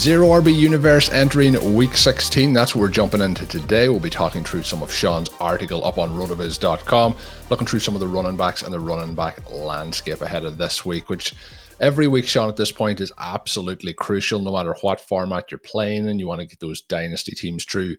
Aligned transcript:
Zero 0.00 0.28
RB 0.28 0.56
Universe 0.56 1.10
entering 1.10 1.74
week 1.74 1.94
16. 1.94 2.54
That's 2.54 2.74
what 2.74 2.80
we're 2.80 2.88
jumping 2.88 3.20
into 3.20 3.44
today. 3.44 3.90
We'll 3.90 4.00
be 4.00 4.08
talking 4.08 4.42
through 4.42 4.62
some 4.62 4.82
of 4.82 4.90
Shawn's 4.90 5.28
article 5.38 5.84
up 5.84 5.98
on 5.98 6.08
rotoviz.com, 6.16 7.16
looking 7.50 7.66
through 7.66 7.80
some 7.80 7.94
of 7.94 8.00
the 8.00 8.08
running 8.08 8.34
backs 8.34 8.62
and 8.62 8.72
the 8.72 8.80
running 8.80 9.14
back 9.14 9.50
landscape 9.50 10.22
ahead 10.22 10.46
of 10.46 10.56
this 10.56 10.86
week, 10.86 11.10
which 11.10 11.34
every 11.80 12.08
week, 12.08 12.26
Shawn, 12.26 12.48
at 12.48 12.56
this 12.56 12.72
point 12.72 13.02
is 13.02 13.12
absolutely 13.18 13.92
crucial, 13.92 14.40
no 14.40 14.54
matter 14.54 14.74
what 14.80 15.02
format 15.02 15.50
you're 15.50 15.58
playing 15.58 16.08
and 16.08 16.18
you 16.18 16.26
want 16.26 16.40
to 16.40 16.46
get 16.46 16.60
those 16.60 16.80
dynasty 16.80 17.32
teams 17.32 17.66
through 17.66 17.94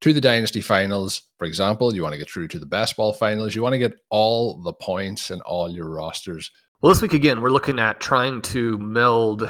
to 0.00 0.12
the 0.12 0.20
dynasty 0.20 0.60
finals. 0.60 1.22
For 1.38 1.44
example, 1.44 1.94
you 1.94 2.02
want 2.02 2.14
to 2.14 2.18
get 2.18 2.28
through 2.28 2.48
to 2.48 2.58
the 2.58 2.66
best 2.66 2.96
ball 2.96 3.12
finals. 3.12 3.54
You 3.54 3.62
want 3.62 3.74
to 3.74 3.78
get 3.78 3.94
all 4.10 4.60
the 4.60 4.72
points 4.72 5.30
and 5.30 5.40
all 5.42 5.70
your 5.70 5.88
rosters. 5.88 6.50
Well, 6.80 6.92
this 6.92 7.00
week 7.00 7.14
again, 7.14 7.40
we're 7.40 7.50
looking 7.50 7.78
at 7.78 8.00
trying 8.00 8.42
to 8.42 8.76
meld 8.78 9.48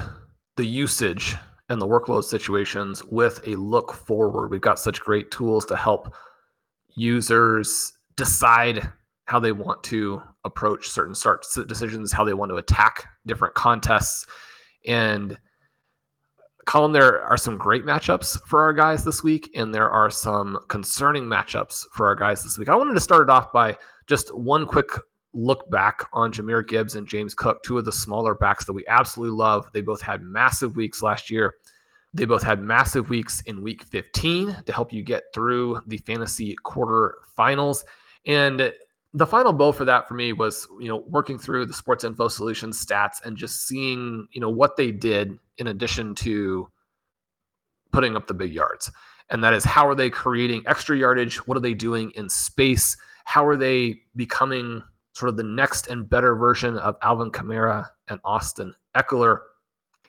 the 0.56 0.66
usage 0.66 1.34
and 1.68 1.80
the 1.80 1.86
workload 1.86 2.24
situations 2.24 3.02
with 3.04 3.46
a 3.46 3.56
look 3.56 3.92
forward. 3.92 4.50
We've 4.50 4.60
got 4.60 4.78
such 4.78 5.00
great 5.00 5.30
tools 5.30 5.64
to 5.66 5.76
help 5.76 6.14
users 6.94 7.92
decide 8.16 8.88
how 9.26 9.40
they 9.40 9.52
want 9.52 9.82
to 9.84 10.22
approach 10.44 10.88
certain 10.88 11.14
start 11.14 11.47
decisions, 11.66 12.12
how 12.12 12.24
they 12.24 12.34
want 12.34 12.50
to 12.50 12.56
attack 12.56 13.06
different 13.26 13.54
contests. 13.54 14.26
And 14.86 15.38
Colm, 16.66 16.92
there 16.92 17.22
are 17.22 17.36
some 17.36 17.56
great 17.56 17.84
matchups 17.84 18.41
for 18.47 18.62
our 18.62 18.72
guys 18.72 19.04
this 19.04 19.22
week, 19.22 19.50
and 19.54 19.74
there 19.74 19.91
are 19.91 20.10
some 20.10 20.58
concerning 20.69 21.24
matchups 21.24 21.84
for 21.92 22.06
our 22.06 22.14
guys 22.14 22.42
this 22.42 22.58
week. 22.58 22.69
I 22.69 22.76
wanted 22.76 22.94
to 22.94 23.00
start 23.00 23.22
it 23.22 23.30
off 23.30 23.53
by 23.53 23.76
just 24.06 24.34
one 24.34 24.66
quick 24.66 24.88
look 25.34 25.69
back 25.71 26.06
on 26.12 26.33
Jahmyr 26.33 26.67
Gibbs 26.67 26.95
and 26.95 27.06
James 27.06 27.34
Cook, 27.34 27.62
two 27.62 27.78
of 27.78 27.84
the 27.84 27.93
smaller 27.93 28.34
backs 28.34 28.65
that 28.65 28.72
we 28.72 28.84
absolutely 28.87 29.37
love. 29.37 29.69
They 29.72 29.81
both 29.81 30.00
had 30.00 30.22
massive 30.22 30.77
weeks 30.77 31.03
last 31.03 31.31
year. 31.31 31.55
They 32.15 32.25
both 32.25 32.43
had 32.43 32.61
massive 32.61 33.11
weeks 33.11 33.41
in 33.43 33.61
week 33.61 33.83
15 33.83 34.62
to 34.65 34.72
help 34.72 34.93
you 34.93 35.03
get 35.03 35.25
through 35.34 35.81
the 35.87 35.99
fantasy 35.99 36.55
quarter 36.62 37.17
finals. 37.34 37.84
And 38.25 38.72
the 39.12 39.27
final 39.27 39.53
bow 39.53 39.72
for 39.72 39.84
that 39.84 40.06
for 40.06 40.15
me 40.15 40.33
was, 40.33 40.67
you 40.81 40.89
know, 40.89 41.05
working 41.09 41.39
through 41.39 41.66
the 41.66 41.75
sports 41.75 42.05
info 42.05 42.28
solutions 42.28 42.84
stats 42.84 43.25
and 43.25 43.37
just 43.37 43.66
seeing, 43.66 44.28
you 44.33 44.41
know, 44.41 44.49
what 44.49 44.77
they 44.77 44.93
did 44.93 45.39
in 45.59 45.66
addition 45.69 46.15
to 46.16 46.69
putting 47.93 48.16
up 48.16 48.27
the 48.27 48.34
big 48.34 48.53
yards. 48.53 48.91
And 49.31 49.43
that 49.43 49.55
is 49.55 49.65
how 49.65 49.89
are 49.89 49.95
they 49.95 50.11
creating 50.11 50.62
extra 50.66 50.97
yardage? 50.97 51.37
What 51.47 51.56
are 51.56 51.61
they 51.61 51.75
doing 51.75 52.12
in 52.12 52.28
space? 52.28 52.97
How 53.25 53.47
are 53.47 53.56
they 53.56 54.01
becoming 54.15 54.83
sort 55.14 55.30
of 55.30 55.36
the 55.36 55.42
next 55.42 55.86
and 55.86 56.08
better 56.08 56.36
version 56.36 56.76
of 56.78 56.97
Alvin 57.02 57.30
Kamara 57.30 57.88
and 58.08 58.20
Austin 58.25 58.75
Ekeler? 58.94 59.38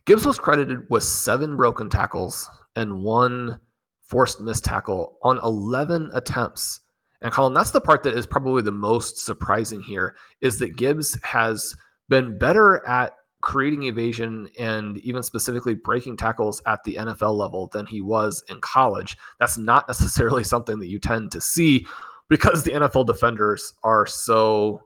Gibbs 0.05 0.25
was 0.25 0.37
credited 0.37 0.87
with 0.89 1.03
seven 1.03 1.55
broken 1.55 1.89
tackles 1.89 2.49
and 2.75 3.01
one 3.01 3.59
forced 4.07 4.39
missed 4.41 4.63
tackle 4.63 5.17
on 5.23 5.39
11 5.43 6.11
attempts. 6.13 6.81
And 7.21 7.33
Colm, 7.33 7.55
that's 7.55 7.71
the 7.71 7.81
part 7.81 8.03
that 8.03 8.15
is 8.15 8.27
probably 8.27 8.61
the 8.61 8.71
most 8.71 9.25
surprising 9.25 9.81
here 9.81 10.15
is 10.41 10.59
that 10.59 10.75
Gibbs 10.75 11.17
has 11.23 11.75
been 12.07 12.37
better 12.37 12.85
at 12.85 13.13
creating 13.41 13.83
evasion 13.83 14.49
and 14.59 14.97
even 14.99 15.23
specifically 15.23 15.75
breaking 15.75 16.17
tackles 16.17 16.61
at 16.65 16.83
the 16.83 16.95
NFL 16.95 17.35
level 17.35 17.67
than 17.67 17.85
he 17.85 18.01
was 18.01 18.43
in 18.49 18.59
college. 18.61 19.17
That's 19.39 19.57
not 19.57 19.87
necessarily 19.87 20.43
something 20.43 20.79
that 20.79 20.87
you 20.87 20.99
tend 20.99 21.31
to 21.31 21.41
see 21.41 21.87
because 22.29 22.63
the 22.63 22.71
NFL 22.71 23.05
defenders 23.05 23.73
are 23.83 24.05
so 24.05 24.81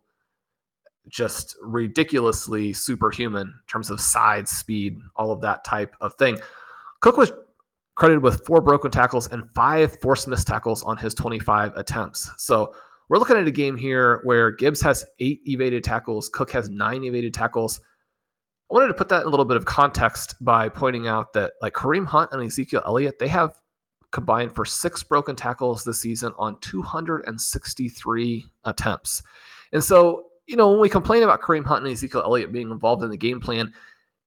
just 1.09 1.56
ridiculously 1.62 2.74
superhuman 2.74 3.47
in 3.47 3.53
terms 3.68 3.90
of 3.90 4.00
size, 4.00 4.50
speed, 4.50 5.00
all 5.16 5.31
of 5.31 5.42
that 5.42 5.64
type 5.64 5.96
of 6.02 6.14
thing. 6.16 6.40
Cook 7.02 7.18
was 7.18 7.31
credited 7.96 8.24
with 8.24 8.46
four 8.46 8.62
broken 8.62 8.92
tackles 8.92 9.28
and 9.28 9.50
five 9.53 10.00
forced 10.02 10.28
missed 10.28 10.47
tackles 10.47 10.84
on 10.84 10.96
his 10.97 11.14
25 11.14 11.75
attempts. 11.75 12.31
So 12.38 12.74
we're 13.09 13.18
looking 13.18 13.38
at 13.38 13.47
a 13.47 13.52
game 13.52 13.75
here 13.75 14.22
where 14.24 14.52
Gibbs 14.52 14.81
has 14.81 15.06
eight 15.20 15.42
evaded 15.46 15.84
tackles, 15.84 16.30
Cook 16.30 16.52
has 16.52 16.70
nine 16.70 17.03
evaded 17.03 17.34
tackles. 17.34 17.81
I 18.72 18.76
wanted 18.76 18.88
to 18.90 18.94
put 18.94 19.09
that 19.09 19.22
in 19.22 19.28
a 19.28 19.30
little 19.30 19.46
bit 19.46 19.58
of 19.58 19.66
context 19.66 20.36
by 20.41 20.70
pointing 20.70 21.08
out 21.08 21.34
that 21.34 21.53
like 21.62 21.74
Kareem 21.74 22.06
Hunt 22.06 22.30
and 22.31 22.44
Ezekiel 22.44 22.84
Elliott, 22.86 23.18
they 23.18 23.28
have 23.28 23.56
combined 24.12 24.53
for 24.53 24.64
six 24.64 25.03
broken 25.03 25.36
tackles 25.36 25.84
this 25.84 26.02
season 26.02 26.34
on 26.38 26.59
263 26.62 28.46
attempts. 28.66 29.24
And 29.74 29.84
so 29.84 30.28
you 30.50 30.56
know, 30.56 30.72
when 30.72 30.80
we 30.80 30.90
complain 30.90 31.22
about 31.22 31.42
Kareem 31.42 31.64
Hunt 31.64 31.86
and 31.86 31.94
Ezekiel 31.94 32.24
Elliott 32.26 32.52
being 32.52 32.72
involved 32.72 33.04
in 33.04 33.12
the 33.12 33.18
game 33.18 33.40
plan, 33.40 33.72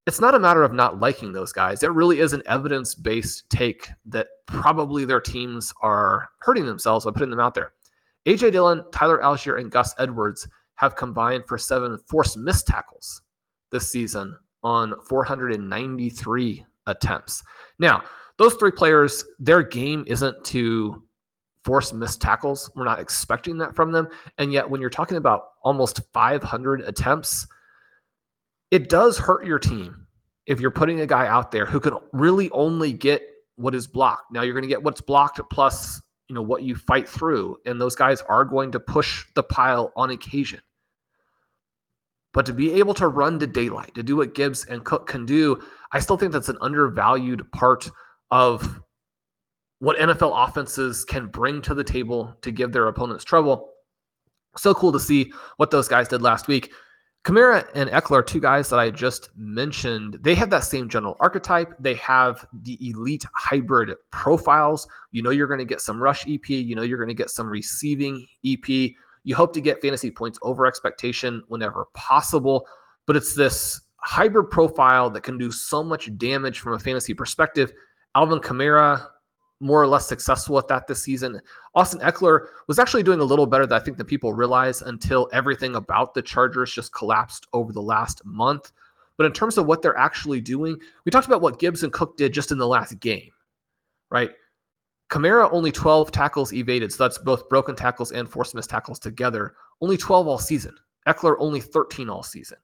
it's 0.07 0.21
not 0.21 0.37
a 0.37 0.39
matter 0.39 0.63
of 0.63 0.73
not 0.73 1.01
liking 1.01 1.33
those 1.33 1.53
guys. 1.53 1.83
It 1.83 1.91
really 1.91 2.21
is 2.21 2.33
an 2.33 2.45
evidence 2.47 2.95
based 2.95 3.51
take 3.51 3.89
that 4.07 4.29
probably 4.47 5.05
their 5.05 5.21
teams 5.21 5.75
are 5.83 6.29
hurting 6.39 6.65
themselves 6.65 7.05
by 7.05 7.11
putting 7.11 7.31
them 7.31 7.41
out 7.41 7.55
there. 7.55 7.73
AJ 8.27 8.53
Dillon, 8.53 8.85
Tyler 8.93 9.19
Allgeier, 9.19 9.59
and 9.59 9.71
Gus 9.71 9.97
Edwards 9.99 10.47
have 10.77 10.95
combined 10.95 11.43
for 11.49 11.59
seven 11.59 11.99
forced 12.07 12.37
missed 12.37 12.69
tackles 12.69 13.23
this 13.73 13.91
season 13.91 14.37
on 14.63 14.95
493 15.09 16.65
attempts. 16.87 17.43
Now, 17.81 18.05
those 18.39 18.55
three 18.55 18.71
players, 18.71 19.25
their 19.41 19.65
game 19.65 20.05
isn't 20.07 20.45
to 20.47 21.03
force 21.65 21.93
missed 21.93 22.21
tackles. 22.21 22.71
We're 22.75 22.85
not 22.85 23.01
expecting 23.01 23.59
that 23.59 23.75
from 23.75 23.93
them. 23.93 24.09
And 24.39 24.53
yet, 24.53 24.69
when 24.69 24.81
you're 24.81 24.91
talking 24.91 25.17
about 25.17 25.51
almost 25.63 26.01
500 26.13 26.81
attempts, 26.83 27.47
it 28.71 28.89
does 28.89 29.19
hurt 29.19 29.47
your 29.47 29.59
team 29.59 30.07
if 30.47 30.61
you're 30.61 30.71
putting 30.71 31.01
a 31.01 31.07
guy 31.07 31.27
out 31.27 31.51
there 31.53 31.67
who 31.67 31.81
can 31.81 31.95
really 32.13 32.51
only 32.51 32.93
get 32.93 33.23
what 33.57 33.75
is 33.75 33.87
blocked. 33.87 34.33
Now, 34.33 34.43
you're 34.43 34.55
going 34.55 34.63
to 34.63 34.69
get 34.69 34.83
what's 34.83 35.01
blocked 35.01 35.41
plus 35.51 36.01
you 36.33 36.35
know 36.35 36.43
what 36.43 36.63
you 36.63 36.75
fight 36.75 37.07
through 37.07 37.59
and 37.67 37.79
those 37.79 37.95
guys 37.95 38.23
are 38.23 38.43
going 38.43 38.73
to 38.73 38.81
push 38.81 39.27
the 39.35 39.43
pile 39.43 39.93
on 39.97 40.09
occasion 40.09 40.61
but 42.33 42.47
to 42.47 42.55
be 42.55 42.73
able 42.73 42.95
to 42.95 43.09
run 43.09 43.39
to 43.39 43.47
daylight 43.47 43.95
to 43.95 44.03
do 44.03 44.17
what 44.17 44.35
gibbs 44.35 44.65
and 44.65 44.83
cook 44.83 45.07
can 45.07 45.27
do 45.27 45.63
i 45.93 46.01
still 46.01 46.17
think 46.17 46.33
that's 46.33 46.49
an 46.49 46.57
undervalued 46.63 47.45
part 47.53 47.91
of 48.31 48.81
what 49.83 49.99
NFL 49.99 50.49
offenses 50.49 51.05
can 51.05 51.27
bring 51.27 51.61
to 51.63 51.75
the 51.75 51.83
table 51.83 52.33
to 52.43 52.53
give 52.53 52.71
their 52.71 52.87
opponents 52.87 53.25
trouble. 53.25 53.73
So 54.57 54.73
cool 54.75 54.93
to 54.93 55.01
see 55.01 55.33
what 55.57 55.73
those 55.73 55.89
guys 55.89 56.07
did 56.07 56.23
last 56.23 56.47
week. 56.47 56.73
Kamara 57.25 57.67
and 57.75 57.91
Ekeler, 57.91 58.25
two 58.25 58.39
guys 58.39 58.71
that 58.71 58.79
I 58.79 58.91
just 58.91 59.31
mentioned. 59.37 60.19
They 60.21 60.37
have 60.37 60.51
that 60.51 60.63
same 60.63 60.89
general 60.89 61.17
archetype. 61.19 61.75
They 61.81 61.95
have 61.95 62.47
the 62.63 62.79
elite 62.81 63.25
hybrid 63.35 63.97
profiles. 64.13 64.87
You 65.11 65.25
know, 65.25 65.31
you're 65.31 65.49
going 65.49 65.59
to 65.59 65.65
get 65.65 65.81
some 65.81 66.01
rush 66.01 66.29
EP. 66.29 66.49
You 66.49 66.77
know, 66.77 66.83
you're 66.83 66.97
going 66.97 67.09
to 67.09 67.15
get 67.15 67.31
some 67.31 67.49
receiving 67.49 68.25
EP. 68.47 68.69
You 68.69 69.35
hope 69.35 69.53
to 69.55 69.61
get 69.61 69.83
fantasy 69.83 70.13
points 70.13 70.39
over 70.43 70.65
expectation 70.65 71.43
whenever 71.49 71.89
possible. 71.95 72.69
But 73.09 73.17
it's 73.17 73.35
this 73.35 73.81
hybrid 73.97 74.49
profile 74.49 75.11
that 75.11 75.25
can 75.25 75.39
do 75.39 75.51
so 75.51 75.83
much 75.83 76.17
damage 76.19 76.61
from 76.61 76.75
a 76.75 76.79
fantasy 76.79 77.15
perspective. 77.15 77.73
Alvin 78.15 78.39
Kamara, 78.39 79.09
more 79.63 79.81
or 79.81 79.87
less 79.87 80.07
successful 80.07 80.59
at 80.59 80.69
that 80.69 80.87
this 80.87 81.03
season. 81.03 81.41
Austin 81.75 82.01
Ekeler 82.01 82.49
was 82.67 82.79
actually 82.79 83.03
doing 83.03 83.21
a 83.21 83.25
little 83.25 83.47
better 83.47 83.65
than 83.65 83.81
I 83.81 83.85
think 83.85 83.97
that 83.97 84.07
people 84.07 84.33
realize 84.33 84.83
until 84.83 85.29
everything 85.33 85.77
about 85.77 86.15
the 86.15 86.23
Chargers 86.23 86.75
just 86.75 86.93
collapsed 86.93 87.47
over 87.53 87.73
the 87.73 87.81
last 87.81 88.25
month. 88.25 88.73
But 89.17 89.27
in 89.27 89.33
terms 89.33 89.59
of 89.59 89.67
what 89.67 89.81
they're 89.81 89.97
actually 89.97 90.41
doing, 90.41 90.79
we 91.05 91.11
talked 91.11 91.29
about 91.29 91.43
what 91.43 91.61
Gibbs 91.61 91.85
and 91.85 91.93
Cook 91.93 92.17
did 92.17 92.35
just 92.35 92.51
in 92.51 92.59
the 92.59 92.67
last 92.67 92.99
game, 92.99 93.31
right? 94.11 94.33
Kamara 95.11 95.49
only 95.53 95.71
12 95.71 96.11
tackles 96.11 96.53
evaded, 96.53 96.91
so 96.91 97.05
that's 97.05 97.19
both 97.19 97.49
broken 97.49 97.77
tackles 97.77 98.13
and 98.13 98.29
forced 98.29 98.55
missed 98.55 98.71
tackles 98.71 98.99
together. 98.99 99.55
Only 99.81 99.97
12 99.97 100.27
all 100.27 100.39
season. 100.39 100.75
Ekeler 101.07 101.37
only 101.39 101.61
13 101.61 102.09
all 102.09 102.23
season. 102.23 102.59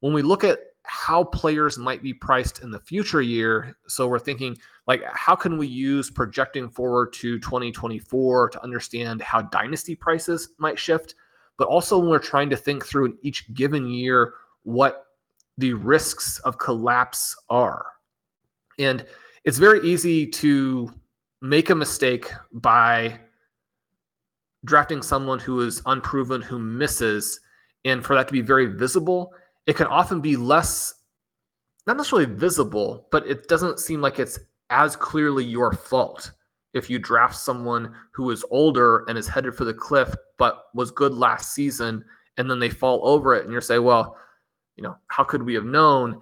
When 0.00 0.12
we 0.12 0.22
look 0.22 0.44
at 0.44 0.58
how 0.88 1.22
players 1.22 1.76
might 1.76 2.02
be 2.02 2.14
priced 2.14 2.62
in 2.62 2.70
the 2.70 2.80
future 2.80 3.20
year. 3.20 3.76
So 3.88 4.08
we're 4.08 4.18
thinking 4.18 4.56
like 4.86 5.04
how 5.12 5.36
can 5.36 5.58
we 5.58 5.66
use 5.66 6.10
projecting 6.10 6.70
forward 6.70 7.12
to 7.14 7.38
2024 7.40 8.48
to 8.48 8.62
understand 8.62 9.20
how 9.20 9.42
dynasty 9.42 9.94
prices 9.94 10.50
might 10.56 10.78
shift, 10.78 11.14
but 11.58 11.68
also 11.68 11.98
when 11.98 12.08
we're 12.08 12.18
trying 12.18 12.48
to 12.48 12.56
think 12.56 12.86
through 12.86 13.04
in 13.04 13.18
each 13.20 13.52
given 13.52 13.86
year 13.86 14.32
what 14.62 15.04
the 15.58 15.74
risks 15.74 16.38
of 16.40 16.56
collapse 16.56 17.36
are. 17.50 17.84
And 18.78 19.04
it's 19.44 19.58
very 19.58 19.86
easy 19.86 20.26
to 20.26 20.90
make 21.42 21.68
a 21.68 21.74
mistake 21.74 22.32
by 22.50 23.20
drafting 24.64 25.02
someone 25.02 25.38
who 25.38 25.60
is 25.60 25.82
unproven, 25.84 26.40
who 26.40 26.58
misses, 26.58 27.40
and 27.84 28.02
for 28.04 28.14
that 28.14 28.26
to 28.28 28.32
be 28.32 28.40
very 28.40 28.66
visible 28.66 29.34
it 29.68 29.76
can 29.76 29.86
often 29.86 30.22
be 30.22 30.34
less, 30.34 30.94
not 31.86 31.98
necessarily 31.98 32.24
visible, 32.24 33.06
but 33.12 33.26
it 33.26 33.48
doesn't 33.48 33.78
seem 33.78 34.00
like 34.00 34.18
it's 34.18 34.38
as 34.70 34.96
clearly 34.96 35.44
your 35.44 35.72
fault 35.72 36.32
if 36.72 36.88
you 36.88 36.98
draft 36.98 37.36
someone 37.36 37.94
who 38.12 38.30
is 38.30 38.44
older 38.50 39.04
and 39.08 39.18
is 39.18 39.28
headed 39.28 39.54
for 39.54 39.66
the 39.66 39.74
cliff, 39.74 40.14
but 40.38 40.64
was 40.74 40.90
good 40.90 41.12
last 41.12 41.54
season, 41.54 42.02
and 42.38 42.50
then 42.50 42.58
they 42.58 42.70
fall 42.70 43.06
over 43.06 43.34
it, 43.34 43.44
and 43.44 43.52
you're 43.52 43.60
saying, 43.60 43.82
well, 43.82 44.16
you 44.76 44.82
know, 44.82 44.96
how 45.08 45.22
could 45.22 45.42
we 45.42 45.52
have 45.52 45.66
known? 45.66 46.18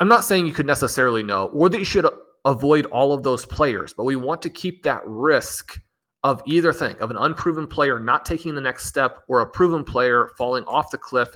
I'm 0.00 0.08
not 0.08 0.24
saying 0.24 0.46
you 0.46 0.54
could 0.54 0.66
necessarily 0.66 1.22
know, 1.22 1.48
or 1.48 1.68
that 1.68 1.78
you 1.78 1.84
should 1.84 2.06
avoid 2.46 2.86
all 2.86 3.12
of 3.12 3.22
those 3.22 3.44
players, 3.44 3.92
but 3.92 4.04
we 4.04 4.16
want 4.16 4.40
to 4.42 4.50
keep 4.50 4.82
that 4.84 5.02
risk 5.04 5.78
of 6.24 6.42
either 6.46 6.72
thing 6.72 6.96
of 7.00 7.10
an 7.10 7.18
unproven 7.18 7.66
player 7.66 8.00
not 8.00 8.24
taking 8.24 8.54
the 8.54 8.62
next 8.62 8.86
step 8.86 9.24
or 9.28 9.40
a 9.40 9.46
proven 9.46 9.84
player 9.84 10.30
falling 10.38 10.64
off 10.64 10.90
the 10.90 10.96
cliff 10.96 11.28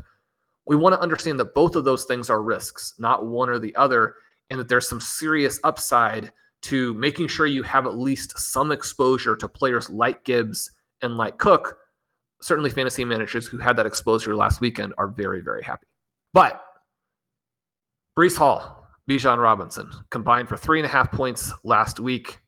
we 0.66 0.76
want 0.76 0.94
to 0.94 1.00
understand 1.00 1.40
that 1.40 1.54
both 1.54 1.76
of 1.76 1.84
those 1.84 2.04
things 2.04 2.30
are 2.30 2.42
risks, 2.42 2.94
not 2.98 3.26
one 3.26 3.48
or 3.48 3.58
the 3.58 3.74
other, 3.76 4.14
and 4.50 4.60
that 4.60 4.68
there's 4.68 4.88
some 4.88 5.00
serious 5.00 5.58
upside 5.64 6.30
to 6.62 6.94
making 6.94 7.26
sure 7.26 7.46
you 7.46 7.62
have 7.62 7.86
at 7.86 7.98
least 7.98 8.38
some 8.38 8.70
exposure 8.70 9.34
to 9.36 9.48
players 9.48 9.90
like 9.90 10.24
Gibbs 10.24 10.70
and 11.02 11.16
like 11.16 11.38
Cook. 11.38 11.78
Certainly, 12.40 12.70
fantasy 12.70 13.04
managers 13.04 13.46
who 13.46 13.58
had 13.58 13.76
that 13.76 13.86
exposure 13.86 14.36
last 14.36 14.60
weekend 14.60 14.94
are 14.98 15.08
very, 15.08 15.40
very 15.40 15.62
happy. 15.62 15.86
But 16.32 16.62
Breece 18.16 18.36
Hall, 18.36 18.86
Bijan 19.08 19.38
Robinson 19.38 19.90
combined 20.10 20.48
for 20.48 20.56
three 20.56 20.78
and 20.78 20.86
a 20.86 20.88
half 20.88 21.10
points 21.10 21.52
last 21.64 21.98
week. 21.98 22.38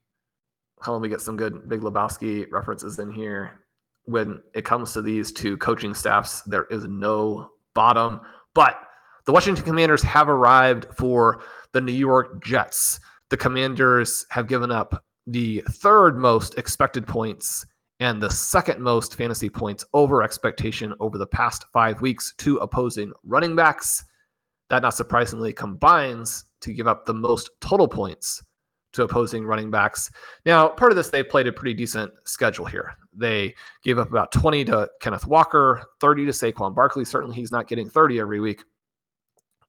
How 0.81 0.97
we 0.99 1.09
get 1.09 1.21
some 1.21 1.37
good 1.37 1.69
Big 1.69 1.81
Lebowski 1.81 2.47
references 2.51 2.99
in 2.99 3.11
here. 3.11 3.61
When 4.05 4.43
it 4.55 4.65
comes 4.65 4.93
to 4.93 5.03
these 5.03 5.33
two 5.33 5.57
coaching 5.57 5.95
staffs, 5.95 6.43
there 6.43 6.65
is 6.65 6.85
no 6.85 7.51
bottom. 7.75 8.21
But 8.55 8.81
the 9.27 9.33
Washington 9.33 9.65
Commanders 9.65 10.03
have 10.03 10.29
arrived 10.29 10.87
for 10.97 11.43
the 11.73 11.81
New 11.81 11.93
York 11.93 12.45
Jets. 12.45 13.01
The 13.31 13.37
Commanders 13.37 14.27
have 14.31 14.49
given 14.49 14.71
up 14.71 15.05
the 15.27 15.63
third 15.71 16.17
most 16.17 16.59
expected 16.59 17.07
points 17.07 17.67
and 18.01 18.23
the 18.23 18.31
second 18.31 18.81
most 18.81 19.15
fantasy 19.15 19.49
points 19.49 19.85
over 19.95 20.23
expectation 20.23 20.95
over 21.01 21.17
the 21.17 21.27
past 21.27 21.65
five 21.73 22.01
weeks 22.01 22.35
to 22.39 22.59
opposing 22.59 23.13
running 23.25 23.57
backs. 23.57 24.05
That, 24.71 24.83
not 24.83 24.95
surprisingly, 24.95 25.53
combines 25.53 26.45
to 26.61 26.73
give 26.73 26.87
up 26.87 27.07
the 27.07 27.15
most 27.15 27.51
total 27.61 27.89
points 27.89 28.43
to 28.95 29.03
opposing 29.03 29.45
running 29.45 29.71
backs. 29.71 30.11
Now, 30.47 30.69
part 30.69 30.93
of 30.93 30.97
this, 30.97 31.11
they 31.11 31.23
played 31.23 31.47
a 31.47 31.53
pretty 31.53 31.75
decent 31.75 32.13
schedule 32.25 32.65
here. 32.65 32.97
They 33.13 33.55
gave 33.83 33.99
up 33.99 34.09
about 34.09 34.33
20 34.33 34.65
to 34.67 34.89
Kenneth 35.01 35.27
Walker, 35.27 35.83
30 36.01 36.27
to 36.27 36.33
Saquon 36.33 36.75
Barkley. 36.75 37.05
Certainly, 37.05 37.37
he's 37.37 37.53
not 37.53 37.69
getting 37.69 37.89
30 37.89 38.21
every 38.21 38.41
week. 38.41 38.63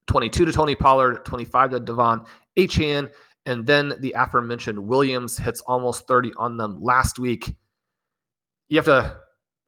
22 0.08 0.46
to 0.46 0.52
Tony 0.52 0.76
Pollard, 0.76 1.26
25 1.26 1.72
to 1.72 1.80
De'Von 1.80 2.26
Achane, 2.58 3.12
and 3.48 3.66
then 3.66 3.94
the 4.00 4.14
aforementioned 4.18 4.80
Williams 4.80 5.38
hits 5.38 5.62
almost 5.62 6.08
30 6.08 6.32
on 6.38 6.58
them 6.58 6.82
last 6.82 7.20
week. 7.20 7.56
You 8.70 8.78
have 8.78 8.86
to 8.86 9.18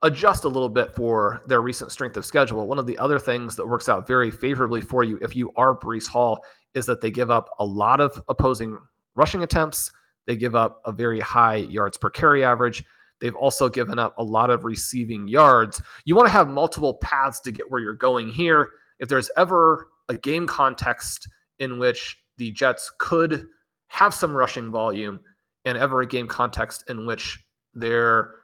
adjust 0.04 0.44
a 0.44 0.48
little 0.48 0.69
bit 0.69 0.94
for 0.95 1.42
their 1.48 1.62
recent 1.62 1.92
strength 1.92 2.18
of 2.18 2.25
schedule. 2.25 2.68
One 2.68 2.80
of 2.80 2.86
the 2.86 2.98
other 2.98 3.19
things 3.19 3.56
that 3.56 3.68
works 3.68 3.89
out 3.89 4.07
very 4.07 4.30
favorably 4.30 4.81
for 4.81 5.04
you 5.04 5.18
if 5.21 5.36
you 5.36 5.51
are 5.56 5.77
Breece 5.77 6.07
Hall 6.07 6.44
is 6.74 6.86
that 6.86 7.01
they 7.01 7.09
give 7.09 7.31
up 7.31 7.50
a 7.59 7.65
lot 7.65 8.00
of 8.00 8.21
opposing 8.30 8.77
rushing 9.18 9.44
attempts. 9.44 9.92
They 10.25 10.36
give 10.36 10.56
up 10.56 10.81
a 10.86 10.92
very 10.92 11.19
high 11.19 11.56
yards 11.56 11.98
per 11.98 12.10
carry 12.10 12.44
average. 12.44 12.84
They've 13.19 13.36
also 13.36 13.68
given 13.68 13.98
up 13.98 14.18
a 14.18 14.24
lot 14.24 14.50
of 14.50 14.64
receiving 14.64 15.28
yards. 15.28 15.81
You 16.06 16.16
want 16.16 16.28
to 16.28 16.34
have 16.34 16.48
multiple 16.48 16.96
paths 16.96 17.40
to 17.42 17.52
get 17.52 17.69
where 17.69 17.81
you're 17.81 17.94
going 17.94 18.30
here. 18.30 18.69
If 19.00 19.10
there's 19.10 19.31
ever 19.38 19.90
a 20.10 20.18
game 20.18 20.48
context 20.48 21.28
in 21.60 21.80
which 21.80 22.18
the 22.38 22.52
Jets 22.52 22.92
could 23.00 23.48
have 23.88 24.14
some 24.14 24.34
rushing 24.36 24.69
volume, 24.69 25.19
and 25.68 25.78
ever 25.78 26.02
a 26.02 26.08
game 26.08 26.28
context 26.28 26.86
in 26.90 27.06
which 27.06 27.44
they're 27.74 28.36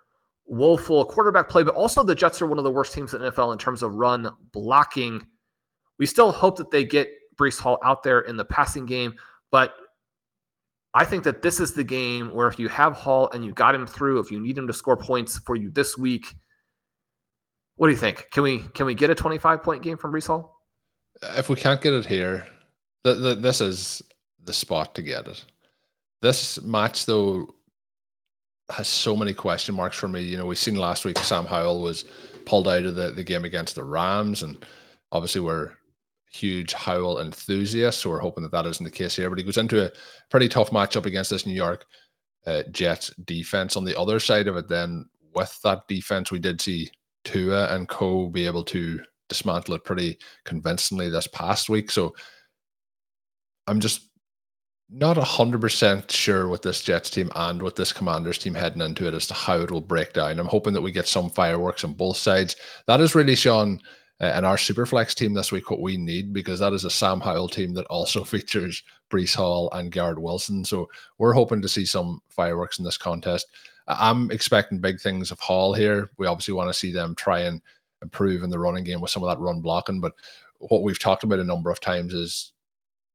woeful 0.45 1.05
quarterback 1.05 1.47
play, 1.47 1.63
but 1.63 1.73
also 1.73 2.03
the 2.03 2.13
Jets 2.13 2.41
are 2.41 2.47
one 2.47 2.57
of 2.57 2.65
the 2.65 2.71
worst 2.71 2.93
teams 2.93 3.13
in 3.13 3.21
the 3.21 3.31
NFL 3.31 3.53
in 3.53 3.57
terms 3.57 3.81
of 3.81 3.95
run 3.95 4.29
blocking. 4.51 5.25
We 5.97 6.05
still 6.05 6.33
hope 6.33 6.57
that 6.57 6.69
they 6.69 6.83
get 6.83 7.09
Breece 7.37 7.59
Hall 7.59 7.79
out 7.83 8.03
there 8.03 8.21
in 8.21 8.35
the 8.35 8.43
passing 8.43 8.85
game, 8.85 9.13
but 9.51 9.73
I 10.93 11.05
think 11.05 11.23
that 11.23 11.41
this 11.41 11.59
is 11.59 11.73
the 11.73 11.83
game 11.83 12.33
where 12.33 12.47
if 12.47 12.59
you 12.59 12.69
have 12.69 12.93
Hall 12.93 13.29
and 13.33 13.43
you 13.43 13.51
got 13.51 13.73
him 13.73 13.87
through, 13.87 14.19
if 14.19 14.31
you 14.31 14.39
need 14.39 14.57
him 14.57 14.67
to 14.67 14.73
score 14.73 14.97
points 14.97 15.39
for 15.39 15.55
you 15.55 15.71
this 15.71 15.97
week, 15.97 16.35
what 17.75 17.87
do 17.87 17.93
you 17.93 17.99
think? 17.99 18.27
Can 18.31 18.43
we 18.43 18.59
can 18.59 18.85
we 18.85 18.93
get 18.93 19.09
a 19.09 19.15
25 19.15 19.63
point 19.63 19.81
game 19.81 19.97
from 19.97 20.11
Breece 20.11 20.27
Hall? 20.27 20.61
If 21.35 21.49
we 21.49 21.55
can't 21.55 21.81
get 21.81 21.93
it 21.93 22.05
here, 22.05 22.47
th- 23.03 23.17
th- 23.17 23.39
this 23.39 23.61
is 23.61 24.01
the 24.43 24.53
spot 24.53 24.93
to 24.95 25.01
get 25.01 25.27
it. 25.27 25.43
This 26.21 26.61
match 26.61 27.05
though 27.05 27.55
has 28.69 28.87
so 28.87 29.15
many 29.15 29.33
question 29.33 29.73
marks 29.73 29.97
for 29.97 30.07
me. 30.07 30.21
You 30.21 30.37
know, 30.37 30.45
we 30.45 30.55
seen 30.55 30.75
last 30.75 31.05
week 31.05 31.17
Sam 31.19 31.45
Howell 31.45 31.81
was 31.81 32.05
pulled 32.45 32.67
out 32.67 32.85
of 32.85 32.95
the, 32.95 33.11
the 33.11 33.23
game 33.23 33.45
against 33.45 33.75
the 33.75 33.83
Rams, 33.83 34.43
and 34.43 34.63
obviously 35.11 35.41
we're 35.41 35.71
huge 36.33 36.73
Howell 36.73 37.21
enthusiast. 37.21 38.01
So 38.01 38.09
we're 38.09 38.19
hoping 38.19 38.43
that 38.43 38.51
that 38.51 38.65
isn't 38.65 38.83
the 38.83 38.91
case 38.91 39.15
here. 39.15 39.29
But 39.29 39.37
he 39.39 39.45
goes 39.45 39.57
into 39.57 39.85
a 39.85 39.91
pretty 40.29 40.49
tough 40.49 40.71
matchup 40.71 41.05
against 41.05 41.29
this 41.29 41.45
New 41.45 41.53
York 41.53 41.85
uh, 42.45 42.63
Jets 42.71 43.13
defense. 43.25 43.77
On 43.77 43.85
the 43.85 43.97
other 43.97 44.19
side 44.19 44.47
of 44.47 44.57
it, 44.57 44.67
then 44.67 45.05
with 45.33 45.57
that 45.63 45.87
defense, 45.87 46.31
we 46.31 46.39
did 46.39 46.59
see 46.59 46.89
Tua 47.23 47.73
and 47.73 47.87
Co 47.87 48.27
be 48.27 48.45
able 48.45 48.63
to 48.65 48.99
dismantle 49.29 49.75
it 49.75 49.85
pretty 49.85 50.17
convincingly 50.43 51.09
this 51.09 51.27
past 51.27 51.69
week. 51.69 51.91
So 51.91 52.15
I'm 53.67 53.79
just 53.79 54.09
not 54.89 55.17
100% 55.17 56.11
sure 56.11 56.47
with 56.47 56.61
this 56.61 56.81
Jets 56.83 57.09
team 57.09 57.31
and 57.35 57.61
with 57.61 57.75
this 57.75 57.93
Commanders 57.93 58.37
team 58.37 58.53
heading 58.53 58.81
into 58.81 59.07
it 59.07 59.13
as 59.13 59.25
to 59.27 59.33
how 59.33 59.59
it 59.59 59.71
will 59.71 59.81
break 59.81 60.13
down. 60.13 60.39
I'm 60.39 60.45
hoping 60.45 60.73
that 60.73 60.81
we 60.81 60.91
get 60.91 61.07
some 61.07 61.29
fireworks 61.29 61.83
on 61.83 61.93
both 61.93 62.17
sides. 62.17 62.55
That 62.87 63.01
is 63.01 63.15
really, 63.15 63.33
uh, 63.33 63.77
Uh, 64.23 64.31
and 64.35 64.45
our 64.45 64.55
Superflex 64.55 65.13
team 65.13 65.33
this 65.33 65.51
week 65.51 65.69
what 65.69 65.81
we 65.81 65.97
need 65.97 66.31
because 66.31 66.57
that 66.57 66.71
is 66.71 66.85
a 66.85 66.89
Sam 66.89 67.19
Howell 67.19 67.49
team 67.49 67.73
that 67.73 67.85
also 67.87 68.23
features 68.23 68.81
Breece 69.11 69.35
Hall 69.35 69.69
and 69.73 69.91
Garrett 69.91 70.21
Wilson. 70.21 70.63
So 70.63 70.87
we're 71.17 71.33
hoping 71.33 71.61
to 71.61 71.67
see 71.67 71.85
some 71.85 72.21
fireworks 72.29 72.79
in 72.79 72.85
this 72.85 72.97
contest. 72.97 73.47
I'm 73.85 74.31
expecting 74.31 74.79
big 74.79 75.01
things 75.01 75.29
of 75.29 75.41
Hall 75.41 75.73
here. 75.73 76.09
We 76.17 76.25
obviously 76.25 76.53
want 76.53 76.69
to 76.69 76.73
see 76.73 76.93
them 76.93 77.15
try 77.15 77.41
and 77.41 77.61
improve 78.01 78.43
in 78.43 78.49
the 78.49 78.59
running 78.59 78.85
game 78.85 79.01
with 79.01 79.11
some 79.11 79.23
of 79.23 79.29
that 79.29 79.43
run 79.43 79.59
blocking. 79.59 79.99
But 79.99 80.13
what 80.59 80.83
we've 80.83 80.99
talked 80.99 81.25
about 81.25 81.39
a 81.39 81.43
number 81.43 81.69
of 81.69 81.81
times 81.81 82.13
is 82.13 82.53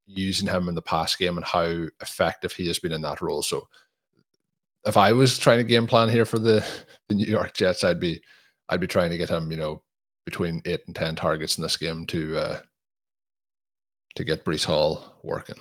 using 0.07 0.47
him 0.47 0.69
in 0.69 0.75
the 0.75 0.83
pass 0.83 1.17
game 1.17 1.38
and 1.38 1.47
how 1.47 1.87
effective 2.03 2.53
he 2.53 2.67
has 2.67 2.79
been 2.79 2.93
in 2.93 3.00
that 3.00 3.23
role. 3.23 3.43
So 3.43 3.67
if 4.85 4.99
I 4.99 5.15
was 5.15 5.38
trying 5.38 5.59
to 5.59 5.65
game 5.65 5.87
plan 5.87 6.11
here 6.11 6.27
for 6.27 6.38
the, 6.38 6.62
the 7.09 7.15
New 7.15 7.25
York 7.25 7.55
Jets, 7.55 7.83
I'd 7.83 7.99
be 7.99 8.21
I'd 8.69 8.81
be 8.81 8.87
trying 8.87 9.09
to 9.09 9.17
get 9.17 9.31
him, 9.31 9.50
you 9.50 9.57
know, 9.57 9.83
between 10.28 10.61
eight 10.66 10.82
and 10.87 10.94
ten 10.94 11.16
targets 11.16 11.56
in 11.56 11.62
this 11.62 11.78
game 11.78 12.04
to 12.04 12.37
uh, 12.37 12.61
to 14.14 14.25
get 14.25 14.44
Breece 14.44 14.66
Hall 14.66 15.18
working. 15.23 15.58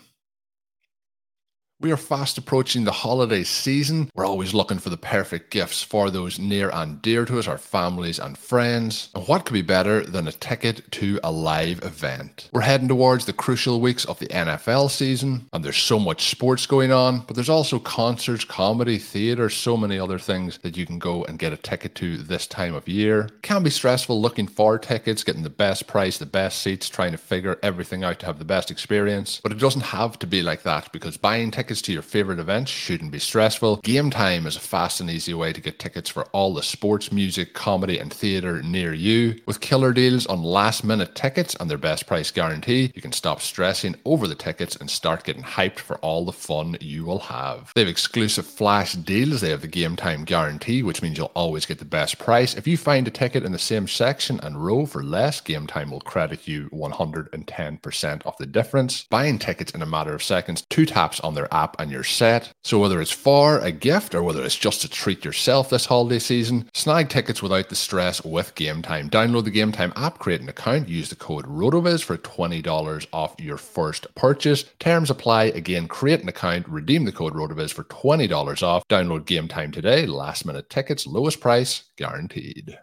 We 1.79 1.91
are 1.91 1.97
fast 1.97 2.39
approaching 2.39 2.85
the 2.85 2.91
holiday 2.91 3.43
season. 3.43 4.09
We're 4.15 4.25
always 4.25 4.51
looking 4.51 4.79
for 4.79 4.89
the 4.89 4.97
perfect 4.97 5.51
gifts 5.51 5.83
for 5.83 6.09
those 6.09 6.39
near 6.39 6.71
and 6.71 6.99
dear 7.03 7.23
to 7.25 7.37
us, 7.37 7.47
our 7.47 7.59
families 7.59 8.17
and 8.17 8.35
friends. 8.35 9.09
And 9.13 9.27
what 9.27 9.45
could 9.45 9.53
be 9.53 9.61
better 9.61 10.03
than 10.03 10.27
a 10.27 10.31
ticket 10.31 10.91
to 10.93 11.19
a 11.23 11.31
live 11.31 11.83
event? 11.83 12.49
We're 12.51 12.61
heading 12.61 12.87
towards 12.87 13.25
the 13.25 13.33
crucial 13.33 13.79
weeks 13.79 14.05
of 14.05 14.17
the 14.17 14.25
NFL 14.25 14.89
season, 14.89 15.47
and 15.53 15.63
there's 15.63 15.77
so 15.77 15.99
much 15.99 16.31
sports 16.31 16.65
going 16.65 16.91
on, 16.91 17.19
but 17.27 17.35
there's 17.35 17.47
also 17.47 17.77
concerts, 17.77 18.43
comedy, 18.43 18.97
theatre, 18.97 19.47
so 19.47 19.77
many 19.77 19.99
other 19.99 20.17
things 20.17 20.57
that 20.63 20.77
you 20.77 20.87
can 20.87 20.97
go 20.97 21.25
and 21.25 21.37
get 21.37 21.53
a 21.53 21.57
ticket 21.57 21.93
to 21.93 22.17
this 22.17 22.47
time 22.47 22.73
of 22.73 22.87
year. 22.87 23.25
It 23.25 23.43
can 23.43 23.61
be 23.61 23.69
stressful 23.69 24.19
looking 24.19 24.47
for 24.47 24.79
tickets, 24.79 25.23
getting 25.23 25.43
the 25.43 25.51
best 25.51 25.85
price, 25.85 26.17
the 26.17 26.25
best 26.25 26.63
seats, 26.63 26.89
trying 26.89 27.11
to 27.11 27.19
figure 27.19 27.59
everything 27.61 28.03
out 28.03 28.17
to 28.21 28.25
have 28.25 28.39
the 28.39 28.45
best 28.45 28.71
experience. 28.71 29.41
But 29.43 29.51
it 29.51 29.59
doesn't 29.59 29.81
have 29.81 30.17
to 30.17 30.25
be 30.25 30.41
like 30.41 30.63
that 30.63 30.91
because 30.91 31.17
buying 31.17 31.51
tickets 31.51 31.66
tickets 31.67 31.81
to 31.81 31.91
your 31.91 32.01
favorite 32.01 32.39
events 32.39 32.71
shouldn't 32.71 33.11
be 33.11 33.19
stressful. 33.19 33.75
Game 33.83 34.09
Time 34.09 34.47
is 34.47 34.55
a 34.55 34.59
fast 34.61 35.01
and 35.01 35.09
easy 35.09 35.33
way 35.33 35.51
to 35.51 35.59
get 35.59 35.79
tickets 35.79 36.09
for 36.09 36.23
all 36.27 36.53
the 36.53 36.63
sports, 36.63 37.11
music, 37.11 37.53
comedy, 37.53 37.99
and 37.99 38.13
theatre 38.13 38.63
near 38.63 38.93
you. 38.93 39.37
With 39.45 39.59
killer 39.59 39.91
deals 39.91 40.25
on 40.27 40.41
last 40.43 40.85
minute 40.85 41.13
tickets 41.13 41.57
and 41.59 41.69
their 41.69 41.77
best 41.77 42.07
price 42.07 42.31
guarantee, 42.31 42.93
you 42.95 43.01
can 43.01 43.11
stop 43.11 43.41
stressing 43.41 43.95
over 44.05 44.27
the 44.27 44.33
tickets 44.35 44.77
and 44.77 44.89
start 44.89 45.25
getting 45.25 45.43
hyped 45.43 45.79
for 45.79 45.97
all 45.97 46.23
the 46.23 46.31
fun 46.31 46.77
you 46.79 47.03
will 47.03 47.19
have. 47.19 47.73
They 47.75 47.81
have 47.81 47.89
exclusive 47.89 48.45
flash 48.45 48.93
deals. 48.93 49.41
They 49.41 49.49
have 49.49 49.59
the 49.59 49.67
Game 49.67 49.97
Time 49.97 50.23
guarantee, 50.23 50.83
which 50.83 51.01
means 51.01 51.17
you'll 51.17 51.33
always 51.35 51.65
get 51.65 51.79
the 51.79 51.83
best 51.83 52.17
price. 52.17 52.55
If 52.55 52.65
you 52.65 52.77
find 52.77 53.09
a 53.09 53.11
ticket 53.11 53.43
in 53.43 53.51
the 53.51 53.59
same 53.59 53.89
section 53.89 54.39
and 54.39 54.63
row 54.63 54.85
for 54.85 55.03
less, 55.03 55.41
Game 55.41 55.67
Time 55.67 55.91
will 55.91 55.99
credit 55.99 56.47
you 56.47 56.69
110% 56.69 58.21
of 58.25 58.37
the 58.37 58.45
difference. 58.45 59.03
Buying 59.09 59.37
tickets 59.37 59.73
in 59.73 59.81
a 59.81 59.85
matter 59.85 60.13
of 60.13 60.23
seconds, 60.23 60.65
two 60.69 60.85
taps 60.85 61.19
on 61.19 61.33
their 61.33 61.53
app 61.57 61.79
and 61.79 61.91
you're 61.91 62.03
set. 62.03 62.51
So 62.63 62.79
whether 62.79 63.01
it's 63.01 63.11
for 63.11 63.59
a 63.59 63.71
gift 63.71 64.13
or 64.13 64.23
whether 64.23 64.43
it's 64.43 64.55
just 64.55 64.81
to 64.81 64.89
treat 64.89 65.25
yourself 65.25 65.69
this 65.69 65.85
holiday 65.85 66.19
season, 66.19 66.69
snag 66.73 67.09
tickets 67.09 67.41
without 67.41 67.69
the 67.69 67.75
stress 67.75 68.23
with 68.23 68.55
Game 68.55 68.81
Time. 68.81 69.09
Download 69.09 69.43
the 69.43 69.51
Game 69.51 69.71
Time 69.71 69.93
app, 69.95 70.19
create 70.19 70.41
an 70.41 70.49
account, 70.49 70.87
use 70.87 71.09
the 71.09 71.15
code 71.15 71.45
RotoViz 71.45 72.03
for 72.03 72.17
$20 72.17 73.07
off 73.11 73.35
your 73.39 73.57
first 73.57 74.13
purchase. 74.15 74.65
Terms 74.79 75.09
apply. 75.09 75.45
Again, 75.45 75.87
create 75.87 76.21
an 76.21 76.29
account, 76.29 76.67
redeem 76.67 77.05
the 77.05 77.11
code 77.11 77.33
RotoViz 77.33 77.73
for 77.73 77.83
$20 77.85 78.63
off. 78.63 78.83
Download 78.89 79.25
Game 79.25 79.47
Time 79.47 79.71
today. 79.71 80.05
Last 80.05 80.45
minute 80.45 80.69
tickets, 80.69 81.07
lowest 81.07 81.41
price 81.41 81.85
guaranteed. 81.97 82.77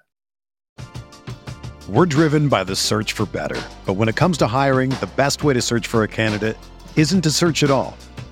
We're 1.88 2.06
driven 2.06 2.48
by 2.48 2.64
the 2.64 2.74
search 2.74 3.12
for 3.12 3.26
better. 3.26 3.60
But 3.84 3.94
when 3.94 4.08
it 4.08 4.16
comes 4.16 4.38
to 4.38 4.46
hiring, 4.46 4.90
the 5.00 5.10
best 5.16 5.44
way 5.44 5.52
to 5.52 5.60
search 5.60 5.86
for 5.86 6.02
a 6.02 6.08
candidate 6.08 6.56
isn't 6.96 7.22
to 7.22 7.30
search 7.30 7.62
at 7.62 7.70
all. 7.70 7.94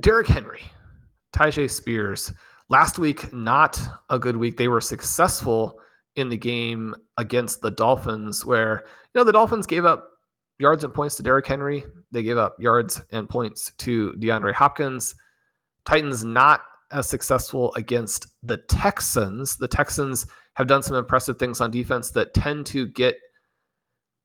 Derrick 0.00 0.26
Henry, 0.26 0.62
Tyjae 1.34 1.70
Spears. 1.70 2.32
Last 2.68 2.98
week, 2.98 3.32
not 3.32 3.80
a 4.08 4.18
good 4.18 4.36
week. 4.36 4.56
They 4.56 4.68
were 4.68 4.80
successful 4.80 5.78
in 6.16 6.28
the 6.28 6.36
game 6.36 6.94
against 7.18 7.60
the 7.60 7.70
Dolphins, 7.70 8.44
where 8.44 8.84
you 8.86 9.18
know 9.18 9.24
the 9.24 9.32
Dolphins 9.32 9.66
gave 9.66 9.84
up 9.84 10.08
yards 10.58 10.84
and 10.84 10.94
points 10.94 11.16
to 11.16 11.22
Derrick 11.22 11.46
Henry. 11.46 11.84
They 12.10 12.22
gave 12.22 12.38
up 12.38 12.56
yards 12.58 13.02
and 13.10 13.28
points 13.28 13.72
to 13.78 14.12
DeAndre 14.12 14.54
Hopkins. 14.54 15.14
Titans 15.84 16.24
not 16.24 16.62
as 16.92 17.08
successful 17.08 17.74
against 17.74 18.28
the 18.42 18.58
Texans. 18.68 19.56
The 19.56 19.68
Texans 19.68 20.26
have 20.54 20.66
done 20.66 20.82
some 20.82 20.96
impressive 20.96 21.38
things 21.38 21.60
on 21.60 21.70
defense 21.70 22.10
that 22.10 22.34
tend 22.34 22.66
to 22.66 22.86
get 22.86 23.16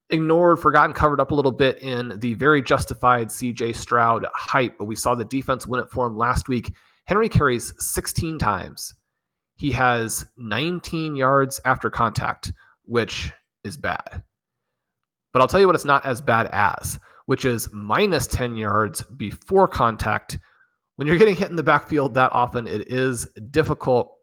ignored, 0.10 0.60
forgotten, 0.60 0.94
covered 0.94 1.20
up 1.20 1.32
a 1.32 1.36
little 1.36 1.52
bit 1.52 1.82
in 1.82 2.18
the 2.20 2.34
very 2.36 2.62
justified 2.62 3.28
CJ 3.28 3.76
Stroud 3.76 4.26
hype, 4.34 4.78
but 4.78 4.86
we 4.86 4.96
saw 4.96 5.16
the 5.16 5.26
defense 5.26 5.68
win 5.68 5.82
it 5.82 5.90
for 5.90 6.08
him 6.08 6.18
last 6.18 6.48
week. 6.48 6.74
Henry 7.06 7.30
carries 7.30 7.74
16 7.78 8.40
times. 8.40 8.94
He 9.56 9.72
has 9.72 10.26
19 10.38 11.16
yards 11.16 11.60
after 11.66 11.90
contact, 11.90 12.54
which 12.84 13.32
is 13.64 13.76
bad. 13.76 14.24
But 15.34 15.42
I'll 15.42 15.48
tell 15.48 15.60
you 15.60 15.68
what 15.68 15.76
it's 15.76 15.86
not 15.86 16.06
as 16.06 16.22
bad 16.22 16.48
as, 16.52 17.00
which 17.26 17.46
is 17.46 17.70
minus 17.74 18.28
10 18.28 18.56
yards 18.56 19.02
before 19.02 19.68
contact. 19.68 20.40
When 20.96 21.08
you're 21.08 21.18
getting 21.18 21.36
hit 21.36 21.50
in 21.50 21.56
the 21.56 21.64
backfield 21.64 22.14
that 22.14 22.32
often, 22.34 22.68
it 22.68 22.92
is 22.92 23.28
difficult. 23.52 24.14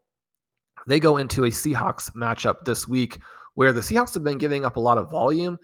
They 0.87 1.01
go 1.01 1.19
into 1.19 1.45
a 1.45 1.51
Seahawks 1.51 2.15
matchup 2.15 2.65
this 2.65 2.89
week 2.89 3.19
where 3.55 3.73
the 3.73 3.81
Seahawks 3.81 4.15
have 4.15 4.25
been 4.25 4.39
giving 4.39 4.65
up 4.65 4.77
a 4.77 4.81
lot 4.81 4.99
of 4.99 5.11
volume, 5.11 5.59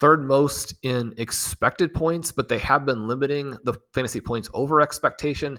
third 0.00 0.26
most 0.26 0.74
in 0.82 1.14
expected 1.18 1.92
points, 1.92 2.32
but 2.32 2.48
they 2.48 2.58
have 2.58 2.86
been 2.86 3.06
limiting 3.06 3.56
the 3.64 3.74
fantasy 3.92 4.20
points 4.20 4.48
over 4.54 4.80
expectation. 4.80 5.58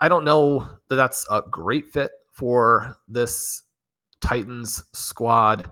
I 0.00 0.08
don't 0.08 0.24
know 0.24 0.68
that 0.88 0.96
that's 0.96 1.26
a 1.30 1.42
great 1.50 1.86
fit 1.92 2.10
for 2.32 2.96
this 3.08 3.62
Titans 4.20 4.84
squad. 4.92 5.70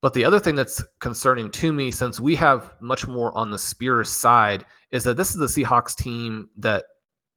But 0.00 0.14
the 0.14 0.24
other 0.24 0.40
thing 0.40 0.56
that's 0.56 0.82
concerning 0.98 1.50
to 1.52 1.72
me, 1.72 1.90
since 1.90 2.18
we 2.18 2.34
have 2.36 2.72
much 2.80 3.06
more 3.06 3.36
on 3.38 3.50
the 3.50 3.58
Spears 3.58 4.10
side, 4.10 4.64
is 4.90 5.04
that 5.04 5.16
this 5.16 5.30
is 5.30 5.36
the 5.36 5.46
Seahawks 5.46 5.96
team 5.96 6.50
that 6.58 6.84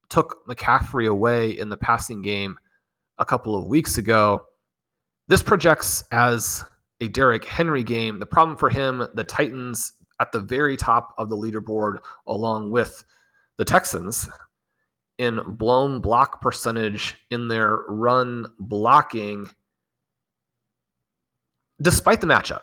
took 0.10 0.46
McCaffrey 0.48 1.08
away 1.08 1.51
in 1.51 1.70
the 1.70 1.77
passing 1.77 2.22
game 2.22 2.58
a 3.17 3.25
couple 3.25 3.55
of 3.55 3.67
weeks 3.67 3.98
ago. 3.98 4.46
This 5.27 5.44
projects 5.44 6.03
as 6.12 6.63
a 7.01 7.07
Derrick 7.07 7.45
Henry 7.45 7.83
game. 7.83 8.19
The 8.19 8.25
problem 8.25 8.57
for 8.57 8.69
him, 8.69 9.07
the 9.13 9.23
Titans 9.23 9.93
at 10.19 10.31
the 10.31 10.39
very 10.39 10.77
top 10.77 11.13
of 11.17 11.29
the 11.29 11.37
leaderboard, 11.37 11.97
along 12.27 12.71
with 12.71 13.03
the 13.57 13.65
Texans 13.65 14.29
in 15.17 15.41
blown 15.45 16.01
block 16.01 16.41
percentage 16.41 17.15
in 17.31 17.47
their 17.47 17.77
run 17.87 18.45
blocking, 18.59 19.49
despite 21.81 22.21
the 22.21 22.27
matchup. 22.27 22.61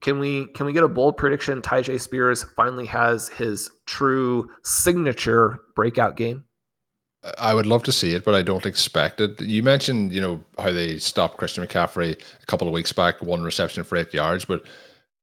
Can 0.00 0.18
we 0.18 0.46
can 0.48 0.66
we 0.66 0.72
get 0.72 0.84
a 0.84 0.88
bold 0.88 1.16
prediction? 1.16 1.62
Tyjae 1.62 2.00
Spears 2.00 2.44
finally 2.54 2.86
has 2.86 3.28
his 3.28 3.70
true 3.86 4.48
signature 4.62 5.60
breakout 5.74 6.16
game. 6.16 6.44
I 7.38 7.54
would 7.54 7.66
love 7.66 7.82
to 7.84 7.92
see 7.92 8.14
it, 8.14 8.24
but 8.24 8.34
I 8.34 8.42
don't 8.42 8.66
expect 8.66 9.20
it. 9.20 9.40
You 9.40 9.62
mentioned, 9.62 10.12
you 10.12 10.20
know, 10.20 10.42
how 10.58 10.70
they 10.70 10.98
stopped 10.98 11.38
Christian 11.38 11.66
McCaffrey 11.66 12.20
a 12.42 12.46
couple 12.46 12.68
of 12.68 12.74
weeks 12.74 12.92
back, 12.92 13.22
one 13.22 13.42
reception 13.42 13.84
for 13.84 13.96
eight 13.96 14.12
yards, 14.14 14.44
but 14.44 14.64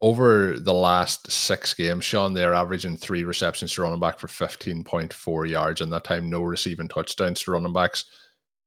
over 0.03 0.59
the 0.59 0.73
last 0.73 1.31
six 1.31 1.73
games, 1.73 2.03
Shawn, 2.03 2.33
they're 2.33 2.53
averaging 2.53 2.97
three 2.97 3.23
receptions 3.23 3.73
to 3.73 3.83
running 3.83 4.01
back 4.01 4.19
for 4.19 4.27
15.4 4.27 5.49
yards, 5.49 5.79
and 5.79 5.93
that 5.93 6.03
time 6.03 6.29
no 6.29 6.41
receiving 6.41 6.89
touchdowns 6.89 7.39
to 7.41 7.51
running 7.51 7.71
backs. 7.71 8.03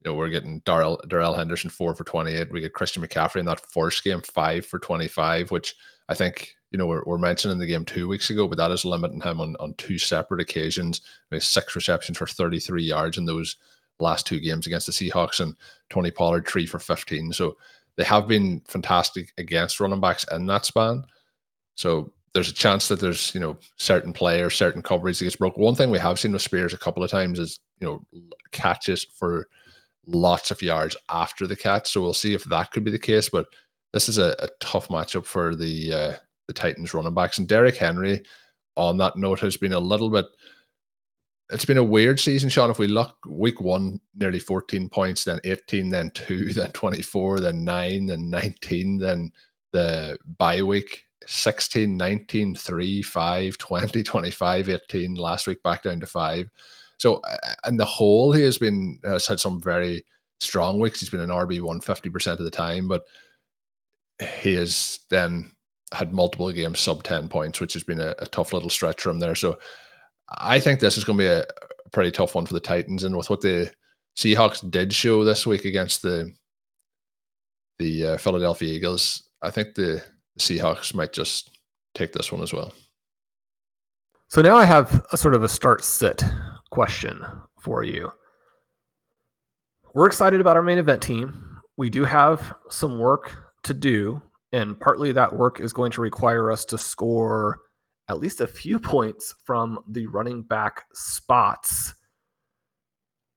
You 0.02 0.10
know, 0.10 0.16
we're 0.16 0.30
getting 0.30 0.60
Darrell 0.60 0.98
Darrell 1.08 1.34
Henderson 1.34 1.68
four 1.68 1.94
for 1.94 2.04
28. 2.04 2.50
We 2.50 2.62
get 2.62 2.72
Christian 2.72 3.02
McCaffrey 3.02 3.40
in 3.40 3.46
that 3.46 3.70
first 3.70 4.02
game, 4.02 4.22
five 4.22 4.64
for 4.64 4.78
25, 4.78 5.50
which 5.50 5.74
I 6.08 6.14
think 6.14 6.54
you 6.76 6.78
know, 6.78 6.86
we're, 6.88 7.04
we're 7.06 7.16
mentioning 7.16 7.56
the 7.56 7.64
game 7.64 7.86
two 7.86 8.06
weeks 8.06 8.28
ago, 8.28 8.46
but 8.46 8.58
that 8.58 8.70
is 8.70 8.84
limiting 8.84 9.22
him 9.22 9.40
on, 9.40 9.56
on 9.60 9.72
two 9.78 9.96
separate 9.96 10.42
occasions. 10.42 11.00
six 11.38 11.74
receptions 11.74 12.18
for 12.18 12.26
33 12.26 12.82
yards 12.82 13.16
in 13.16 13.24
those 13.24 13.56
last 13.98 14.26
two 14.26 14.38
games 14.38 14.66
against 14.66 14.84
the 14.84 14.92
Seahawks, 14.92 15.40
and 15.40 15.56
Tony 15.88 16.10
Pollard 16.10 16.46
three 16.46 16.66
for 16.66 16.78
15. 16.78 17.32
So 17.32 17.56
they 17.96 18.04
have 18.04 18.28
been 18.28 18.60
fantastic 18.68 19.32
against 19.38 19.80
running 19.80 20.02
backs 20.02 20.26
in 20.30 20.44
that 20.48 20.66
span. 20.66 21.04
So 21.76 22.12
there's 22.34 22.50
a 22.50 22.52
chance 22.52 22.88
that 22.88 23.00
there's 23.00 23.34
you 23.34 23.40
know 23.40 23.56
certain 23.78 24.12
players, 24.12 24.54
certain 24.54 24.82
coverage 24.82 25.18
that 25.18 25.24
gets 25.24 25.36
broke. 25.36 25.56
One 25.56 25.74
thing 25.74 25.90
we 25.90 25.98
have 25.98 26.20
seen 26.20 26.32
with 26.32 26.42
Spears 26.42 26.74
a 26.74 26.78
couple 26.78 27.02
of 27.02 27.10
times 27.10 27.38
is 27.38 27.58
you 27.80 27.86
know 27.86 28.20
catches 28.52 29.02
for 29.02 29.48
lots 30.06 30.50
of 30.50 30.60
yards 30.60 30.94
after 31.08 31.46
the 31.46 31.56
catch. 31.56 31.90
So 31.90 32.02
we'll 32.02 32.12
see 32.12 32.34
if 32.34 32.44
that 32.44 32.70
could 32.70 32.84
be 32.84 32.90
the 32.90 32.98
case. 32.98 33.30
But 33.30 33.46
this 33.94 34.10
is 34.10 34.18
a, 34.18 34.36
a 34.40 34.50
tough 34.60 34.88
matchup 34.88 35.24
for 35.24 35.54
the 35.56 35.92
uh, 35.94 36.16
the 36.46 36.54
Titans 36.54 36.94
running 36.94 37.14
backs. 37.14 37.38
And 37.38 37.48
Derrick 37.48 37.76
Henry, 37.76 38.22
on 38.76 38.96
that 38.98 39.16
note, 39.16 39.40
has 39.40 39.56
been 39.56 39.72
a 39.72 39.80
little 39.80 40.10
bit. 40.10 40.26
It's 41.50 41.64
been 41.64 41.78
a 41.78 41.84
weird 41.84 42.18
season, 42.18 42.48
Shawn. 42.48 42.70
If 42.70 42.78
we 42.78 42.88
look, 42.88 43.16
week 43.26 43.60
one, 43.60 44.00
nearly 44.14 44.40
14 44.40 44.88
points, 44.88 45.24
then 45.24 45.40
18, 45.44 45.90
then 45.90 46.10
two, 46.10 46.52
then 46.52 46.72
24, 46.72 47.40
then 47.40 47.64
nine, 47.64 48.06
then 48.06 48.30
19, 48.30 48.98
then 48.98 49.32
the 49.72 50.18
bye 50.38 50.62
week 50.62 51.04
16, 51.26 51.96
19, 51.96 52.54
3, 52.54 53.02
5, 53.02 53.58
20, 53.58 54.02
25, 54.02 54.68
18. 54.68 55.14
Last 55.14 55.46
week 55.46 55.62
back 55.62 55.82
down 55.82 56.00
to 56.00 56.06
five. 56.06 56.48
So, 56.98 57.16
uh, 57.16 57.36
and 57.64 57.78
the 57.78 57.84
whole, 57.84 58.32
he 58.32 58.42
has 58.42 58.58
been, 58.58 58.98
has 59.04 59.26
had 59.26 59.40
some 59.40 59.60
very 59.60 60.04
strong 60.40 60.80
weeks. 60.80 61.00
He's 61.00 61.10
been 61.10 61.20
an 61.20 61.30
RB 61.30 61.60
one 61.60 61.80
50% 61.80 62.32
of 62.32 62.38
the 62.38 62.50
time, 62.50 62.88
but 62.88 63.04
he 64.40 64.54
is 64.54 65.00
then 65.10 65.52
had 65.92 66.12
multiple 66.12 66.50
games 66.52 66.80
sub 66.80 67.02
10 67.02 67.28
points, 67.28 67.60
which 67.60 67.72
has 67.74 67.84
been 67.84 68.00
a, 68.00 68.14
a 68.18 68.26
tough 68.26 68.52
little 68.52 68.70
stretch 68.70 69.00
from 69.00 69.18
there. 69.18 69.34
So 69.34 69.58
I 70.28 70.58
think 70.58 70.80
this 70.80 70.96
is 70.96 71.04
going 71.04 71.18
to 71.18 71.22
be 71.22 71.28
a, 71.28 71.44
pretty 71.92 72.10
tough 72.10 72.34
one 72.34 72.44
for 72.44 72.52
the 72.52 72.60
Titans. 72.60 73.04
And 73.04 73.16
with 73.16 73.30
what 73.30 73.40
the 73.40 73.72
Seahawks 74.18 74.68
did 74.70 74.92
show 74.92 75.24
this 75.24 75.46
week 75.46 75.64
against 75.64 76.02
the 76.02 76.32
the 77.78 78.06
uh, 78.06 78.16
Philadelphia 78.18 78.72
Eagles, 78.72 79.22
I 79.42 79.50
think 79.50 79.74
the 79.74 80.02
Seahawks 80.38 80.94
might 80.94 81.12
just 81.12 81.58
take 81.94 82.12
this 82.12 82.32
one 82.32 82.42
as 82.42 82.52
well. 82.52 82.72
So 84.28 84.42
now 84.42 84.56
I 84.56 84.64
have 84.64 85.06
a 85.12 85.16
sort 85.16 85.34
of 85.34 85.42
a 85.42 85.48
start 85.48 85.84
sit 85.84 86.22
question 86.70 87.24
for 87.60 87.84
you. 87.84 88.10
We're 89.94 90.06
excited 90.06 90.40
about 90.40 90.56
our 90.56 90.62
main 90.62 90.78
event 90.78 91.02
team. 91.02 91.60
We 91.76 91.90
do 91.90 92.04
have 92.04 92.54
some 92.68 92.98
work 92.98 93.36
to 93.62 93.74
do 93.74 94.20
and 94.56 94.80
partly 94.80 95.12
that 95.12 95.36
work 95.36 95.60
is 95.60 95.74
going 95.74 95.92
to 95.92 96.00
require 96.00 96.50
us 96.50 96.64
to 96.64 96.78
score 96.78 97.60
at 98.08 98.18
least 98.18 98.40
a 98.40 98.46
few 98.46 98.78
points 98.94 99.34
from 99.44 99.78
the 99.88 100.06
running 100.06 100.42
back 100.42 100.84
spots. 100.94 101.94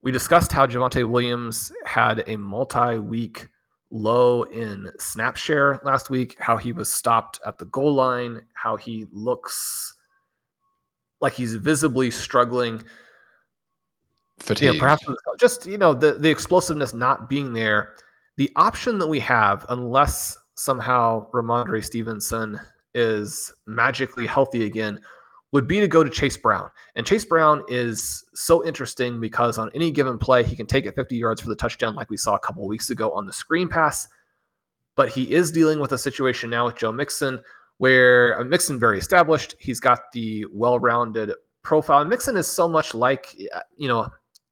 We 0.02 0.14
discussed 0.14 0.54
how 0.54 0.66
Javonte 0.66 1.08
Williams 1.08 1.74
had 1.86 2.24
a 2.26 2.38
multi 2.38 3.00
week 3.00 3.50
low 3.92 4.44
in 4.44 4.90
snap 4.98 5.36
share 5.36 5.82
last 5.84 6.10
week, 6.10 6.38
how 6.40 6.56
he 6.56 6.72
was 6.72 6.90
stopped 6.90 7.42
at 7.46 7.58
the 7.58 7.66
goal 7.66 7.94
line, 7.94 8.42
how 8.54 8.78
he 8.78 9.06
looks 9.12 9.96
like 11.20 11.34
he's 11.34 11.56
visibly 11.56 12.12
struggling. 12.12 12.82
Fatigue. 14.38 14.76
Yeah, 14.76 14.80
perhaps 14.80 15.04
just 15.38 15.66
you 15.66 15.78
know 15.78 15.94
the 15.94 16.14
the 16.14 16.30
explosiveness 16.30 16.93
not 16.93 17.28
being 17.28 17.52
there. 17.52 17.96
The 18.38 18.50
option 18.56 19.00
that 19.00 19.08
we 19.08 19.20
have, 19.20 19.65
unless 19.67 20.38
somehow 20.60 21.30
Rhamondre 21.32 21.84
Stevenson 21.84 22.60
is 22.93 23.54
magically 23.65 24.28
healthy 24.28 24.65
again 24.65 25.00
would 25.52 25.67
be 25.67 25.80
to 25.80 25.88
go 25.88 26.04
to 26.04 26.10
Chase 26.10 26.38
Brown. 26.38 26.69
And 26.95 27.06
Chase 27.06 27.26
Brown 27.26 27.63
is 27.67 28.24
so 28.36 28.65
interesting 28.65 29.19
because 29.19 29.58
on 29.58 29.72
any 29.74 29.89
given 29.89 30.19
play, 30.19 30.43
he 30.43 30.56
can 30.56 30.67
take 30.67 30.86
it 30.86 30.95
50 30.95 31.15
yards 31.15 31.41
for 31.41 31.50
the 31.50 31.56
touchdown, 31.56 31.95
like 31.95 32.10
we 32.10 32.17
saw 32.17 32.36
a 32.36 32.39
couple 32.39 32.67
weeks 32.67 32.91
ago 32.91 33.12
on 33.13 33.26
the 33.26 33.34
screen 33.34 33.67
pass. 33.67 34.08
But 34.95 35.10
he 35.10 35.34
is 35.34 35.52
dealing 35.52 35.80
with 35.80 35.93
a 35.93 35.98
situation 35.98 36.50
now 36.50 36.65
with 36.65 36.76
Joe 36.76 36.91
Mixon 36.91 37.41
where 37.78 38.39
uh, 38.39 38.43
Mixon 38.43 38.78
very 38.78 39.00
established. 39.00 39.56
He's 39.60 39.80
got 39.80 40.12
the 40.12 40.45
well-rounded 40.52 41.34
profile. 41.63 42.06
Mixon 42.06 42.38
is 42.38 42.45
so 42.45 42.67
much 42.67 42.93
like, 42.93 43.36
uh, 43.56 43.62
you 43.78 43.88
know, 43.88 44.08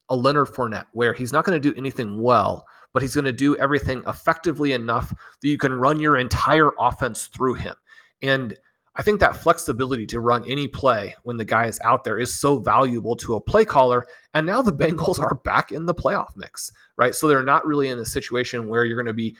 a 0.10 0.16
Leonard 0.16 0.48
Fournette, 0.48 0.86
where 0.94 1.14
he's 1.14 1.34
not 1.34 1.44
going 1.44 1.62
to 1.62 1.72
do 1.72 1.78
anything 1.78 2.22
well, 2.22 2.66
but 2.94 3.02
he's 3.02 3.16
going 3.16 3.26
to 3.26 3.32
do 3.32 3.56
everything 3.58 4.04
effectively 4.08 4.74
enough 4.74 5.10
that 5.42 5.48
you 5.48 5.58
can 5.58 5.74
run 5.74 6.00
your 6.00 6.18
entire 6.18 6.72
offense 6.80 7.28
through 7.28 7.56
him. 7.56 7.76
And 8.22 8.58
I 8.96 9.04
think 9.04 9.20
that 9.20 9.38
flexibility 9.38 10.08
to 10.08 10.20
run 10.20 10.44
any 10.50 10.68
play 10.68 11.16
when 11.22 11.38
the 11.38 11.46
guy 11.46 11.68
is 11.68 11.80
out 11.84 12.04
there 12.04 12.18
is 12.18 12.34
so 12.34 12.58
valuable 12.58 13.16
to 13.18 13.36
a 13.36 13.42
play 13.42 13.64
caller. 13.64 14.08
And 14.34 14.46
now 14.46 14.62
the 14.64 14.74
Bengals 14.78 15.20
are 15.20 15.36
back 15.36 15.72
in 15.72 15.86
the 15.86 15.94
playoff 15.94 16.36
mix, 16.36 16.72
right? 16.98 17.14
So 17.14 17.28
they're 17.28 17.44
not 17.44 17.66
really 17.66 17.90
in 17.90 18.00
a 18.00 18.06
situation 18.06 18.68
where 18.68 18.86
you're 18.86 18.98
going 18.98 19.06
to 19.06 19.14
be 19.14 19.38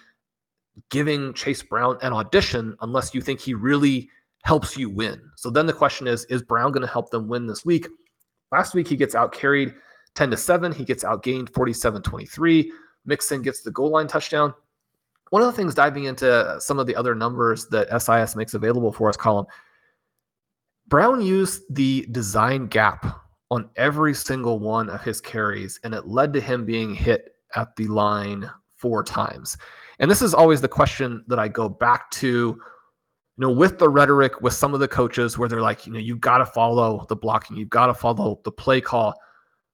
giving 0.90 1.34
Chase 1.34 1.64
Brown 1.64 1.98
an 2.04 2.14
audition 2.14 2.76
unless 2.82 3.16
you 3.16 3.22
think 3.22 3.40
he 3.40 3.56
really 3.56 4.10
helps 4.44 4.78
you 4.78 4.92
win. 4.92 5.20
So 5.36 5.50
then 5.50 5.66
the 5.66 5.74
question 5.74 6.08
is 6.08 6.26
Is 6.26 6.44
Brown 6.44 6.72
going 6.72 6.86
to 6.86 6.92
help 6.92 7.10
them 7.10 7.28
win 7.28 7.48
this 7.48 7.66
week? 7.66 7.88
Last 8.52 8.76
week, 8.76 8.88
he 8.88 8.96
gets 8.96 9.16
out 9.16 9.34
carried 9.34 9.74
10 10.14 10.32
to 10.32 10.38
7. 10.38 10.72
He 10.72 10.86
gets 10.86 11.04
outgained 11.04 11.54
47 11.54 12.02
23. 12.04 12.72
Mixon 13.08 13.42
gets 13.42 13.62
the 13.62 13.72
goal 13.72 13.90
line 13.90 14.08
touchdown. 14.08 14.54
One 15.32 15.42
of 15.42 15.48
the 15.48 15.54
things 15.54 15.74
diving 15.74 16.06
into 16.06 16.58
some 16.60 16.80
of 16.80 16.88
the 16.88 16.96
other 16.96 17.16
numbers 17.16 17.68
that 17.68 17.90
SIS 18.02 18.36
makes 18.36 18.54
available 18.54 18.92
for 18.92 19.10
us, 19.10 19.18
Colm, 19.18 19.46
Brown 20.88 21.22
used 21.22 21.64
the 21.70 22.08
design 22.12 22.68
gap 22.68 23.06
on 23.52 23.70
every 23.76 24.14
single 24.14 24.60
one 24.60 24.90
of 24.90 25.02
his 25.02 25.20
carries, 25.20 25.80
and 25.84 25.94
it 25.94 26.08
led 26.08 26.32
to 26.34 26.42
him 26.42 26.66
being 26.66 26.94
hit 26.94 27.36
at 27.56 27.76
the 27.76 27.88
line 27.88 28.50
four 28.76 29.04
times. 29.04 29.58
And 30.00 30.10
this 30.10 30.22
is 30.22 30.34
always 30.34 30.62
the 30.62 30.68
question 30.68 31.26
that 31.28 31.40
I 31.40 31.48
go 31.48 31.68
back 31.68 32.10
to, 32.12 32.28
you 32.28 32.60
know, 33.38 33.52
with 33.52 33.80
the 33.80 33.90
rhetoric 33.90 34.42
with 34.42 34.54
some 34.54 34.74
of 34.74 34.80
the 34.80 34.88
coaches 34.88 35.38
where 35.38 35.50
they're 35.50 35.62
like, 35.62 35.86
you 35.86 35.94
know, 35.94 36.00
you've 36.00 36.22
got 36.22 36.38
to 36.38 36.46
follow 36.46 37.06
the 37.10 37.16
blocking, 37.16 37.58
you've 37.58 37.70
got 37.70 37.88
to 37.88 37.94
follow 37.94 38.40
the 38.44 38.52
play 38.52 38.80
call. 38.80 39.14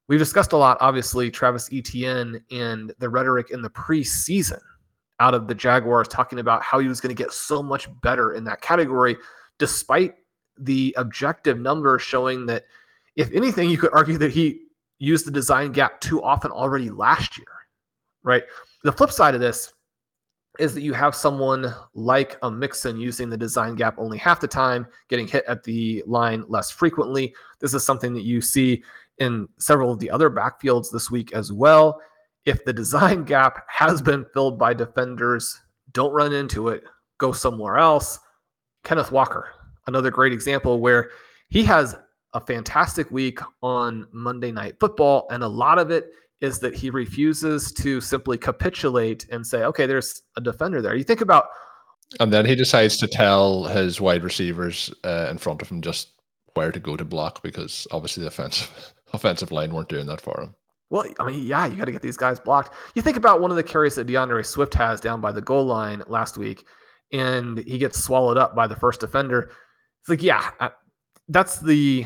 We've 0.08 0.20
discussed 0.20 0.52
a 0.52 0.58
lot, 0.58 0.78
obviously, 0.82 1.32
Travis 1.32 1.70
Etienne 1.72 2.44
and 2.52 2.94
the 3.00 3.10
rhetoric 3.10 3.52
in 3.52 3.62
the 3.62 3.70
preseason 3.70 4.60
out 5.20 5.34
of 5.34 5.48
the 5.48 5.56
Jaguars 5.56 6.08
talking 6.08 6.40
about 6.40 6.62
how 6.62 6.80
he 6.80 6.88
was 6.88 7.00
going 7.00 7.16
to 7.16 7.24
get 7.24 7.32
so 7.32 7.64
much 7.64 7.88
better 8.02 8.34
in 8.34 8.44
that 8.44 8.62
category, 8.62 9.16
despite 9.60 10.16
the 10.58 10.94
objective 10.98 11.60
numbers 11.60 12.02
showing 12.02 12.46
that, 12.48 12.66
if 13.16 13.32
anything, 13.32 13.70
you 13.70 13.78
could 13.78 13.94
argue 13.94 14.18
that 14.18 14.32
he 14.32 14.62
used 15.00 15.26
the 15.26 15.32
design 15.32 15.72
gap 15.72 16.02
too 16.02 16.22
often 16.22 16.52
already 16.52 16.90
last 16.90 17.38
year, 17.38 17.48
right? 18.24 18.44
The 18.84 18.92
flip 18.92 19.12
side 19.12 19.36
of 19.36 19.42
this 19.42 19.74
is 20.60 20.74
that 20.74 20.82
you 20.82 20.94
have 20.94 21.16
someone 21.16 21.74
like 21.96 22.38
a 22.44 22.52
Mixon 22.52 23.00
using 23.00 23.30
the 23.30 23.38
design 23.38 23.76
gap 23.76 23.96
only 23.98 24.18
half 24.18 24.40
the 24.40 24.48
time, 24.48 24.86
getting 25.10 25.28
hit 25.28 25.44
at 25.48 25.64
the 25.64 26.04
line 26.06 26.44
less 26.48 26.70
frequently. 26.70 27.34
This 27.60 27.74
is 27.74 27.84
something 27.84 28.14
that 28.14 28.24
you 28.24 28.40
see 28.40 28.84
in 29.20 29.48
several 29.60 29.92
of 29.92 30.00
the 30.00 30.10
other 30.10 30.30
backfields 30.30 30.92
this 30.92 31.12
week 31.12 31.34
as 31.34 31.52
well. 31.52 32.00
If 32.46 32.66
the 32.66 32.74
design 32.74 33.24
gap 33.26 33.66
has 33.68 34.02
been 34.02 34.26
filled 34.34 34.58
by 34.58 34.74
defenders, 34.74 35.60
don't 35.92 36.14
run 36.14 36.34
into 36.34 36.70
it, 36.70 36.84
go 37.18 37.32
somewhere 37.32 37.78
else. 37.78 38.20
Kenneth 38.84 39.12
Walker, 39.12 39.50
another 39.88 40.12
great 40.12 40.34
example 40.34 40.80
where 40.80 41.12
he 41.50 41.64
has 41.64 41.96
a 42.34 42.42
fantastic 42.42 43.10
week 43.12 43.40
on 43.62 44.08
Monday 44.12 44.52
Night 44.52 44.76
Football, 44.80 45.28
and 45.30 45.44
a 45.44 45.48
lot 45.48 45.78
of 45.78 45.92
it 45.92 46.08
is 46.42 46.60
that 46.60 46.76
he 46.76 46.90
refuses 46.90 47.72
to 47.72 48.02
simply 48.02 48.38
capitulate 48.38 49.26
and 49.32 49.46
say, 49.48 49.64
okay, 49.64 49.86
there's 49.86 50.24
a 50.36 50.42
defender 50.42 50.82
there. 50.82 50.96
You 50.96 51.04
think 51.04 51.22
about. 51.22 51.46
And 52.20 52.34
then 52.34 52.46
he 52.46 52.56
decides 52.56 52.98
to 52.98 53.08
tell 53.08 53.64
his 53.66 54.02
wide 54.02 54.24
receivers 54.24 54.94
uh, 55.06 55.28
in 55.32 55.38
front 55.38 55.62
of 55.62 55.70
him 55.70 55.82
just 55.82 56.10
where 56.54 56.72
to 56.72 56.80
go 56.80 56.98
to 56.98 57.06
block 57.06 57.42
because 57.42 57.88
obviously 57.92 58.22
the 58.22 58.28
offensive 58.28 58.94
offensive 59.14 59.52
line 59.52 59.74
weren't 59.74 59.90
doing 59.90 60.08
that 60.08 60.22
for 60.22 60.40
him. 60.42 60.56
Well, 60.90 61.06
I 61.20 61.26
mean, 61.26 61.46
yeah, 61.46 61.66
you 61.66 61.76
got 61.76 61.86
to 61.86 61.92
get 61.92 62.02
these 62.02 62.18
guys 62.18 62.40
blocked. 62.40 62.74
You 62.94 63.02
think 63.02 63.18
about 63.18 63.42
one 63.42 63.50
of 63.50 63.58
the 63.58 63.64
carries 63.64 63.96
that 63.96 64.06
D'Andre 64.06 64.44
Swift 64.44 64.74
has 64.76 65.02
down 65.02 65.22
by 65.22 65.32
the 65.32 65.42
goal 65.42 65.66
line 65.66 66.04
last 66.08 66.38
week, 66.38 66.66
and 67.12 67.58
he 67.60 67.78
gets 67.78 68.04
swallowed 68.04 68.38
up 68.38 68.56
by 68.56 68.68
the 68.68 68.76
first 68.76 69.00
defender. 69.00 69.52
It's 70.02 70.10
like, 70.10 70.22
yeah, 70.22 70.52
that's 71.30 71.60
the 71.60 72.06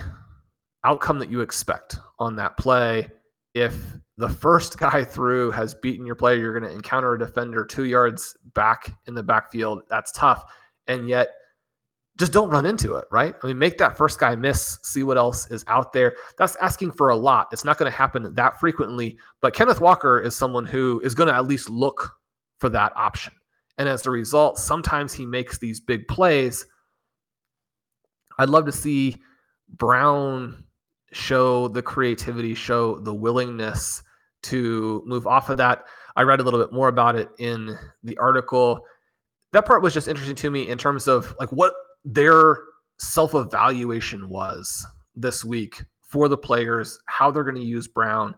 outcome 0.86 1.20
that 1.20 1.30
you 1.30 1.42
expect 1.42 1.98
on 2.20 2.36
that 2.38 2.56
play 2.56 3.10
if 3.54 3.76
the 4.18 4.30
first 4.30 4.78
guy 4.78 5.04
through 5.04 5.52
has 5.52 5.74
beaten 5.74 6.06
your 6.06 6.16
player. 6.16 6.38
You're 6.38 6.58
going 6.58 6.72
to 6.72 6.76
encounter 6.76 7.14
a 7.14 7.20
defender 7.20 7.66
two 7.66 7.86
yards 7.86 8.38
back 8.54 8.94
in 9.08 9.16
the 9.16 9.24
backfield. 9.24 9.82
That's 9.90 10.12
tough. 10.12 10.46
And 10.88 11.10
yet, 11.10 11.30
just 12.18 12.32
don't 12.32 12.50
run 12.50 12.66
into 12.66 12.96
it, 12.96 13.06
right? 13.12 13.36
I 13.42 13.48
mean, 13.48 13.60
make 13.60 13.78
that 13.78 13.96
first 13.96 14.20
guy 14.20 14.36
miss, 14.36 14.80
see 14.82 15.04
what 15.04 15.18
else 15.18 15.50
is 15.52 15.64
out 15.68 15.94
there. 15.94 16.16
That's 16.38 16.56
asking 16.58 16.94
for 16.94 17.10
a 17.10 17.16
lot. 17.16 17.48
It's 17.52 17.64
not 17.64 17.78
going 17.78 17.92
to 17.92 17.98
happen 17.98 18.34
that 18.34 18.60
frequently, 18.60 19.18
but 19.42 19.54
Kenneth 19.54 19.80
Walker 19.80 20.20
is 20.20 20.36
someone 20.36 20.66
who 20.66 21.00
is 21.04 21.14
going 21.14 21.30
to 21.30 21.36
at 21.36 21.48
least 21.48 21.70
look 21.70 22.12
for 22.60 22.70
that 22.70 22.92
option. 22.96 23.34
And 23.78 23.88
as 23.88 24.06
a 24.08 24.12
result, 24.12 24.58
sometimes 24.58 25.14
he 25.14 25.26
makes 25.26 25.60
these 25.60 25.80
big 25.80 26.08
plays. 26.08 26.66
I'd 28.40 28.50
love 28.50 28.66
to 28.66 28.72
see 28.72 29.18
Brown 29.70 30.64
show 31.12 31.68
the 31.68 31.84
creativity, 31.84 32.56
show 32.56 33.00
the 33.00 33.14
willingness 33.14 34.02
to 34.44 35.04
move 35.06 35.28
off 35.28 35.50
of 35.50 35.58
that. 35.58 35.84
I 36.16 36.24
read 36.24 36.40
a 36.40 36.44
little 36.44 36.60
bit 36.60 36.74
more 36.74 36.88
about 36.88 37.16
it 37.16 37.30
in 37.38 37.78
the 38.04 38.18
article. 38.18 38.82
That 39.54 39.66
part 39.66 39.84
was 39.84 39.94
just 39.94 40.08
interesting 40.08 40.36
to 40.38 40.50
me 40.50 40.68
in 40.68 40.80
terms 40.80 41.08
of 41.08 41.36
like 41.40 41.52
what 41.52 41.74
their 42.08 42.64
self 43.00 43.36
evaluation 43.36 44.30
was 44.30 44.86
this 45.16 45.44
week 45.44 45.84
for 46.02 46.30
the 46.30 46.38
players, 46.38 47.00
how 47.06 47.30
they're 47.30 47.44
going 47.44 47.56
to 47.56 47.62
use 47.62 47.88
Brown. 47.88 48.34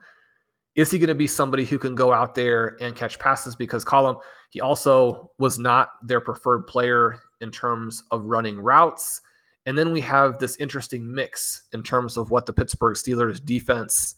Is 0.75 0.89
he 0.89 0.97
going 0.97 1.09
to 1.09 1.15
be 1.15 1.27
somebody 1.27 1.65
who 1.65 1.77
can 1.77 1.93
go 1.93 2.11
out 2.11 2.33
there 2.33 2.77
and 2.81 2.95
catch 2.95 3.19
passes? 3.19 3.55
Because 3.55 3.85
Colm, 3.85 4.19
he 4.49 4.59
also 4.59 5.31
was 5.37 5.59
not 5.59 5.89
their 6.03 6.19
preferred 6.19 6.63
player 6.63 7.19
in 7.41 7.51
terms 7.51 8.03
of 8.11 8.25
running 8.25 8.59
routes. 8.59 9.21
And 9.65 9.77
then 9.77 9.91
we 9.91 10.01
have 10.01 10.39
this 10.39 10.55
interesting 10.55 11.11
mix 11.11 11.63
in 11.73 11.83
terms 11.83 12.17
of 12.17 12.31
what 12.31 12.45
the 12.45 12.53
Pittsburgh 12.53 12.95
Steelers 12.95 13.43
defense 13.43 14.15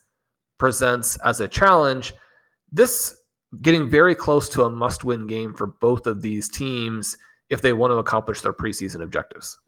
presents 0.57 1.17
as 1.25 1.41
a 1.41 1.47
challenge. 1.47 2.13
This 2.71 3.17
getting 3.61 3.89
very 3.89 4.15
close 4.15 4.47
to 4.49 4.63
a 4.63 4.69
must 4.69 5.03
win 5.03 5.27
game 5.27 5.53
for 5.53 5.67
both 5.67 6.07
of 6.07 6.21
these 6.21 6.47
teams 6.47 7.17
if 7.51 7.61
they 7.61 7.73
want 7.73 7.91
to 7.91 7.97
accomplish 7.97 8.41
their 8.41 8.53
preseason 8.53 9.03
objectives. 9.03 9.59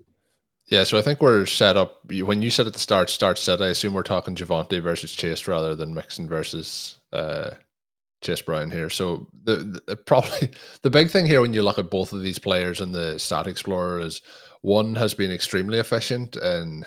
Yeah, 0.68 0.86
so 0.86 0.98
I 0.98 1.02
think 1.02 1.22
we're 1.22 1.46
set 1.46 1.76
up. 1.76 2.00
When 2.10 2.42
you 2.42 2.50
said 2.50 2.66
at 2.66 2.74
the 2.74 2.80
start, 2.80 3.10
start 3.10 3.38
set, 3.38 3.62
I 3.62 3.68
assume 3.68 3.94
we're 3.94 4.02
talking 4.02 4.34
Javonte 4.34 4.82
versus 4.82 5.12
Chase 5.12 5.48
rather 5.48 5.76
than 5.76 5.94
Mixon 5.94 6.28
versus 6.28 7.00
uh, 7.12 7.52
Chase 8.22 8.42
Brown 8.42 8.72
here. 8.72 8.90
So 8.90 9.28
the, 9.44 9.82
the 9.86 9.98
probably 9.98 10.52
the 10.82 10.90
big 10.90 11.12
thing 11.12 11.26
here 11.26 11.42
when 11.42 11.54
you 11.54 11.62
look 11.62 11.78
at 11.78 11.92
both 11.92 12.14
of 12.14 12.24
these 12.24 12.40
players 12.40 12.80
in 12.80 12.94
the 12.94 13.20
Stat 13.20 13.46
Explorer 13.46 14.00
is 14.00 14.22
one 14.62 14.96
has 14.96 15.14
been 15.14 15.32
extremely 15.32 15.80
efficient 15.80 16.38
and 16.38 16.86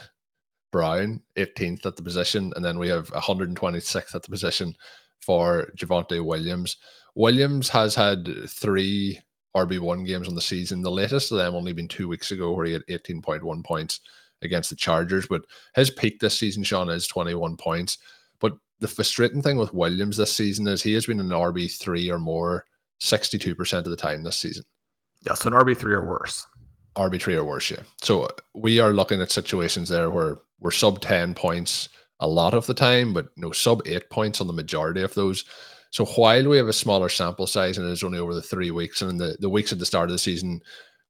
Brown 0.73 1.23
18th 1.37 1.85
at 1.85 1.97
the 1.97 2.03
position, 2.03 2.53
and 2.57 2.65
then 2.65 2.79
we 2.79 2.89
have 2.89 3.11
126th 3.11 4.15
at 4.15 4.23
the 4.23 4.31
position 4.31 4.75
for 5.21 5.71
Javonte 5.77 6.25
Williams. 6.25 6.79
Williams 7.15 7.69
has 7.69 7.95
had 7.95 8.29
three 8.49 9.21
RB1 9.57 10.07
games 10.07 10.29
on 10.29 10.35
the 10.35 10.41
season. 10.41 10.83
The 10.83 10.91
latest 10.91 11.33
of 11.33 11.39
them 11.39 11.55
only 11.55 11.73
been 11.73 11.89
two 11.89 12.09
weeks 12.09 12.31
ago, 12.31 12.53
where 12.53 12.67
he 12.67 12.73
had 12.73 12.87
18.1 12.87 13.65
points 13.65 14.01
against 14.43 14.71
the 14.71 14.77
Chargers. 14.77 15.27
But 15.27 15.43
his 15.75 15.91
peak 15.91 16.21
this 16.21 16.39
season, 16.39 16.63
Shawn, 16.63 16.91
is 16.91 17.07
21 17.07 17.57
points. 17.57 17.99
But 18.39 18.57
the 18.81 18.89
frustrating 18.89 19.43
thing 19.43 19.57
with 19.57 19.73
Williams 19.73 20.19
this 20.19 20.35
season 20.35 20.69
is 20.69 20.83
he 20.83 20.93
has 20.93 21.07
been 21.07 21.21
an 21.21 21.29
RB3 21.29 22.13
or 22.13 22.19
more 22.19 22.67
62% 23.01 23.79
of 23.79 23.85
the 23.85 23.97
time 23.97 24.23
this 24.23 24.37
season. 24.37 24.65
Yeah, 25.27 25.35
so 25.35 25.49
an 25.49 25.55
RB3 25.55 25.85
or 25.85 26.07
worse. 26.07 26.47
RB3 26.97 27.37
or 27.37 27.45
worse, 27.45 27.71
yeah. 27.71 27.83
So 28.03 28.29
we 28.55 28.79
are 28.81 28.93
looking 28.93 29.21
at 29.21 29.31
situations 29.31 29.89
there 29.89 30.11
where 30.11 30.39
we're 30.61 30.71
sub 30.71 31.01
10 31.01 31.35
points 31.35 31.89
a 32.21 32.29
lot 32.29 32.55
of 32.55 32.67
the 32.67 32.75
time, 32.75 33.13
but 33.13 33.29
no 33.37 33.53
sub 33.53 33.83
eight 33.87 34.09
points 34.11 34.41
on 34.41 34.47
the 34.47 34.53
majority 34.53 35.03
of 35.03 35.15
those. 35.15 35.45
So 35.97 36.05
while 36.05 36.47
we 36.47 36.59
have 36.59 36.69
a 36.69 36.75
smaller 36.75 37.09
sample 37.09 37.47
size 37.47 37.79
and 37.79 37.91
it's 37.91 38.05
only 38.05 38.19
over 38.19 38.35
the 38.35 38.43
three 38.43 38.71
weeks 38.71 39.01
and 39.01 39.19
the, 39.19 39.35
the 39.41 39.49
weeks 39.49 39.73
at 39.73 39.79
the 39.79 39.87
start 39.87 40.11
of 40.11 40.13
the 40.13 40.19
season, 40.19 40.61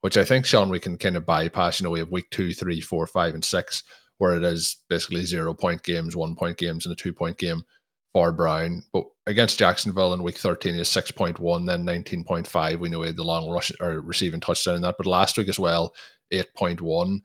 which 0.03 0.17
I 0.17 0.25
think, 0.25 0.47
Shawn, 0.47 0.69
we 0.69 0.79
can 0.79 0.97
kind 0.97 1.17
of 1.17 1.27
bypass, 1.27 1.81
you 1.81 1.85
know, 1.85 1.91
we 1.91 1.99
have 1.99 2.13
week 2.13 2.31
two, 2.31 2.55
three, 2.55 2.81
four, 2.81 3.05
five, 3.09 3.35
and 3.35 3.45
six, 3.45 3.83
where 4.19 4.37
it 4.37 4.45
is 4.45 4.77
basically 4.89 5.25
zero 5.25 5.53
point 5.55 5.83
games, 5.83 6.15
one 6.15 6.37
point 6.37 6.57
games, 6.57 6.87
and 6.87 6.93
a 6.93 6.95
two 6.95 7.13
point 7.13 7.37
game 7.37 7.65
for 8.13 8.31
Brown. 8.31 8.85
But 8.93 9.07
against 9.27 9.59
Jacksonville 9.59 10.15
in 10.15 10.23
week 10.23 10.39
13 10.39 10.77
is 10.77 10.89
6.1, 10.89 11.67
then 11.67 11.85
19.5. 11.85 12.79
We 12.79 12.89
know 12.89 13.01
he 13.01 13.09
had 13.09 13.17
the 13.17 13.25
long 13.25 13.51
rush 13.51 13.73
or 13.81 14.01
receiving 14.03 14.39
touchdown 14.39 14.77
in 14.77 14.83
that. 14.83 14.95
But 14.99 15.09
last 15.09 15.37
week 15.37 15.49
as 15.49 15.59
well, 15.59 15.95
8.1. 16.33 17.23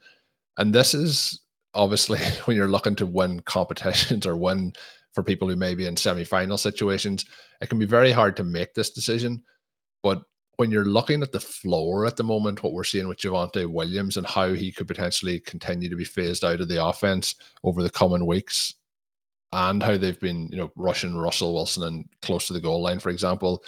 And 0.57 0.73
this 0.73 0.95
is 0.95 1.41
obviously 1.75 2.17
when 2.45 2.57
you're 2.57 2.67
looking 2.67 2.95
to 2.95 3.05
win 3.05 3.39
competitions 3.41 4.25
or 4.25 4.35
win 4.35 4.73
for 5.13 5.23
people 5.23 5.47
who 5.47 5.55
may 5.55 5.75
be 5.75 5.87
in 5.87 5.97
semi-final 5.97 6.57
situations, 6.57 7.25
it 7.61 7.69
can 7.69 7.79
be 7.79 7.85
very 7.85 8.11
hard 8.11 8.35
to 8.37 8.43
make 8.43 8.73
this 8.73 8.91
decision. 8.91 9.43
But 10.03 10.23
when 10.57 10.71
you're 10.71 10.85
looking 10.85 11.21
at 11.21 11.31
the 11.31 11.39
floor 11.39 12.05
at 12.05 12.17
the 12.17 12.23
moment, 12.23 12.63
what 12.63 12.73
we're 12.73 12.83
seeing 12.83 13.07
with 13.07 13.19
Javonte 13.19 13.69
Williams 13.69 14.17
and 14.17 14.27
how 14.27 14.53
he 14.53 14.71
could 14.71 14.87
potentially 14.87 15.39
continue 15.39 15.89
to 15.89 15.95
be 15.95 16.05
phased 16.05 16.43
out 16.43 16.61
of 16.61 16.67
the 16.67 16.83
offense 16.83 17.35
over 17.63 17.83
the 17.83 17.89
coming 17.89 18.25
weeks, 18.25 18.75
and 19.53 19.83
how 19.83 19.97
they've 19.97 20.19
been, 20.19 20.47
you 20.51 20.57
know, 20.57 20.71
rushing 20.75 21.17
Russell 21.17 21.53
Wilson 21.53 21.83
and 21.83 22.05
close 22.21 22.47
to 22.47 22.53
the 22.53 22.61
goal 22.61 22.81
line, 22.81 22.99
for 22.99 23.09
example, 23.09 23.63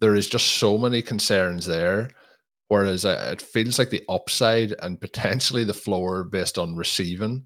there 0.00 0.16
is 0.16 0.28
just 0.28 0.56
so 0.56 0.76
many 0.76 1.00
concerns 1.00 1.64
there. 1.64 2.10
Whereas 2.68 3.04
uh, 3.04 3.28
it 3.32 3.42
feels 3.42 3.78
like 3.78 3.90
the 3.90 4.02
upside 4.08 4.74
and 4.80 5.00
potentially 5.00 5.62
the 5.62 5.74
floor 5.74 6.24
based 6.24 6.56
on 6.56 6.74
receiving 6.74 7.44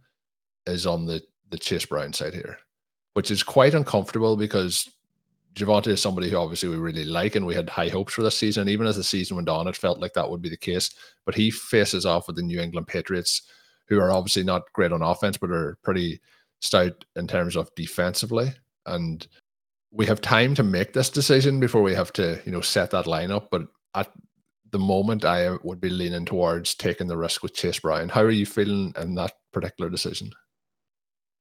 is 0.66 0.87
on 0.87 1.05
the 1.05 1.20
the 1.51 1.59
Chase 1.59 1.85
Brown 1.85 2.12
side 2.12 2.35
here 2.35 2.59
which 3.16 3.31
is 3.31 3.42
quite 3.42 3.72
uncomfortable 3.72 4.37
because 4.37 4.90
Javonte 5.55 5.87
is 5.87 6.02
somebody 6.02 6.29
who 6.29 6.37
obviously 6.37 6.68
we 6.68 6.76
really 6.76 7.07
like 7.07 7.35
and 7.35 7.46
we 7.46 7.55
had 7.55 7.70
high 7.70 7.88
hopes 7.88 8.12
for 8.12 8.22
this 8.22 8.37
season. 8.37 8.61
And 8.61 8.70
Even 8.70 8.87
as 8.87 8.96
the 8.96 9.02
season 9.02 9.37
went 9.37 9.48
on, 9.48 9.66
it 9.66 9.74
felt 9.74 10.00
like 10.00 10.12
that 10.12 10.29
would 10.31 10.42
be 10.42 10.50
the 10.50 10.57
case. 10.59 10.94
But 11.24 11.35
he 11.35 11.50
faces 11.50 12.05
off 12.05 12.26
with 12.26 12.37
the 12.37 12.42
New 12.42 12.61
England 12.61 12.88
Patriots, 12.88 13.40
who 13.88 13.98
are 13.98 14.11
obviously 14.11 14.44
not 14.44 14.70
great 14.74 14.92
on 14.92 15.00
offense, 15.00 15.38
but 15.38 15.50
are 15.50 15.79
pretty 15.83 16.20
stout 16.61 17.07
in 17.16 17.26
terms 17.26 17.57
of 17.57 17.74
defensively. 17.74 18.52
And 18.85 19.26
we 19.90 20.05
have 20.05 20.20
time 20.20 20.55
to 20.55 20.62
make 20.62 20.92
this 20.92 21.09
decision 21.09 21.59
before 21.59 21.81
we 21.81 21.94
have 21.94 22.12
to, 22.12 22.38
you 22.44 22.52
know, 22.52 22.61
set 22.61 22.90
that 22.90 23.07
lineup. 23.07 23.46
But 23.50 23.62
at 23.94 24.12
the 24.72 24.79
moment, 24.79 25.24
I 25.24 25.57
would 25.62 25.81
be 25.81 25.88
leaning 25.88 26.26
towards 26.26 26.74
taking 26.74 27.07
the 27.07 27.16
risk 27.16 27.42
with 27.42 27.55
Chase 27.55 27.81
Brown. 27.81 28.11
How 28.11 28.20
are 28.20 28.31
you 28.31 28.44
feeling 28.44 28.92
in 29.00 29.14
that 29.14 29.33
particular 29.52 29.88
decision? 29.88 30.33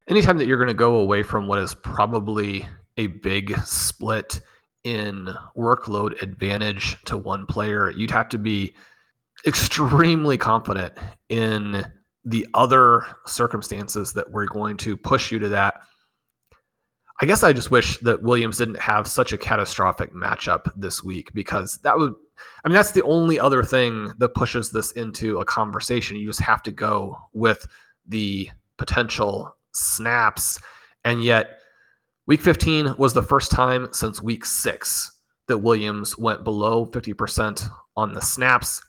Anytime 0.08 0.38
that 0.38 0.48
you're 0.48 0.58
going 0.58 0.68
to 0.68 0.74
go 0.74 0.96
away 0.98 1.24
from 1.24 1.48
what 1.48 1.60
is 1.60 1.76
probably 1.76 2.68
a 2.98 3.08
big 3.08 3.58
split 3.62 4.42
in 4.84 5.30
workload 5.58 6.22
advantage 6.22 6.98
to 7.06 7.18
one 7.18 7.46
player, 7.46 7.90
you'd 7.92 8.12
have 8.12 8.30
to 8.30 8.38
be 8.38 8.74
extremely 9.46 10.38
confident 10.38 10.94
in 11.30 11.86
the 12.24 12.48
other 12.54 13.06
circumstances 13.26 14.14
that 14.14 14.30
we're 14.32 14.46
going 14.48 14.78
to 14.78 14.96
push 14.98 15.32
you 15.32 15.40
to 15.40 15.50
that. 15.50 15.82
I 17.22 17.26
guess 17.26 17.44
I 17.44 17.54
just 17.54 17.72
wish 17.72 17.98
that 18.00 18.22
Williams 18.22 18.58
didn't 18.58 18.80
have 18.80 19.08
such 19.08 19.32
a 19.32 19.38
catastrophic 19.38 20.14
matchup 20.14 20.70
this 20.76 21.04
week 21.04 21.34
because 21.34 21.78
that 21.84 21.98
would, 21.98 22.14
I 22.64 22.68
mean, 22.68 22.76
that's 22.76 22.92
the 22.92 23.04
only 23.04 23.40
other 23.40 23.64
thing 23.64 24.12
that 24.18 24.34
pushes 24.34 24.70
this 24.70 24.92
into 24.94 25.40
a 25.40 25.46
conversation. 25.46 26.18
You 26.18 26.28
just 26.28 26.42
have 26.42 26.62
to 26.64 26.72
go 26.72 27.18
with 27.32 27.66
the 28.08 28.50
potential 28.78 29.56
snaps. 29.76 30.60
And 31.04 31.24
yet, 31.24 31.60
week 32.28 32.42
15 32.42 32.96
was 32.98 33.14
the 33.14 33.24
first 33.24 33.52
time 33.52 33.88
since 33.92 34.22
week 34.22 34.46
six 34.46 35.12
that 35.48 35.60
Williams 35.60 36.18
went 36.18 36.44
below 36.44 36.86
50% 36.88 37.70
on 37.96 38.14
the 38.14 38.22
snaps. 38.22 38.82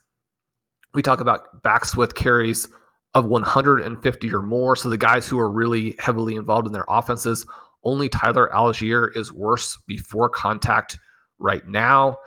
We 0.93 1.01
talk 1.01 1.21
about 1.21 1.61
backs 1.63 1.95
with 1.95 2.15
carries 2.15 2.67
of 3.13 3.25
150 3.25 4.33
or 4.33 4.41
more. 4.41 4.75
So 4.75 4.89
the 4.89 4.97
guys 4.97 5.27
who 5.27 5.39
are 5.39 5.51
really 5.51 5.95
heavily 5.99 6.35
involved 6.35 6.67
in 6.67 6.73
their 6.73 6.85
offenses, 6.87 7.45
only 7.83 8.09
Tyler 8.09 8.49
Allgeier 8.53 9.15
is 9.15 9.31
worse 9.31 9.77
before 9.87 10.29
contact 10.29 10.97
right 11.39 11.65
now. 11.67 12.17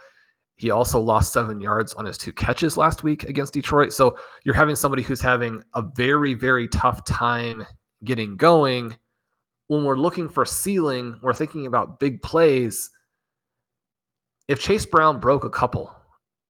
He 0.56 0.70
also 0.70 1.00
lost 1.00 1.32
seven 1.32 1.60
yards 1.60 1.94
on 1.94 2.04
his 2.04 2.18
two 2.18 2.32
catches 2.32 2.76
last 2.76 3.02
week 3.02 3.24
against 3.24 3.54
Detroit. 3.54 3.92
So 3.92 4.18
you're 4.44 4.54
having 4.54 4.76
somebody 4.76 5.02
who's 5.02 5.20
having 5.20 5.62
a 5.74 5.82
very, 5.96 6.34
very 6.34 6.68
tough 6.68 7.04
time 7.04 7.66
getting 8.04 8.36
going, 8.36 8.96
when 9.68 9.84
we're 9.84 9.96
looking 9.96 10.28
for 10.28 10.44
ceiling, 10.44 11.18
we're 11.22 11.32
thinking 11.32 11.66
about 11.66 12.00
big 12.00 12.22
plays. 12.22 12.90
If 14.48 14.60
Chase 14.60 14.84
Brown 14.84 15.20
broke 15.20 15.44
a 15.44 15.50
couple 15.50 15.94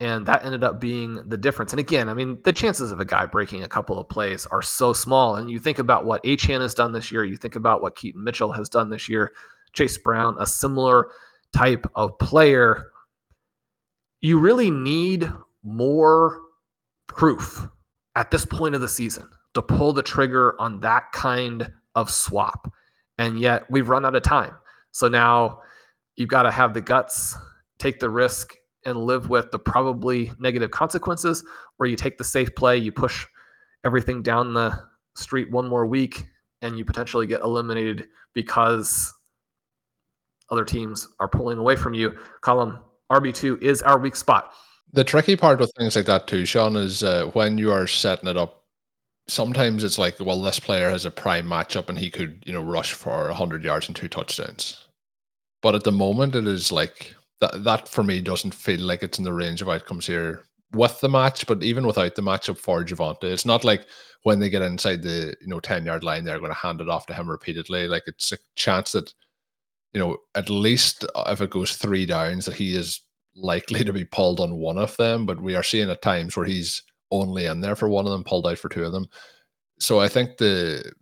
and 0.01 0.25
that 0.25 0.45
ended 0.45 0.65
up 0.65 0.81
being 0.81 1.17
the 1.29 1.37
difference. 1.37 1.75
And 1.75 1.81
again, 1.81 2.09
I 2.09 2.15
mean, 2.15 2.39
the 2.45 2.53
chances 2.53 2.91
of 2.91 3.01
a 3.01 3.05
guy 3.05 3.27
breaking 3.27 3.63
a 3.63 3.69
couple 3.69 3.99
of 3.99 4.09
plays 4.09 4.47
are 4.47 4.63
so 4.63 4.95
small. 4.95 5.37
And 5.37 5.51
you 5.51 5.59
think 5.59 5.79
about 5.79 6.07
what 6.07 6.25
Achane 6.25 6.63
has 6.63 6.73
done 6.73 6.93
this 6.93 7.13
year, 7.13 7.25
you 7.25 7.37
think 7.37 7.57
about 7.57 7.83
what 7.83 7.97
Keaton 7.97 8.25
Mitchell 8.25 8.53
has 8.53 8.71
done 8.71 8.89
this 8.89 9.11
year, 9.11 9.33
Chase 9.75 9.99
Brown, 9.99 10.37
a 10.41 10.47
similar 10.47 11.09
type 11.53 11.87
of 11.95 12.19
player. 12.19 12.91
You 14.23 14.39
really 14.39 14.71
need 14.71 15.31
more 15.63 16.41
proof 17.07 17.69
at 18.17 18.31
this 18.31 18.47
point 18.47 18.75
of 18.75 18.81
the 18.81 18.89
season 18.89 19.29
to 19.55 19.63
pull 19.63 19.93
the 19.93 20.03
trigger 20.03 20.61
on 20.61 20.81
that 20.81 21.11
kind 21.13 21.71
of 21.95 22.11
swap. 22.11 22.73
And 23.19 23.39
yet 23.39 23.71
we've 23.71 23.89
run 23.89 24.05
out 24.05 24.17
of 24.17 24.23
time. 24.23 24.55
So 24.93 25.09
now 25.09 25.61
you've 26.17 26.29
got 26.29 26.43
to 26.45 26.51
have 26.51 26.75
the 26.75 26.81
guts, 26.81 27.37
take 27.79 28.01
the 28.01 28.11
risk, 28.11 28.55
and 28.85 28.97
live 28.97 29.29
with 29.29 29.51
the 29.51 29.59
probably 29.59 30.33
negative 30.39 30.71
consequences, 30.71 31.45
or 31.79 31.87
you 31.87 31.97
take 31.97 32.17
the 32.17 32.25
safe 32.25 32.55
play, 32.55 32.77
you 32.79 32.93
push 32.93 33.27
everything 33.85 34.23
down 34.23 34.55
the 34.55 34.79
street 35.17 35.51
one 35.51 35.69
more 35.69 35.87
week, 35.87 36.25
and 36.63 36.79
you 36.79 36.85
potentially 36.85 37.27
get 37.27 37.43
eliminated 37.43 38.09
because 38.35 39.13
other 40.51 40.65
teams 40.65 41.09
are 41.21 41.29
pulling 41.29 41.59
away 41.59 41.77
from 41.77 41.95
you. 41.95 42.17
Colm 42.43 42.81
RB2 43.11 43.63
is 43.63 43.83
our 43.83 43.99
weak 43.99 44.17
spot. 44.17 44.53
The 44.93 45.05
tricky 45.05 45.37
part 45.37 45.61
with 45.61 45.73
things 45.79 45.95
like 45.95 46.07
that 46.07 46.27
too, 46.27 46.45
Shawn, 46.45 46.77
is 46.77 47.03
uh, 47.03 47.27
when 47.33 47.59
you 47.59 47.73
are 47.73 47.87
setting 47.87 48.29
it 48.29 48.37
up. 48.37 48.60
Sometimes 49.31 49.85
it's 49.85 49.99
like, 49.99 50.19
well, 50.19 50.41
this 50.43 50.61
player 50.61 50.91
has 50.91 51.05
a 51.05 51.11
prime 51.11 51.47
matchup 51.47 51.89
and 51.89 51.99
he 51.99 52.11
could, 52.11 52.43
you 52.45 52.53
know, 52.53 52.63
rush 52.63 52.93
for 52.93 53.27
100 53.29 53.65
yards 53.65 53.87
and 53.87 53.97
two 53.97 54.09
touchdowns. 54.09 54.85
But 55.63 55.75
at 55.75 55.85
the 55.85 55.93
moment, 55.93 56.35
it 56.35 56.47
is 56.47 56.73
like 56.73 57.15
that. 57.41 57.63
That 57.65 57.89
for 57.89 58.03
me 58.03 58.21
doesn't 58.21 58.55
feel 58.55 58.81
like 58.81 59.03
it's 59.03 59.19
in 59.19 59.25
the 59.25 59.33
range 59.33 59.63
of 59.63 59.69
outcomes 59.69 60.07
here 60.07 60.45
with 60.73 61.01
the 61.01 61.09
match, 61.09 61.47
but 61.47 61.63
even 61.63 61.87
without 61.87 62.15
the 62.15 62.23
matchup 62.23 62.59
for 62.59 62.85
Javonte, 62.85 63.25
it's 63.25 63.45
not 63.45 63.65
like 63.65 63.87
when 64.23 64.39
they 64.39 64.51
get 64.51 64.63
inside 64.63 65.03
the 65.03 65.35
you 65.41 65.47
know 65.47 65.61
10 65.61 65.85
yard 65.85 66.03
line, 66.03 66.25
they're 66.25 66.39
going 66.39 66.51
to 66.51 66.59
hand 66.59 66.81
it 66.81 66.89
off 66.89 67.07
to 67.07 67.15
him 67.15 67.29
repeatedly. 67.29 67.87
Like 67.89 68.05
it's 68.07 68.33
a 68.33 68.39
chance 68.57 68.93
that 68.93 69.13
you 69.93 70.01
know, 70.01 70.19
at 70.35 70.51
least 70.51 71.05
if 71.27 71.41
it 71.41 71.51
goes 71.51 71.77
three 71.77 72.07
downs, 72.07 72.47
that 72.47 72.55
he 72.55 72.77
is 72.77 73.01
likely 73.35 73.85
to 73.85 73.93
be 73.93 74.05
pulled 74.05 74.41
on 74.41 74.57
one 74.57 74.79
of 74.79 74.97
them. 74.97 75.27
But 75.27 75.41
we 75.41 75.57
are 75.57 75.63
seeing 75.63 75.91
at 75.91 76.03
times 76.03 76.37
where 76.37 76.47
he's 76.47 76.83
only 77.11 77.47
in 77.47 77.61
there 77.61 77.77
for 77.77 77.89
one 77.89 78.07
of 78.07 78.13
them, 78.13 78.25
pulled 78.25 78.47
out 78.47 78.59
for 78.59 78.69
two 78.69 78.85
of 78.85 78.93
them. 78.93 79.07
So 79.79 80.01
I 80.01 80.09
think 80.09 80.37
the 80.37 80.93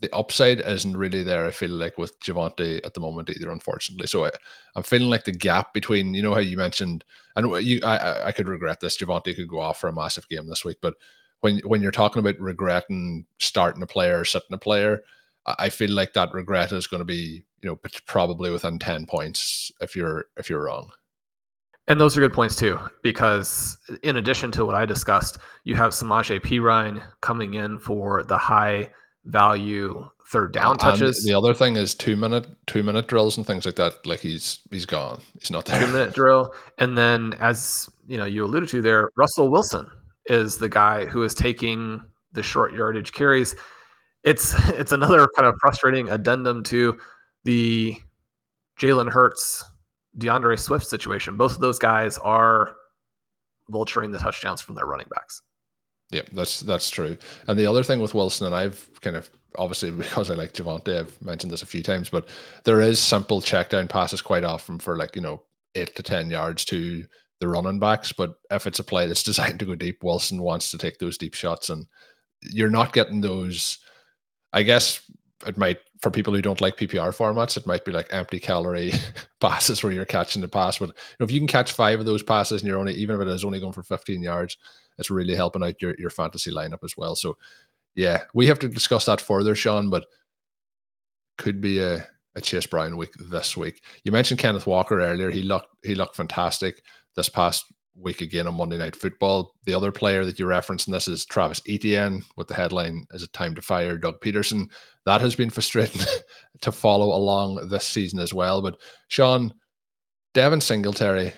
the 0.00 0.14
upside 0.14 0.60
isn't 0.60 0.96
really 0.96 1.22
there. 1.22 1.46
I 1.46 1.50
feel 1.50 1.70
like 1.70 1.96
with 1.96 2.20
Javonte 2.20 2.84
at 2.84 2.92
the 2.92 3.00
moment 3.00 3.30
either, 3.30 3.50
unfortunately. 3.50 4.06
So 4.06 4.26
I, 4.26 4.30
am 4.76 4.82
feeling 4.82 5.08
like 5.08 5.24
the 5.24 5.32
gap 5.32 5.72
between 5.72 6.12
you 6.14 6.22
know 6.22 6.34
how 6.34 6.40
you 6.40 6.56
mentioned, 6.56 7.04
and 7.36 7.64
you 7.64 7.80
I 7.82 8.28
I 8.28 8.32
could 8.32 8.48
regret 8.48 8.80
this. 8.80 8.98
Javonte 8.98 9.34
could 9.34 9.48
go 9.48 9.60
off 9.60 9.80
for 9.80 9.88
a 9.88 9.94
massive 9.94 10.28
game 10.28 10.48
this 10.48 10.64
week, 10.64 10.78
but 10.82 10.94
when 11.40 11.58
when 11.60 11.82
you're 11.82 11.92
talking 11.92 12.20
about 12.20 12.38
regretting 12.40 13.26
starting 13.38 13.82
a 13.82 13.86
player 13.86 14.24
sitting 14.24 14.52
a 14.52 14.58
player, 14.58 15.02
I 15.46 15.68
feel 15.70 15.90
like 15.90 16.12
that 16.14 16.32
regret 16.32 16.72
is 16.72 16.86
going 16.86 17.00
to 17.00 17.04
be 17.04 17.44
you 17.62 17.70
know 17.70 17.78
probably 18.06 18.50
within 18.50 18.78
10 18.78 19.06
points 19.06 19.72
if 19.80 19.96
you're 19.96 20.26
if 20.36 20.50
you're 20.50 20.64
wrong 20.64 20.90
and 21.88 22.00
those 22.00 22.16
are 22.16 22.20
good 22.20 22.32
points 22.32 22.56
too 22.56 22.78
because 23.02 23.78
in 24.02 24.16
addition 24.16 24.50
to 24.50 24.64
what 24.64 24.74
i 24.74 24.84
discussed 24.84 25.38
you 25.64 25.74
have 25.74 25.92
Samaje 25.92 26.40
Perine 26.40 27.02
coming 27.20 27.54
in 27.54 27.78
for 27.78 28.22
the 28.22 28.38
high 28.38 28.90
value 29.24 30.08
third 30.28 30.52
down 30.52 30.76
touches 30.76 31.18
and 31.18 31.28
the 31.28 31.36
other 31.36 31.54
thing 31.54 31.76
is 31.76 31.94
two 31.94 32.16
minute 32.16 32.46
two 32.66 32.82
minute 32.82 33.06
drills 33.06 33.36
and 33.36 33.46
things 33.46 33.64
like 33.64 33.76
that 33.76 34.04
like 34.06 34.20
he's 34.20 34.60
he's 34.70 34.86
gone. 34.86 35.20
He's 35.38 35.50
not 35.50 35.64
there. 35.66 35.80
Two 35.80 35.92
minute 35.92 36.14
drill. 36.14 36.52
And 36.78 36.98
then 36.98 37.34
as 37.34 37.88
you 38.08 38.16
know 38.16 38.24
you 38.24 38.44
alluded 38.44 38.68
to 38.70 38.82
there 38.82 39.10
russell 39.16 39.48
wilson 39.48 39.88
is 40.26 40.58
the 40.58 40.68
guy 40.68 41.04
who 41.04 41.22
is 41.22 41.34
taking 41.34 42.02
the 42.32 42.42
short 42.42 42.72
yardage 42.72 43.12
carries. 43.12 43.54
It's 44.24 44.54
it's 44.70 44.92
another 44.92 45.28
kind 45.36 45.46
of 45.46 45.54
frustrating 45.60 46.08
addendum 46.08 46.62
to 46.64 46.98
the 47.44 47.96
Jalen 48.78 49.10
Hurts, 49.10 49.64
D'Andre 50.18 50.56
Swift 50.56 50.86
situation. 50.86 51.36
Both 51.36 51.54
of 51.54 51.60
those 51.60 51.78
guys 51.78 52.18
are 52.18 52.76
vulturing 53.70 54.12
the 54.12 54.18
touchdowns 54.18 54.60
from 54.60 54.74
their 54.74 54.86
running 54.86 55.08
backs. 55.14 55.42
Yeah, 56.10 56.22
that's 56.32 56.60
that's 56.60 56.88
true. 56.88 57.16
And 57.48 57.58
the 57.58 57.66
other 57.66 57.82
thing 57.82 58.00
with 58.00 58.14
Wilson, 58.14 58.46
and 58.46 58.54
I've 58.54 58.88
kind 59.00 59.16
of 59.16 59.28
obviously 59.58 59.90
because 59.92 60.30
I 60.30 60.34
like 60.34 60.52
Javonte, 60.52 61.00
I've 61.00 61.22
mentioned 61.22 61.52
this 61.52 61.62
a 61.62 61.66
few 61.66 61.82
times, 61.82 62.08
but 62.08 62.28
there 62.64 62.80
is 62.80 63.00
simple 63.00 63.40
check 63.40 63.70
down 63.70 63.88
passes 63.88 64.22
quite 64.22 64.44
often 64.44 64.78
for 64.78 64.96
like, 64.96 65.16
you 65.16 65.22
know, 65.22 65.42
eight 65.74 65.94
to 65.96 66.02
ten 66.02 66.30
yards 66.30 66.64
to 66.66 67.04
the 67.40 67.48
running 67.48 67.78
backs. 67.78 68.12
But 68.12 68.34
if 68.50 68.66
it's 68.66 68.78
a 68.78 68.84
play 68.84 69.06
that's 69.06 69.22
designed 69.24 69.58
to 69.58 69.64
go 69.64 69.74
deep, 69.74 70.02
Wilson 70.02 70.40
wants 70.40 70.70
to 70.70 70.78
take 70.78 70.98
those 70.98 71.18
deep 71.18 71.34
shots 71.34 71.70
and 71.70 71.86
you're 72.42 72.70
not 72.70 72.92
getting 72.92 73.20
those 73.20 73.78
I 74.52 74.62
guess 74.62 75.02
it 75.46 75.58
might 75.58 75.78
for 76.00 76.10
people 76.10 76.34
who 76.34 76.42
don't 76.42 76.60
like 76.60 76.76
PPR 76.76 77.14
formats, 77.16 77.56
it 77.56 77.66
might 77.66 77.84
be 77.84 77.92
like 77.92 78.12
empty 78.12 78.38
calorie 78.38 78.92
passes 79.40 79.82
where 79.82 79.92
you're 79.92 80.04
catching 80.04 80.42
the 80.42 80.48
pass. 80.48 80.78
But 80.78 80.88
you 80.88 80.94
know, 81.20 81.24
if 81.24 81.30
you 81.30 81.40
can 81.40 81.46
catch 81.46 81.72
five 81.72 82.00
of 82.00 82.06
those 82.06 82.22
passes 82.22 82.60
and 82.60 82.68
you're 82.68 82.78
only 82.78 82.94
even 82.94 83.16
if 83.16 83.22
it 83.22 83.28
is 83.28 83.44
only 83.44 83.60
going 83.60 83.72
for 83.72 83.82
15 83.82 84.22
yards, 84.22 84.56
it's 84.98 85.10
really 85.10 85.34
helping 85.34 85.62
out 85.62 85.80
your, 85.80 85.94
your 85.98 86.10
fantasy 86.10 86.50
lineup 86.52 86.84
as 86.84 86.96
well. 86.96 87.16
So 87.16 87.36
yeah, 87.94 88.24
we 88.34 88.46
have 88.46 88.58
to 88.60 88.68
discuss 88.68 89.06
that 89.06 89.20
further, 89.20 89.54
Shawn, 89.54 89.88
but 89.88 90.04
could 91.38 91.60
be 91.60 91.80
a, 91.80 92.06
a 92.34 92.40
Chase 92.40 92.66
Brown 92.66 92.96
week 92.96 93.12
this 93.18 93.56
week. 93.56 93.82
You 94.04 94.12
mentioned 94.12 94.40
Kenneth 94.40 94.66
Walker 94.66 95.00
earlier. 95.00 95.30
He 95.30 95.42
looked 95.42 95.68
he 95.82 95.94
looked 95.94 96.16
fantastic 96.16 96.82
this 97.14 97.28
past 97.28 97.64
week 97.98 98.20
again 98.20 98.46
on 98.46 98.56
Monday 98.56 98.78
Night 98.78 98.96
Football. 98.96 99.54
The 99.64 99.74
other 99.74 99.92
player 99.92 100.24
that 100.24 100.38
you 100.38 100.46
referenced 100.46 100.86
in 100.86 100.92
this 100.92 101.08
is 101.08 101.24
Travis 101.24 101.62
Etienne 101.68 102.22
with 102.36 102.48
the 102.48 102.54
headline 102.54 103.06
Is 103.12 103.22
it 103.22 103.32
time 103.32 103.54
to 103.54 103.62
fire 103.62 103.96
Doug 103.96 104.20
Pederson? 104.20 104.70
That 105.04 105.20
has 105.20 105.34
been 105.34 105.50
frustrating 105.50 106.02
to 106.60 106.72
follow 106.72 107.16
along 107.16 107.68
this 107.68 107.86
season 107.86 108.18
as 108.18 108.34
well. 108.34 108.62
But 108.62 108.78
Shawn, 109.08 109.52
Devin 110.34 110.60
Singletary, 110.60 111.32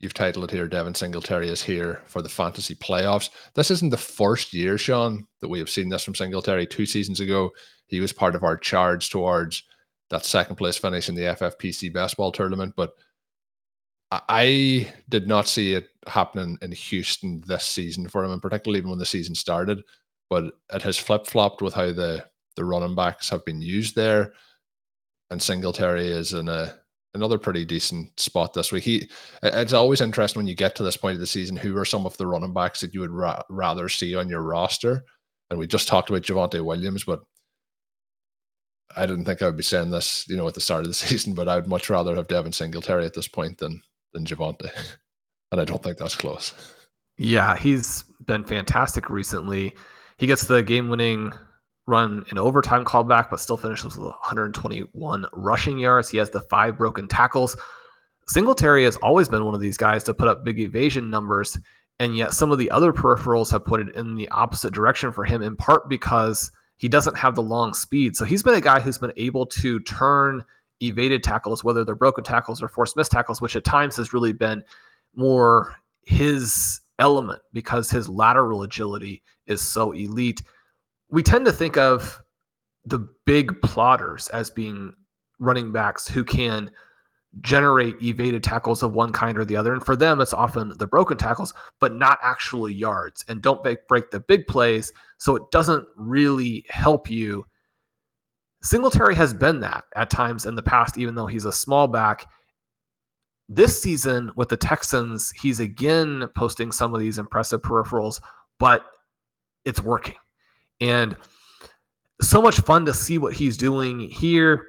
you've 0.00 0.14
titled 0.14 0.44
it 0.44 0.54
here 0.54 0.68
Devin 0.68 0.94
Singletary 0.94 1.48
is 1.48 1.62
here 1.62 2.02
for 2.06 2.22
the 2.22 2.28
fantasy 2.28 2.74
playoffs. 2.74 3.30
This 3.54 3.70
isn't 3.70 3.90
the 3.90 3.96
first 3.96 4.52
year, 4.52 4.78
Shawn, 4.78 5.26
that 5.40 5.48
we 5.48 5.58
have 5.58 5.70
seen 5.70 5.88
this 5.88 6.04
from 6.04 6.14
Singletary. 6.14 6.66
Two 6.66 6.86
seasons 6.86 7.20
ago, 7.20 7.50
he 7.86 8.00
was 8.00 8.12
part 8.12 8.34
of 8.34 8.44
our 8.44 8.56
charge 8.56 9.10
towards 9.10 9.62
that 10.10 10.24
second 10.24 10.56
place 10.56 10.76
finish 10.76 11.08
in 11.08 11.14
the 11.14 11.22
FFPC 11.22 11.92
best 11.92 12.16
ball 12.16 12.30
tournament. 12.30 12.74
But 12.76 12.92
I 14.12 14.92
did 15.08 15.26
not 15.26 15.48
see 15.48 15.74
it 15.74 15.88
happening 16.06 16.58
in 16.62 16.70
Houston 16.72 17.42
this 17.46 17.64
season 17.64 18.08
for 18.08 18.24
him, 18.24 18.30
and 18.30 18.42
particularly 18.42 18.78
even 18.78 18.90
when 18.90 18.98
the 18.98 19.06
season 19.06 19.34
started. 19.34 19.82
But 20.30 20.54
it 20.72 20.82
has 20.82 20.98
flip 20.98 21.26
flopped 21.26 21.62
with 21.62 21.74
how 21.74 21.92
the 21.92 22.24
the 22.56 22.64
running 22.64 22.94
backs 22.94 23.28
have 23.30 23.44
been 23.44 23.60
used 23.60 23.96
there, 23.96 24.32
and 25.30 25.42
Singletary 25.42 26.08
is 26.08 26.32
in 26.32 26.48
a 26.48 26.74
another 27.14 27.38
pretty 27.38 27.64
decent 27.64 28.18
spot 28.20 28.52
this 28.52 28.70
week. 28.70 28.84
He 28.84 29.08
it's 29.42 29.72
always 29.72 30.00
interesting 30.00 30.40
when 30.40 30.46
you 30.46 30.54
get 30.54 30.76
to 30.76 30.82
this 30.84 30.96
point 30.96 31.14
of 31.14 31.20
the 31.20 31.26
season. 31.26 31.56
Who 31.56 31.76
are 31.76 31.84
some 31.84 32.06
of 32.06 32.16
the 32.16 32.26
running 32.26 32.52
backs 32.52 32.80
that 32.80 32.94
you 32.94 33.00
would 33.00 33.10
ra- 33.10 33.42
rather 33.50 33.88
see 33.88 34.14
on 34.14 34.28
your 34.28 34.42
roster? 34.42 35.04
And 35.50 35.58
we 35.58 35.66
just 35.66 35.88
talked 35.88 36.10
about 36.10 36.22
Javonte 36.22 36.64
Williams, 36.64 37.04
but 37.04 37.22
I 38.96 39.06
didn't 39.06 39.24
think 39.24 39.42
I 39.42 39.46
would 39.46 39.56
be 39.56 39.62
saying 39.62 39.90
this, 39.90 40.28
you 40.28 40.36
know, 40.36 40.48
at 40.48 40.54
the 40.54 40.60
start 40.60 40.82
of 40.82 40.88
the 40.88 40.94
season. 41.06 41.34
But 41.34 41.48
I 41.48 41.56
would 41.56 41.68
much 41.68 41.90
rather 41.90 42.14
have 42.14 42.28
Devin 42.28 42.52
Singletary 42.52 43.04
at 43.04 43.14
this 43.14 43.28
point 43.28 43.58
than 43.58 43.82
than 44.12 44.24
Javonte. 44.24 44.70
And 45.52 45.60
I 45.60 45.64
don't 45.64 45.80
think 45.80 45.96
that's 45.96 46.16
close. 46.16 46.52
Yeah, 47.18 47.56
he's 47.56 48.02
been 48.26 48.44
fantastic 48.44 49.08
recently. 49.08 49.74
He 50.18 50.26
gets 50.26 50.44
the 50.44 50.60
game 50.60 50.88
winning 50.88 51.32
run 51.86 52.24
in 52.30 52.38
overtime 52.38 52.84
callback, 52.84 53.30
but 53.30 53.40
still 53.40 53.56
finishes 53.56 53.96
with 53.96 54.08
121 54.08 55.26
rushing 55.32 55.78
yards. 55.78 56.08
He 56.08 56.18
has 56.18 56.30
the 56.30 56.40
five 56.40 56.76
broken 56.76 57.06
tackles. 57.06 57.56
Singletary 58.28 58.84
has 58.84 58.96
always 58.96 59.28
been 59.28 59.44
one 59.44 59.54
of 59.54 59.60
these 59.60 59.76
guys 59.76 60.02
to 60.04 60.14
put 60.14 60.26
up 60.26 60.44
big 60.44 60.58
evasion 60.58 61.10
numbers, 61.10 61.56
and 62.00 62.16
yet 62.16 62.34
some 62.34 62.50
of 62.50 62.58
the 62.58 62.70
other 62.70 62.92
peripherals 62.92 63.50
have 63.52 63.64
put 63.64 63.80
it 63.80 63.94
in 63.94 64.16
the 64.16 64.28
opposite 64.30 64.74
direction 64.74 65.12
for 65.12 65.24
him, 65.24 65.42
in 65.42 65.56
part 65.56 65.88
because 65.88 66.50
he 66.76 66.88
doesn't 66.88 67.16
have 67.16 67.36
the 67.36 67.42
long 67.42 67.72
speed. 67.72 68.16
So 68.16 68.24
he's 68.24 68.42
been 68.42 68.54
a 68.54 68.60
guy 68.60 68.80
who's 68.80 68.98
been 68.98 69.12
able 69.16 69.46
to 69.46 69.78
turn 69.80 70.44
evaded 70.80 71.22
tackles, 71.22 71.64
whether 71.64 71.84
they're 71.84 71.94
broken 71.94 72.24
tackles 72.24 72.62
or 72.62 72.68
forced 72.68 72.96
missed 72.96 73.12
tackles, 73.12 73.40
which 73.40 73.56
at 73.56 73.64
times 73.64 73.96
has 73.96 74.12
really 74.12 74.32
been 74.32 74.62
more 75.14 75.74
his 76.02 76.80
element 76.98 77.42
because 77.52 77.90
his 77.90 78.08
lateral 78.08 78.62
agility 78.62 79.22
is 79.46 79.60
so 79.60 79.92
elite. 79.92 80.42
We 81.10 81.22
tend 81.22 81.46
to 81.46 81.52
think 81.52 81.76
of 81.76 82.20
the 82.84 83.08
big 83.24 83.60
plotters 83.62 84.28
as 84.28 84.50
being 84.50 84.94
running 85.38 85.72
backs 85.72 86.08
who 86.08 86.24
can 86.24 86.70
generate 87.40 88.00
evaded 88.02 88.42
tackles 88.42 88.82
of 88.82 88.94
one 88.94 89.12
kind 89.12 89.36
or 89.36 89.44
the 89.44 89.56
other. 89.56 89.74
And 89.74 89.84
for 89.84 89.96
them, 89.96 90.20
it's 90.20 90.32
often 90.32 90.72
the 90.78 90.86
broken 90.86 91.18
tackles, 91.18 91.52
but 91.80 91.94
not 91.94 92.18
actually 92.22 92.72
yards 92.72 93.24
and 93.28 93.42
don't 93.42 93.62
break 93.62 94.10
the 94.10 94.20
big 94.20 94.46
plays. 94.46 94.92
So 95.18 95.36
it 95.36 95.42
doesn't 95.50 95.86
really 95.96 96.64
help 96.68 97.10
you 97.10 97.44
Singletary 98.62 99.14
has 99.14 99.32
been 99.32 99.60
that 99.60 99.84
at 99.94 100.10
times 100.10 100.46
in 100.46 100.54
the 100.54 100.62
past, 100.62 100.98
even 100.98 101.14
though 101.14 101.26
he's 101.26 101.44
a 101.44 101.52
small 101.52 101.86
back. 101.86 102.26
This 103.48 103.80
season 103.80 104.32
with 104.34 104.48
the 104.48 104.56
Texans, 104.56 105.30
he's 105.30 105.60
again 105.60 106.28
posting 106.34 106.72
some 106.72 106.94
of 106.94 107.00
these 107.00 107.18
impressive 107.18 107.62
peripherals, 107.62 108.20
but 108.58 108.84
it's 109.64 109.82
working. 109.82 110.16
And 110.80 111.16
so 112.20 112.42
much 112.42 112.60
fun 112.60 112.84
to 112.86 112.94
see 112.94 113.18
what 113.18 113.34
he's 113.34 113.56
doing 113.56 114.00
here. 114.00 114.66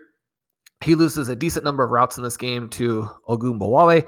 He 0.84 0.94
loses 0.94 1.30
a 1.30 1.36
decent 1.36 1.66
number 1.66 1.84
of 1.84 1.90
routes 1.90 2.18
in 2.18 2.24
this 2.24 2.38
game 2.38 2.70
to 2.70 3.10
Ogunbowale, 3.28 4.08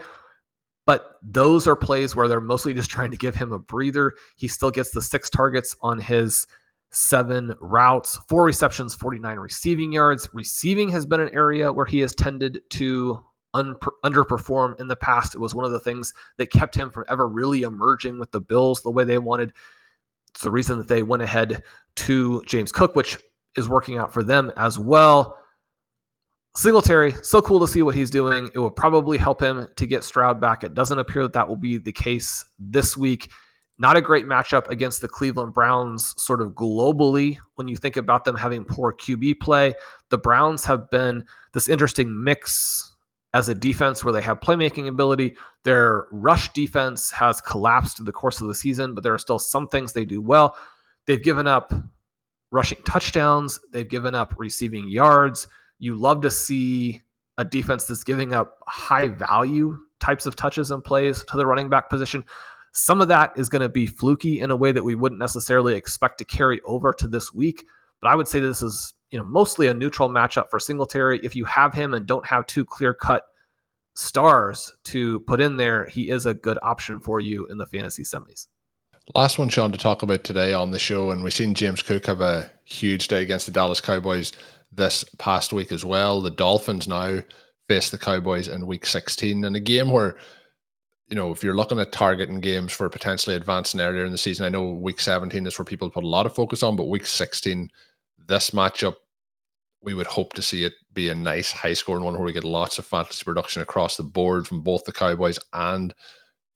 but 0.85 1.15
those 1.23 1.67
are 1.67 1.75
plays 1.75 2.15
where 2.15 2.27
they're 2.27 2.41
mostly 2.41 2.73
just 2.73 2.91
trying 2.91 3.11
to 3.11 3.17
give 3.17 3.35
him 3.35 3.51
a 3.51 3.59
breather. 3.59 4.13
He 4.35 4.47
still 4.47 4.69
gets 4.69 4.91
the 4.91 5.01
six 5.01 5.29
targets 5.29 5.75
on 5.81 5.99
his 5.99 6.45
seven 6.91 7.53
routes, 7.59 8.17
four 8.27 8.43
receptions, 8.43 8.95
49 8.95 9.37
receiving 9.37 9.91
yards. 9.91 10.29
Receiving 10.33 10.89
has 10.89 11.05
been 11.05 11.21
an 11.21 11.29
area 11.33 11.71
where 11.71 11.85
he 11.85 11.99
has 11.99 12.15
tended 12.15 12.61
to 12.71 13.23
un- 13.53 13.75
underperform 14.03 14.79
in 14.79 14.87
the 14.87 14.95
past. 14.95 15.35
It 15.35 15.39
was 15.39 15.55
one 15.55 15.65
of 15.65 15.71
the 15.71 15.79
things 15.79 16.13
that 16.37 16.51
kept 16.51 16.75
him 16.75 16.89
from 16.89 17.05
ever 17.07 17.27
really 17.27 17.63
emerging 17.63 18.19
with 18.19 18.31
the 18.31 18.41
Bills 18.41 18.81
the 18.81 18.89
way 18.89 19.03
they 19.03 19.17
wanted. 19.17 19.53
It's 20.29 20.41
the 20.41 20.51
reason 20.51 20.77
that 20.77 20.87
they 20.87 21.03
went 21.03 21.23
ahead 21.23 21.63
to 21.97 22.43
James 22.45 22.71
Cook, 22.71 22.95
which 22.95 23.17
is 23.55 23.69
working 23.69 23.97
out 23.97 24.13
for 24.13 24.23
them 24.23 24.51
as 24.57 24.79
well. 24.79 25.37
Singletary, 26.55 27.13
so 27.21 27.41
cool 27.41 27.59
to 27.59 27.67
see 27.67 27.83
what 27.83 27.95
he's 27.95 28.09
doing. 28.09 28.49
It 28.53 28.59
will 28.59 28.71
probably 28.71 29.17
help 29.17 29.41
him 29.41 29.67
to 29.75 29.85
get 29.85 30.03
Stroud 30.03 30.41
back. 30.41 30.63
It 30.63 30.73
doesn't 30.73 30.97
appear 30.97 31.23
that 31.23 31.33
that 31.33 31.47
will 31.47 31.55
be 31.55 31.77
the 31.77 31.91
case 31.91 32.43
this 32.57 32.97
week. 32.97 33.29
Not 33.79 33.95
a 33.95 34.01
great 34.01 34.25
matchup 34.25 34.67
against 34.67 34.99
the 34.99 35.07
Cleveland 35.07 35.53
Browns, 35.53 36.13
sort 36.21 36.41
of 36.41 36.49
globally, 36.49 37.37
when 37.55 37.69
you 37.69 37.77
think 37.77 37.95
about 37.95 38.25
them 38.25 38.35
having 38.35 38.65
poor 38.65 38.93
QB 38.93 39.39
play. 39.39 39.73
The 40.09 40.17
Browns 40.17 40.65
have 40.65 40.89
been 40.89 41.25
this 41.53 41.69
interesting 41.69 42.23
mix 42.23 42.93
as 43.33 43.47
a 43.47 43.55
defense 43.55 44.03
where 44.03 44.13
they 44.13 44.21
have 44.21 44.41
playmaking 44.41 44.87
ability. 44.87 45.37
Their 45.63 46.07
rush 46.11 46.51
defense 46.51 47.09
has 47.11 47.39
collapsed 47.39 47.97
through 47.97 48.07
the 48.07 48.11
course 48.11 48.41
of 48.41 48.47
the 48.47 48.55
season, 48.55 48.93
but 48.93 49.03
there 49.03 49.13
are 49.13 49.19
still 49.19 49.39
some 49.39 49.67
things 49.67 49.93
they 49.93 50.05
do 50.05 50.21
well. 50.21 50.57
They've 51.05 51.23
given 51.23 51.47
up 51.47 51.73
rushing 52.51 52.81
touchdowns, 52.83 53.59
they've 53.71 53.87
given 53.87 54.13
up 54.13 54.33
receiving 54.37 54.89
yards. 54.89 55.47
You 55.77 55.95
love 55.95 56.21
to 56.21 56.31
see 56.31 57.01
a 57.37 57.45
defense 57.45 57.85
that's 57.85 58.03
giving 58.03 58.33
up 58.33 58.57
high 58.67 59.07
value 59.07 59.77
types 60.01 60.25
of 60.25 60.35
touches 60.35 60.71
and 60.71 60.83
plays 60.83 61.23
to 61.25 61.37
the 61.37 61.45
running 61.45 61.69
back 61.69 61.89
position. 61.89 62.25
Some 62.79 63.01
of 63.01 63.09
that 63.09 63.33
is 63.35 63.49
going 63.49 63.61
to 63.61 63.69
be 63.69 63.85
fluky 63.85 64.39
in 64.39 64.51
a 64.51 64.55
way 64.55 64.71
that 64.71 64.83
we 64.83 64.95
wouldn't 64.95 65.19
necessarily 65.19 65.75
expect 65.75 66.17
to 66.19 66.25
carry 66.25 66.61
over 66.61 66.93
to 66.93 67.07
this 67.09 67.33
week. 67.33 67.65
But 68.01 68.07
I 68.07 68.15
would 68.15 68.27
say 68.27 68.39
this 68.39 68.61
is, 68.61 68.93
you 69.11 69.19
know, 69.19 69.25
mostly 69.25 69.67
a 69.67 69.73
neutral 69.73 70.07
matchup 70.07 70.49
for 70.49 70.59
Singletary. 70.59 71.19
If 71.21 71.35
you 71.35 71.43
have 71.43 71.73
him 71.73 71.93
and 71.93 72.05
don't 72.05 72.25
have 72.25 72.47
two 72.47 72.63
clear 72.63 72.93
cut 72.93 73.23
stars 73.95 74.71
to 74.85 75.19
put 75.21 75.41
in 75.41 75.57
there, 75.57 75.87
he 75.87 76.09
is 76.09 76.25
a 76.25 76.33
good 76.33 76.57
option 76.61 77.01
for 77.01 77.19
you 77.19 77.47
in 77.47 77.57
the 77.57 77.65
fantasy 77.65 78.03
semis. 78.03 78.47
Last 79.13 79.37
one, 79.37 79.49
Shawn, 79.49 79.73
to 79.73 79.77
talk 79.77 80.01
about 80.01 80.23
today 80.23 80.53
on 80.53 80.71
the 80.71 80.79
show, 80.79 81.11
and 81.11 81.21
we've 81.21 81.33
seen 81.33 81.53
James 81.53 81.81
Cook 81.81 82.05
have 82.05 82.21
a 82.21 82.49
huge 82.63 83.09
day 83.09 83.21
against 83.23 83.45
the 83.45 83.51
Dallas 83.51 83.81
Cowboys 83.81 84.31
this 84.71 85.03
past 85.17 85.51
week 85.51 85.73
as 85.73 85.83
well. 85.83 86.21
The 86.21 86.31
Dolphins 86.31 86.87
now 86.87 87.19
face 87.67 87.89
the 87.89 87.97
Cowboys 87.97 88.47
in 88.47 88.65
week 88.67 88.85
16 88.85 89.43
in 89.43 89.55
a 89.55 89.59
game 89.59 89.91
where, 89.91 90.15
you 91.09 91.15
know, 91.15 91.31
if 91.31 91.43
you're 91.43 91.55
looking 91.55 91.79
at 91.79 91.91
targeting 91.91 92.39
games 92.39 92.71
for 92.71 92.87
potentially 92.89 93.35
advancing 93.35 93.81
earlier 93.81 94.05
in 94.05 94.11
the 94.11 94.17
season, 94.17 94.45
I 94.45 94.49
know 94.49 94.71
week 94.71 94.99
17 94.99 95.45
is 95.45 95.57
where 95.57 95.65
people 95.65 95.89
put 95.89 96.03
a 96.03 96.07
lot 96.07 96.25
of 96.25 96.35
focus 96.35 96.61
on, 96.61 96.75
but 96.75 96.87
week 96.87 97.05
16, 97.05 97.69
this 98.27 98.51
matchup, 98.51 98.95
we 99.81 99.93
would 99.93 100.07
hope 100.07 100.33
to 100.33 100.41
see 100.41 100.65
it 100.65 100.73
be 100.93 101.09
a 101.09 101.15
nice 101.15 101.51
high 101.51 101.73
scoring 101.73 102.03
one 102.03 102.13
where 102.13 102.23
we 102.23 102.33
get 102.33 102.43
lots 102.43 102.77
of 102.77 102.85
fantasy 102.85 103.23
production 103.23 103.61
across 103.61 103.97
the 103.97 104.03
board 104.03 104.47
from 104.47 104.61
both 104.61 104.83
the 104.83 104.91
Cowboys 104.91 105.39
and 105.53 105.93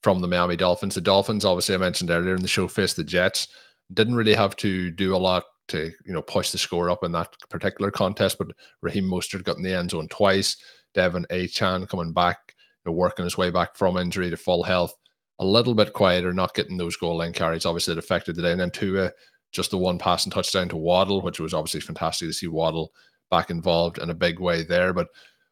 from 0.03 0.19
the 0.19 0.27
Miami 0.27 0.57
Dolphins. 0.57 0.95
The 0.95 1.01
Dolphins, 1.01 1.45
obviously, 1.45 1.73
I 1.73 1.79
mentioned 1.79 2.11
earlier 2.11 2.35
in 2.35 2.41
the 2.41 2.47
show, 2.47 2.67
faced 2.67 2.97
the 2.97 3.03
Jets. 3.03 3.47
Didn't 3.93 4.15
really 4.15 4.33
have 4.33 4.55
to 4.57 4.91
do 4.91 5.15
a 5.15 5.17
lot 5.17 5.45
to 5.69 5.91
you 6.05 6.13
know 6.13 6.21
push 6.21 6.51
the 6.51 6.57
score 6.57 6.89
up 6.89 7.03
in 7.03 7.13
that 7.13 7.33
particular 7.49 7.89
contest. 7.89 8.37
But 8.37 8.51
Raheem 8.81 9.05
Mostert 9.05 9.43
got 9.43 9.57
in 9.57 9.63
the 9.63 9.73
end 9.73 9.91
zone 9.91 10.09
twice. 10.09 10.57
De'Von 10.93 11.25
Achane 11.27 11.87
coming 11.87 12.13
back, 12.13 12.52
working 12.91 13.26
his 13.26 13.38
way 13.38 13.50
back 13.50 13.76
from 13.76 13.98
injury 13.98 14.30
to 14.30 14.38
full 14.38 14.63
health. 14.63 14.93
A 15.39 15.46
little 15.46 15.74
bit 15.74 15.93
quieter, 15.93 16.34
not 16.34 16.54
getting 16.54 16.78
those 16.78 16.96
goal 16.96 17.17
line 17.17 17.34
carries. 17.34 17.65
Obviously, 17.65 17.93
it 17.93 17.98
affected 17.98 18.36
the 18.36 18.41
day. 18.41 18.52
And 18.52 18.60
then 18.60 18.72
Tua, 18.72 19.12
just 19.52 19.72
the 19.72 19.78
one 19.78 19.98
passing 19.98 20.32
touchdown 20.32 20.69
to 20.69 20.78
Waddle, 20.78 21.22
which 21.22 21.39
was 21.39 21.54
obviously 21.54 21.80
fantastic 21.80 22.28
to 22.30 22.34
see 22.34 22.48
Waddle 22.48 22.91
back 23.32 23.50
involved 23.50 23.98
in 23.98 24.10
a 24.10 24.15
big 24.15 24.39
way 24.39 24.63
there. 24.63 24.93
But 24.93 25.08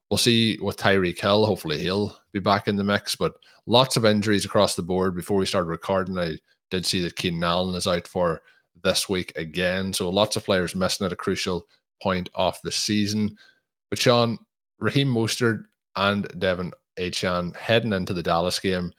we'll 0.09 0.17
see 0.17 0.59
with 0.61 0.77
Tyreek 0.77 1.19
Hill. 1.19 1.45
Hopefully, 1.45 1.79
he'll 1.79 2.15
be 2.31 2.39
back 2.39 2.67
in 2.67 2.75
the 2.75 2.83
mix. 2.83 3.15
But 3.15 3.33
lots 3.65 3.97
of 3.97 4.05
injuries 4.05 4.45
across 4.45 4.75
the 4.75 4.83
board. 4.83 5.15
Before 5.15 5.37
we 5.37 5.45
started 5.45 5.67
recording, 5.67 6.17
I 6.17 6.37
did 6.69 6.85
see 6.85 7.01
that 7.01 7.15
Keenan 7.15 7.43
Allen 7.43 7.75
is 7.75 7.87
out 7.87 8.07
for 8.07 8.41
this 8.83 9.09
week 9.09 9.33
again. 9.35 9.93
So 9.93 10.09
lots 10.09 10.35
of 10.35 10.45
players 10.45 10.75
missing 10.75 11.05
at 11.05 11.13
a 11.13 11.17
crucial 11.17 11.65
point 12.01 12.29
off 12.35 12.61
the 12.61 12.71
season. 12.71 13.35
But 13.89 13.99
Shawn, 13.99 14.39
Raheem 14.79 15.07
Mostert 15.07 15.63
and 15.95 16.27
De'Von 16.39 16.71
Achane 16.99 17.55
heading 17.55 17.93
into 17.93 18.13
the 18.13 18.23
Dallas 18.23 18.59
game, 18.59 18.91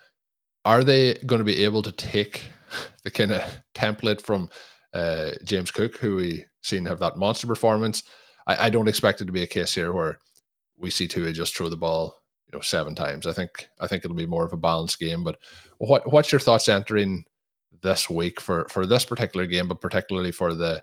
are 0.64 0.84
they 0.84 1.14
going 1.26 1.40
to 1.40 1.44
be 1.44 1.64
able 1.64 1.82
to 1.82 1.92
take 1.92 2.42
the 3.04 3.10
kind 3.10 3.32
of 3.32 3.42
template 3.74 4.20
from 4.20 4.48
uh, 4.94 5.30
James 5.44 5.70
Cook, 5.70 5.96
who 5.96 6.16
we 6.16 6.44
seen 6.62 6.84
have 6.86 7.00
that 7.00 7.16
monster 7.16 7.46
performance? 7.46 8.02
I, 8.46 8.66
I, 8.66 8.70
don't 8.70 8.88
expect 8.88 9.20
it 9.20 9.26
to 9.26 9.32
be 9.32 9.42
a 9.42 9.46
case 9.46 9.74
here 9.74 9.92
where 9.92 10.18
we 10.76 10.90
see 10.90 11.08
Tua 11.08 11.32
just 11.32 11.56
throw 11.56 11.68
the 11.68 11.76
ball, 11.76 12.22
you 12.46 12.56
know, 12.56 12.62
seven 12.62 12.94
times. 12.94 13.26
I 13.26 13.32
think 13.32 13.68
I 13.80 13.86
think 13.86 14.04
it'll 14.04 14.16
be 14.16 14.26
more 14.26 14.44
of 14.44 14.52
a 14.52 14.58
balanced 14.58 14.98
game. 14.98 15.24
But 15.24 15.38
what 15.78 16.10
what's 16.12 16.32
your 16.32 16.40
thoughts 16.40 16.68
entering 16.68 17.24
this 17.82 18.10
week 18.10 18.40
for 18.40 18.66
for 18.68 18.86
this 18.86 19.04
particular 19.04 19.46
game, 19.46 19.68
but 19.68 19.80
particularly 19.80 20.32
for 20.32 20.54
the 20.54 20.82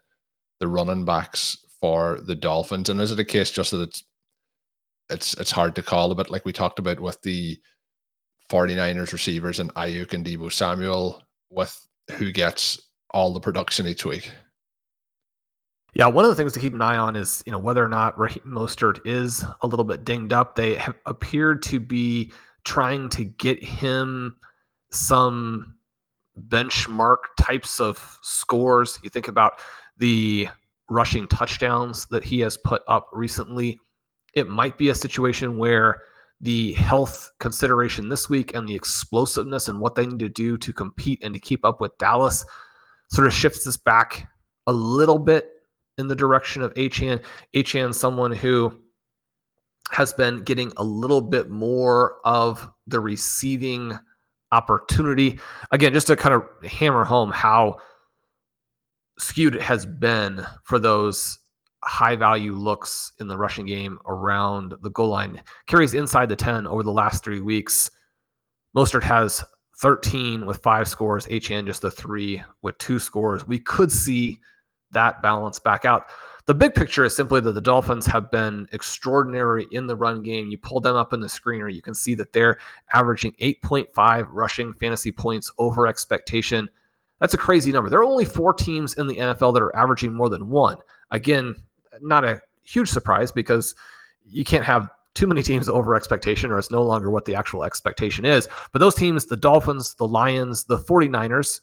the 0.59 0.67
running 0.67 1.05
backs 1.05 1.57
for 1.79 2.19
the 2.21 2.35
Dolphins? 2.35 2.89
And 2.89 2.99
is 3.01 3.11
it 3.11 3.19
a 3.19 3.25
case 3.25 3.51
just 3.51 3.71
that 3.71 3.81
it's 3.81 4.03
it's 5.09 5.33
it's 5.35 5.51
hard 5.51 5.75
to 5.75 5.81
call 5.81 6.11
a 6.11 6.15
bit 6.15 6.29
like 6.29 6.45
we 6.45 6.53
talked 6.53 6.79
about 6.79 6.99
with 6.99 7.21
the 7.21 7.59
49ers 8.49 9.13
receivers 9.13 9.59
and 9.59 9.73
Aiyuk 9.75 10.13
and 10.13 10.25
Deebo 10.25 10.51
Samuel 10.51 11.21
with 11.49 11.87
who 12.11 12.31
gets 12.31 12.79
all 13.11 13.33
the 13.33 13.39
production 13.39 13.87
each 13.87 14.05
week? 14.05 14.31
Yeah, 15.93 16.07
one 16.07 16.23
of 16.25 16.29
the 16.29 16.35
things 16.35 16.53
to 16.53 16.59
keep 16.59 16.73
an 16.73 16.81
eye 16.81 16.97
on 16.97 17.15
is 17.15 17.43
you 17.45 17.51
know 17.51 17.57
whether 17.59 17.83
or 17.83 17.89
not 17.89 18.17
Raheem 18.17 18.43
Mostert 18.45 18.99
is 19.05 19.43
a 19.61 19.67
little 19.67 19.85
bit 19.85 20.05
dinged 20.05 20.33
up. 20.33 20.55
They 20.55 20.75
have 20.75 20.95
appeared 21.05 21.63
to 21.63 21.79
be 21.79 22.31
trying 22.63 23.09
to 23.09 23.23
get 23.23 23.63
him 23.63 24.35
some 24.91 25.75
benchmark 26.47 27.17
types 27.39 27.79
of 27.79 28.19
scores. 28.21 28.99
You 29.03 29.09
think 29.09 29.27
about 29.27 29.53
the 29.97 30.47
rushing 30.89 31.27
touchdowns 31.27 32.05
that 32.07 32.23
he 32.23 32.39
has 32.41 32.57
put 32.57 32.81
up 32.87 33.07
recently. 33.11 33.79
It 34.33 34.47
might 34.47 34.77
be 34.77 34.89
a 34.89 34.95
situation 34.95 35.57
where 35.57 36.01
the 36.41 36.73
health 36.73 37.31
consideration 37.39 38.09
this 38.09 38.29
week 38.29 38.53
and 38.53 38.67
the 38.67 38.75
explosiveness 38.75 39.67
and 39.67 39.79
what 39.79 39.95
they 39.95 40.05
need 40.05 40.19
to 40.19 40.29
do 40.29 40.57
to 40.57 40.71
compete 40.71 41.19
and 41.23 41.33
to 41.33 41.39
keep 41.39 41.65
up 41.65 41.81
with 41.81 41.97
Dallas 41.97 42.45
sort 43.11 43.27
of 43.27 43.33
shifts 43.33 43.65
this 43.65 43.77
back 43.77 44.27
a 44.67 44.71
little 44.71 45.19
bit 45.19 45.49
in 45.97 46.07
the 46.07 46.15
direction 46.15 46.61
of 46.61 46.73
Achane. 46.75 47.21
Achane, 47.55 47.93
someone 47.93 48.31
who 48.31 48.79
has 49.91 50.13
been 50.13 50.43
getting 50.43 50.71
a 50.77 50.83
little 50.83 51.21
bit 51.21 51.49
more 51.49 52.17
of 52.23 52.69
the 52.87 52.99
receiving 52.99 53.97
opportunity. 54.51 55.39
Again, 55.71 55.93
just 55.93 56.07
to 56.07 56.15
kind 56.15 56.35
of 56.35 56.43
hammer 56.63 57.03
home 57.03 57.31
how 57.31 57.77
skewed 59.17 59.55
it 59.55 59.61
has 59.61 59.85
been 59.85 60.45
for 60.63 60.79
those 60.79 61.38
high 61.83 62.15
value 62.15 62.53
looks 62.53 63.13
in 63.19 63.27
the 63.27 63.37
rushing 63.37 63.65
game 63.65 63.99
around 64.05 64.73
the 64.81 64.89
goal 64.91 65.09
line. 65.09 65.41
Carries 65.67 65.93
inside 65.93 66.29
the 66.29 66.35
10 66.35 66.67
over 66.67 66.83
the 66.83 66.91
last 66.91 67.23
three 67.23 67.41
weeks. 67.41 67.89
Mostert 68.75 69.03
has 69.03 69.43
13 69.77 70.45
with 70.45 70.61
five 70.61 70.87
scores, 70.87 71.25
Achane 71.27 71.65
just 71.65 71.81
the 71.81 71.91
three 71.91 72.43
with 72.61 72.77
two 72.79 72.99
scores. 72.99 73.47
We 73.47 73.59
could 73.59 73.91
see 73.91 74.39
that 74.91 75.21
balance 75.21 75.59
back 75.59 75.85
out. 75.85 76.07
The 76.45 76.53
big 76.53 76.73
picture 76.73 77.05
is 77.05 77.15
simply 77.15 77.41
that 77.41 77.51
the 77.51 77.61
Dolphins 77.61 78.05
have 78.07 78.31
been 78.31 78.67
extraordinary 78.71 79.67
in 79.71 79.85
the 79.85 79.95
run 79.95 80.23
game. 80.23 80.49
You 80.49 80.57
pull 80.57 80.79
them 80.79 80.95
up 80.95 81.13
in 81.13 81.19
the 81.19 81.27
screener, 81.27 81.73
you 81.73 81.81
can 81.81 81.93
see 81.93 82.15
that 82.15 82.33
they're 82.33 82.57
averaging 82.93 83.33
8.5 83.39 84.27
rushing 84.31 84.73
fantasy 84.73 85.11
points 85.11 85.51
over 85.59 85.87
expectation. 85.87 86.67
That's 87.19 87.33
a 87.33 87.37
crazy 87.37 87.71
number. 87.71 87.89
There 87.89 87.99
are 87.99 88.05
only 88.05 88.25
four 88.25 88.53
teams 88.53 88.95
in 88.95 89.07
the 89.07 89.17
NFL 89.17 89.53
that 89.53 89.61
are 89.61 89.75
averaging 89.75 90.13
more 90.13 90.29
than 90.29 90.49
one. 90.49 90.77
Again, 91.11 91.55
not 92.01 92.23
a 92.23 92.41
huge 92.63 92.89
surprise 92.89 93.31
because 93.31 93.75
you 94.25 94.43
can't 94.43 94.65
have 94.65 94.89
too 95.15 95.27
many 95.27 95.43
teams 95.43 95.69
over 95.69 95.95
expectation 95.95 96.51
or 96.51 96.59
it's 96.59 96.71
no 96.71 96.83
longer 96.83 97.09
what 97.09 97.25
the 97.25 97.35
actual 97.35 97.63
expectation 97.63 98.25
is. 98.25 98.47
But 98.71 98.79
those 98.79 98.95
teams, 98.95 99.25
the 99.25 99.37
Dolphins, 99.37 99.95
the 99.95 100.07
Lions, 100.07 100.65
the 100.65 100.77
49ers, 100.77 101.61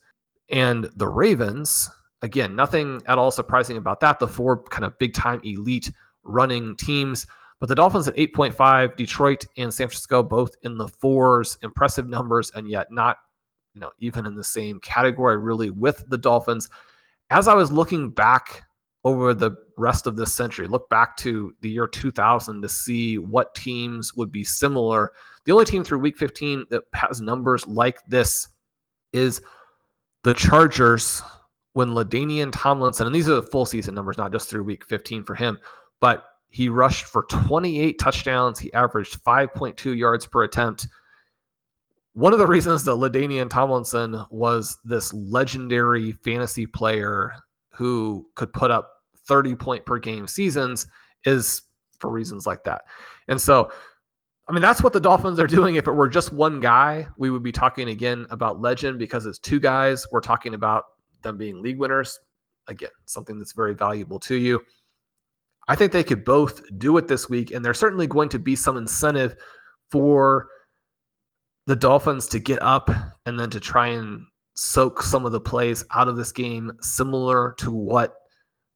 and 0.51 0.89
the 0.97 1.09
Ravens, 1.09 1.91
Again, 2.23 2.57
nothing 2.57 3.03
at 3.07 3.19
all 3.19 3.31
surprising 3.31 3.77
about 3.77 4.01
that. 4.01 4.19
The 4.19 4.29
four 4.29 4.63
kind 4.65 4.85
of 4.85 4.99
big 4.99 5.13
time 5.13 5.41
elite 5.45 5.93
running 6.25 6.75
teams. 6.77 7.27
But 7.61 7.69
the 7.69 7.75
Dolphins 7.75 8.09
at 8.09 8.17
8.5, 8.17 8.97
Detroit 8.97 9.45
and 9.57 9.73
San 9.73 9.89
Francisco 9.89 10.23
both 10.23 10.55
in 10.63 10.77
the 10.77 10.89
fours, 10.89 11.59
impressive 11.63 12.09
numbers, 12.09 12.51
and 12.55 12.69
yet 12.69 12.91
not, 12.91 13.19
you 13.75 13.81
know, 13.81 13.91
even 13.99 14.27
in 14.27 14.35
the 14.35 14.45
same 14.45 14.81
category 14.81 15.37
really 15.39 15.71
with 15.71 16.05
the 16.09 16.19
Dolphins. 16.19 16.69
As 17.31 17.49
I 17.49 17.55
was 17.55 17.71
looking 17.71 18.11
back 18.11 18.65
over 19.07 19.33
the 19.33 19.53
rest 19.79 20.09
of 20.09 20.17
this 20.17 20.35
century, 20.35 20.67
look 20.67 20.91
back 20.91 21.17
to 21.17 21.55
the 21.61 21.71
year 21.71 21.87
2000 21.87 22.61
to 22.61 22.69
see 22.69 23.19
what 23.19 23.55
teams 23.55 24.13
would 24.15 24.33
be 24.33 24.43
similar. 24.43 25.13
The 25.45 25.53
only 25.53 25.65
team 25.65 25.85
through 25.85 26.01
week 26.01 26.19
15 26.19 26.67
that 26.71 26.83
has 26.93 27.21
numbers 27.21 27.65
like 27.69 28.05
this 28.09 28.49
is 29.13 29.41
the 30.25 30.35
Chargers 30.35 31.23
when 31.75 31.91
LaDainian 31.91 32.51
Tomlinson, 32.51 33.07
and 33.07 33.15
these 33.15 33.29
are 33.29 33.37
the 33.37 33.43
full 33.45 33.65
season 33.65 33.95
numbers, 33.95 34.19
not 34.19 34.33
just 34.33 34.51
through 34.51 34.65
week 34.65 34.85
15 34.85 35.23
for 35.23 35.37
him, 35.37 35.57
but 36.01 36.25
He 36.49 36.69
rushed 36.69 37.05
for 37.05 37.25
28 37.25 37.99
touchdowns. 37.99 38.59
He 38.59 38.73
averaged 38.73 39.23
5.2 39.23 39.97
yards 39.97 40.27
per 40.27 40.45
attempt. 40.45 40.89
One 42.15 42.33
of 42.33 42.39
the 42.39 42.47
reasons 42.47 42.83
that 42.85 42.93
LaDainian 42.93 43.51
Tomlinson 43.51 44.25
was 44.31 44.79
this 44.85 45.13
legendary 45.13 46.13
fantasy 46.13 46.67
player 46.67 47.35
who 47.73 48.27
could 48.37 48.53
put 48.55 48.71
up 48.71 48.91
30 49.29 49.55
point 49.57 49.87
per 49.87 49.99
game 49.99 50.27
seasons 50.27 50.87
is 51.25 51.63
for 51.99 52.11
reasons 52.11 52.47
like 52.47 52.65
that. 52.65 52.83
And 53.29 53.41
so, 53.41 53.71
I 54.49 54.53
mean, 54.53 54.63
that's 54.63 54.83
what 54.83 54.93
the 54.93 55.01
Dolphins 55.01 55.41
are 55.41 55.47
doing. 55.47 55.75
If 55.75 55.89
it 55.89 55.93
were 55.93 56.09
just 56.09 56.33
one 56.33 56.61
guy, 56.61 57.09
we 57.19 57.31
would 57.31 57.43
be 57.43 57.53
talking 57.53 57.89
again 57.89 58.27
about 58.31 58.61
legend 58.61 58.99
because 58.99 59.27
it's 59.27 59.39
two 59.39 59.59
guys. 59.59 60.07
We're 60.13 60.21
talking 60.21 60.55
about 60.55 60.85
them 61.23 61.37
being 61.37 61.63
league 61.63 61.79
winners. 61.79 62.19
Again, 62.69 62.91
something 63.07 63.39
that's 63.39 63.53
very 63.53 63.75
valuable 63.75 64.19
to 64.21 64.37
you. 64.37 64.61
I 65.69 65.75
think 65.75 65.91
they 65.91 66.05
could 66.05 66.25
both 66.25 66.63
do 66.79 66.97
it 66.97 67.09
this 67.09 67.29
week, 67.29 67.51
and 67.51 67.65
there's 67.65 67.79
certainly 67.79 68.07
going 68.07 68.29
to 68.31 68.39
be 68.39 68.55
some 68.55 68.77
incentive 68.77 69.35
for 69.91 70.49
the 71.67 71.75
Dolphins 71.75 72.29
to 72.29 72.39
get 72.39 72.63
up 72.63 72.89
and 73.25 73.39
then 73.39 73.51
to 73.51 73.59
try 73.59 73.89
and 73.89 74.25
soak 74.55 75.03
some 75.03 75.27
of 75.27 75.33
the 75.33 75.41
plays 75.41 75.85
out 75.93 76.07
of 76.07 76.17
this 76.17 76.31
game, 76.31 76.71
similar 76.81 77.55
to 77.59 77.73
what 77.73 78.15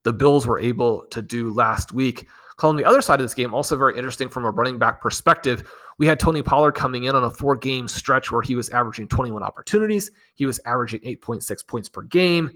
the 0.05 0.13
Bills 0.13 0.47
were 0.47 0.59
able 0.59 1.05
to 1.11 1.23
do 1.23 1.53
last 1.53 1.93
week. 1.93 2.29
On 2.63 2.77
the 2.77 2.85
other 2.85 3.01
side 3.01 3.21
of 3.21 3.25
this 3.25 3.35
game, 3.35 3.55
also 3.55 3.77
very 3.77 3.97
interesting 3.97 4.29
from 4.29 4.45
a 4.45 4.51
running 4.51 4.79
back 4.79 5.01
perspective. 5.01 5.71
We 5.99 6.07
had 6.07 6.21
Tony 6.21 6.43
Pollard 6.43 6.73
coming 6.73 7.05
in 7.05 7.15
on 7.15 7.25
a 7.25 7.31
four 7.31 7.57
game 7.57 7.89
stretch 7.89 8.31
where 8.31 8.43
he 8.43 8.55
was 8.55 8.69
averaging 8.71 9.09
21 9.09 9.43
opportunities. 9.43 10.11
He 10.35 10.47
was 10.47 10.61
averaging 10.67 11.01
8.6 11.01 11.67
points 11.67 11.89
per 11.89 12.03
game. 12.03 12.51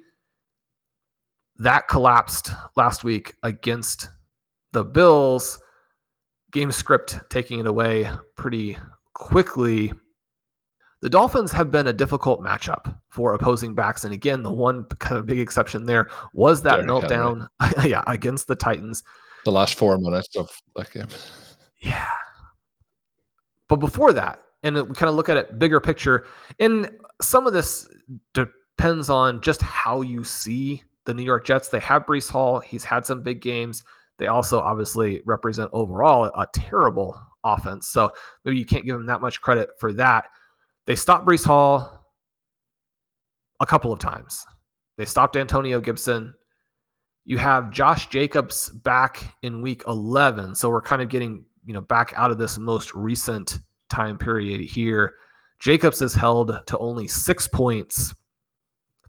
That 1.56 1.88
collapsed 1.88 2.50
last 2.76 3.04
week 3.04 3.34
against 3.42 4.10
the 4.72 4.84
Bills. 4.84 5.58
Game 6.52 6.72
script 6.72 7.18
taking 7.30 7.60
it 7.60 7.66
away 7.66 8.10
pretty 8.36 8.76
quickly. 9.14 9.92
The 11.04 11.10
Dolphins 11.10 11.52
have 11.52 11.70
been 11.70 11.86
a 11.86 11.92
difficult 11.92 12.40
matchup 12.40 12.96
for 13.10 13.34
opposing 13.34 13.74
backs. 13.74 14.04
And 14.04 14.14
again, 14.14 14.42
the 14.42 14.50
one 14.50 14.84
kind 15.00 15.18
of 15.18 15.26
big 15.26 15.38
exception 15.38 15.84
there 15.84 16.08
was 16.32 16.62
that 16.62 16.76
Derrick 16.76 16.88
meltdown 16.88 17.46
yeah, 17.84 18.02
against 18.06 18.46
the 18.46 18.56
Titans. 18.56 19.02
The 19.44 19.52
last 19.52 19.74
four 19.74 19.98
minutes 19.98 20.34
of 20.34 20.50
that 20.76 20.90
game. 20.90 21.08
Yeah. 21.80 22.08
But 23.68 23.80
before 23.80 24.14
that, 24.14 24.40
and 24.62 24.76
we 24.76 24.94
kind 24.94 25.10
of 25.10 25.14
look 25.14 25.28
at 25.28 25.36
it 25.36 25.58
bigger 25.58 25.78
picture, 25.78 26.26
and 26.58 26.90
some 27.20 27.46
of 27.46 27.52
this 27.52 27.86
depends 28.32 29.10
on 29.10 29.42
just 29.42 29.60
how 29.60 30.00
you 30.00 30.24
see 30.24 30.84
the 31.04 31.12
New 31.12 31.22
York 31.22 31.44
Jets. 31.44 31.68
They 31.68 31.80
have 31.80 32.06
Breece 32.06 32.30
Hall. 32.30 32.60
He's 32.60 32.82
had 32.82 33.04
some 33.04 33.22
big 33.22 33.42
games. 33.42 33.84
They 34.16 34.28
also 34.28 34.58
obviously 34.58 35.20
represent 35.26 35.68
overall 35.74 36.24
a 36.34 36.46
terrible 36.54 37.20
offense. 37.44 37.88
So 37.88 38.10
maybe 38.46 38.56
you 38.56 38.64
can't 38.64 38.86
give 38.86 38.96
them 38.96 39.04
that 39.04 39.20
much 39.20 39.42
credit 39.42 39.68
for 39.78 39.92
that. 39.92 40.30
They 40.86 40.96
stopped 40.96 41.26
Breece 41.26 41.44
Hall 41.44 42.04
a 43.60 43.66
couple 43.66 43.92
of 43.92 43.98
times. 43.98 44.44
They 44.96 45.04
stopped 45.04 45.36
Antonio 45.36 45.80
Gibson. 45.80 46.34
You 47.24 47.38
have 47.38 47.70
Josh 47.70 48.08
Jacobs 48.08 48.68
back 48.68 49.34
in 49.42 49.62
week 49.62 49.82
11. 49.88 50.54
So 50.54 50.68
we're 50.68 50.82
kind 50.82 51.00
of 51.00 51.08
getting, 51.08 51.44
you 51.64 51.72
know, 51.72 51.80
back 51.80 52.12
out 52.16 52.30
of 52.30 52.38
this 52.38 52.58
most 52.58 52.94
recent 52.94 53.58
time 53.88 54.18
period 54.18 54.60
here. 54.60 55.14
Jacobs 55.58 56.02
is 56.02 56.14
held 56.14 56.60
to 56.66 56.78
only 56.78 57.08
six 57.08 57.48
points. 57.48 58.14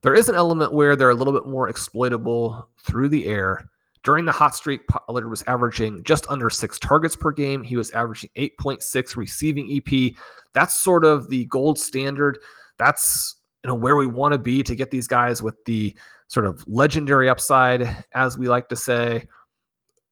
There 0.01 0.13
is 0.13 0.30
an 0.30 0.36
element 0.36 0.71
where 0.71 0.95
they're 0.95 1.09
a 1.09 1.15
little 1.15 1.34
bit 1.34 1.45
more 1.45 1.67
exploitable 1.67 2.69
through 2.86 3.09
the 3.09 3.26
air. 3.26 3.69
During 4.06 4.26
the 4.26 4.32
hot 4.32 4.56
streak, 4.56 4.88
Pollard 4.88 5.28
was 5.28 5.43
averaging 5.47 6.03
just 6.03 6.28
under 6.30 6.47
six 6.51 6.78
targets 6.78 7.16
per 7.16 7.32
game. 7.32 7.64
He 7.64 7.76
was 7.76 7.89
averaging 7.89 8.30
8.6 8.38 9.18
receiving 9.18 9.82
EP. 9.82 10.14
That's 10.53 10.76
sort 10.76 11.03
of 11.03 11.28
the 11.28 11.45
gold 11.45 11.80
standard. 11.80 12.38
That's 12.78 13.38
you 13.64 13.68
know 13.68 13.74
where 13.74 13.95
we 13.95 14.06
want 14.06 14.34
to 14.34 14.38
be 14.38 14.62
to 14.62 14.76
get 14.76 14.91
these 14.91 15.08
guys 15.08 15.41
with 15.41 15.56
the 15.66 15.95
sort 16.28 16.45
of 16.45 16.64
legendary 16.68 17.30
upside, 17.30 18.06
as 18.14 18.38
we 18.38 18.47
like 18.47 18.70
to 18.70 18.76
say. 18.76 19.28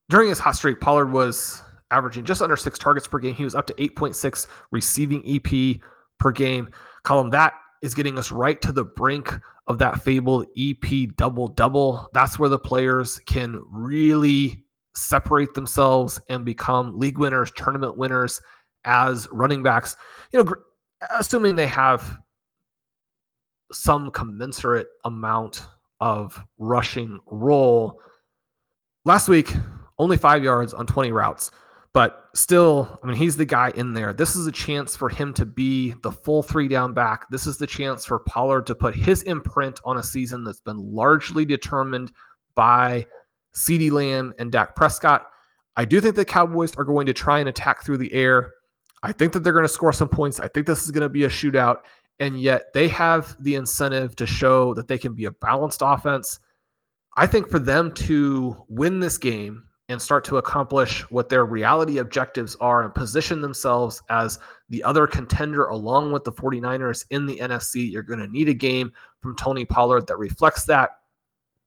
During 0.09 0.27
his 0.27 0.39
hot 0.39 0.55
streak, 0.55 0.81
Pollard 0.81 1.11
was 1.11 1.61
averaging 1.91 2.25
just 2.25 2.41
under 2.41 2.57
six 2.57 2.79
targets 2.79 3.07
per 3.07 3.19
game. 3.19 3.35
He 3.35 3.43
was 3.43 3.53
up 3.53 3.67
to 3.67 3.73
8.6 3.75 4.47
receiving 4.71 5.23
EP 5.27 5.79
per 6.19 6.31
game. 6.31 6.67
Colm 7.05 7.29
that 7.29 7.53
is 7.83 7.93
getting 7.93 8.17
us 8.17 8.31
right 8.31 8.59
to 8.63 8.71
the 8.71 8.85
brink 8.85 9.39
of 9.67 9.77
that 9.79 10.01
fabled 10.01 10.47
EP 10.57 11.15
double 11.15 11.47
double. 11.47 12.09
That's 12.13 12.37
where 12.37 12.49
the 12.49 12.59
players 12.59 13.19
can 13.25 13.61
really 13.71 14.63
separate 14.95 15.53
themselves 15.53 16.19
and 16.29 16.45
become 16.45 16.99
league 16.99 17.17
winners, 17.17 17.51
tournament 17.55 17.97
winners 17.97 18.41
as 18.85 19.27
running 19.31 19.63
backs. 19.63 19.95
You 20.31 20.43
know, 20.43 20.53
assuming 21.17 21.55
they 21.55 21.67
have 21.67 22.17
some 23.71 24.11
commensurate 24.11 24.87
amount 25.05 25.65
of 25.99 26.39
rushing 26.57 27.19
role. 27.27 27.99
Last 29.05 29.27
week, 29.27 29.53
only 29.97 30.17
five 30.17 30.43
yards 30.43 30.73
on 30.73 30.85
20 30.85 31.11
routes. 31.11 31.51
But 31.93 32.29
still, 32.33 32.99
I 33.03 33.07
mean, 33.07 33.15
he's 33.15 33.37
the 33.37 33.45
guy 33.45 33.71
in 33.75 33.93
there. 33.93 34.13
This 34.13 34.35
is 34.35 34.47
a 34.47 34.51
chance 34.51 34.95
for 34.95 35.09
him 35.09 35.31
to 35.35 35.45
be 35.45 35.93
the 36.01 36.11
full 36.11 36.41
three 36.41 36.67
down 36.67 36.93
back. 36.93 37.29
This 37.29 37.45
is 37.45 37.57
the 37.57 37.67
chance 37.67 38.03
for 38.03 38.19
Pollard 38.19 38.65
to 38.67 38.75
put 38.75 38.95
his 38.95 39.21
imprint 39.23 39.79
on 39.85 39.97
a 39.97 40.03
season 40.03 40.43
that's 40.43 40.61
been 40.61 40.77
largely 40.77 41.45
determined 41.45 42.11
by 42.55 43.05
CeeDee 43.55 43.91
Lamb 43.91 44.33
and 44.39 44.51
Dak 44.51 44.75
Prescott. 44.75 45.27
I 45.75 45.85
do 45.85 46.01
think 46.01 46.15
the 46.15 46.25
Cowboys 46.25 46.75
are 46.77 46.83
going 46.83 47.05
to 47.05 47.13
try 47.13 47.39
and 47.39 47.49
attack 47.49 47.83
through 47.83 47.97
the 47.97 48.13
air. 48.13 48.53
I 49.03 49.11
think 49.11 49.33
that 49.33 49.43
they're 49.43 49.53
going 49.53 49.65
to 49.65 49.69
score 49.69 49.93
some 49.93 50.09
points. 50.09 50.39
I 50.39 50.47
think 50.47 50.65
this 50.65 50.83
is 50.83 50.91
going 50.91 51.01
to 51.03 51.09
be 51.09 51.25
a 51.25 51.29
shootout. 51.29 51.77
And 52.19 52.39
yet 52.39 52.73
they 52.73 52.87
have 52.87 53.35
the 53.39 53.55
incentive 53.55 54.15
to 54.15 54.25
show 54.25 54.73
that 54.75 54.87
they 54.87 54.97
can 54.97 55.13
be 55.13 55.25
a 55.25 55.31
balanced 55.31 55.81
offense. 55.83 56.39
I 57.15 57.27
think 57.27 57.49
for 57.49 57.59
them 57.59 57.91
to 57.93 58.55
win 58.67 58.99
this 58.99 59.17
game, 59.17 59.63
and 59.89 60.01
start 60.01 60.23
to 60.23 60.37
accomplish 60.37 61.01
what 61.11 61.29
their 61.29 61.45
reality 61.45 61.97
objectives 61.97 62.55
are 62.61 62.83
and 62.83 62.95
position 62.95 63.41
themselves 63.41 64.01
as 64.09 64.39
the 64.69 64.83
other 64.83 65.05
contender 65.05 65.65
along 65.65 66.11
with 66.11 66.23
the 66.23 66.31
49ers 66.31 67.05
in 67.09 67.25
the 67.25 67.37
NFC. 67.37 67.91
You're 67.91 68.03
going 68.03 68.19
to 68.19 68.27
need 68.27 68.47
a 68.47 68.53
game 68.53 68.93
from 69.21 69.35
Tony 69.35 69.65
Pollard 69.65 70.07
that 70.07 70.17
reflects 70.17 70.63
that. 70.65 70.91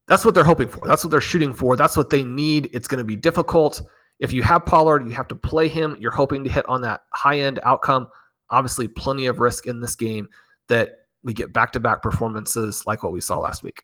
That's 0.08 0.24
what 0.24 0.34
they're 0.34 0.44
hoping 0.44 0.68
for. 0.68 0.86
That's 0.86 1.04
what 1.04 1.10
they're 1.10 1.20
shooting 1.20 1.52
for. 1.52 1.76
That's 1.76 1.96
what 1.96 2.10
they 2.10 2.22
need. 2.22 2.70
It's 2.72 2.88
going 2.88 2.98
to 2.98 3.04
be 3.04 3.16
difficult. 3.16 3.82
If 4.18 4.32
you 4.32 4.42
have 4.42 4.64
Pollard, 4.64 5.06
you 5.06 5.12
have 5.12 5.28
to 5.28 5.34
play 5.34 5.68
him. 5.68 5.96
You're 6.00 6.10
hoping 6.10 6.42
to 6.44 6.50
hit 6.50 6.66
on 6.68 6.80
that 6.82 7.02
high 7.12 7.40
end 7.40 7.60
outcome. 7.64 8.08
Obviously, 8.50 8.88
plenty 8.88 9.26
of 9.26 9.40
risk 9.40 9.66
in 9.66 9.80
this 9.80 9.96
game 9.96 10.28
that 10.68 11.00
we 11.22 11.34
get 11.34 11.52
back 11.52 11.72
to 11.72 11.80
back 11.80 12.02
performances 12.02 12.86
like 12.86 13.02
what 13.02 13.12
we 13.12 13.20
saw 13.20 13.38
last 13.38 13.62
week. 13.62 13.82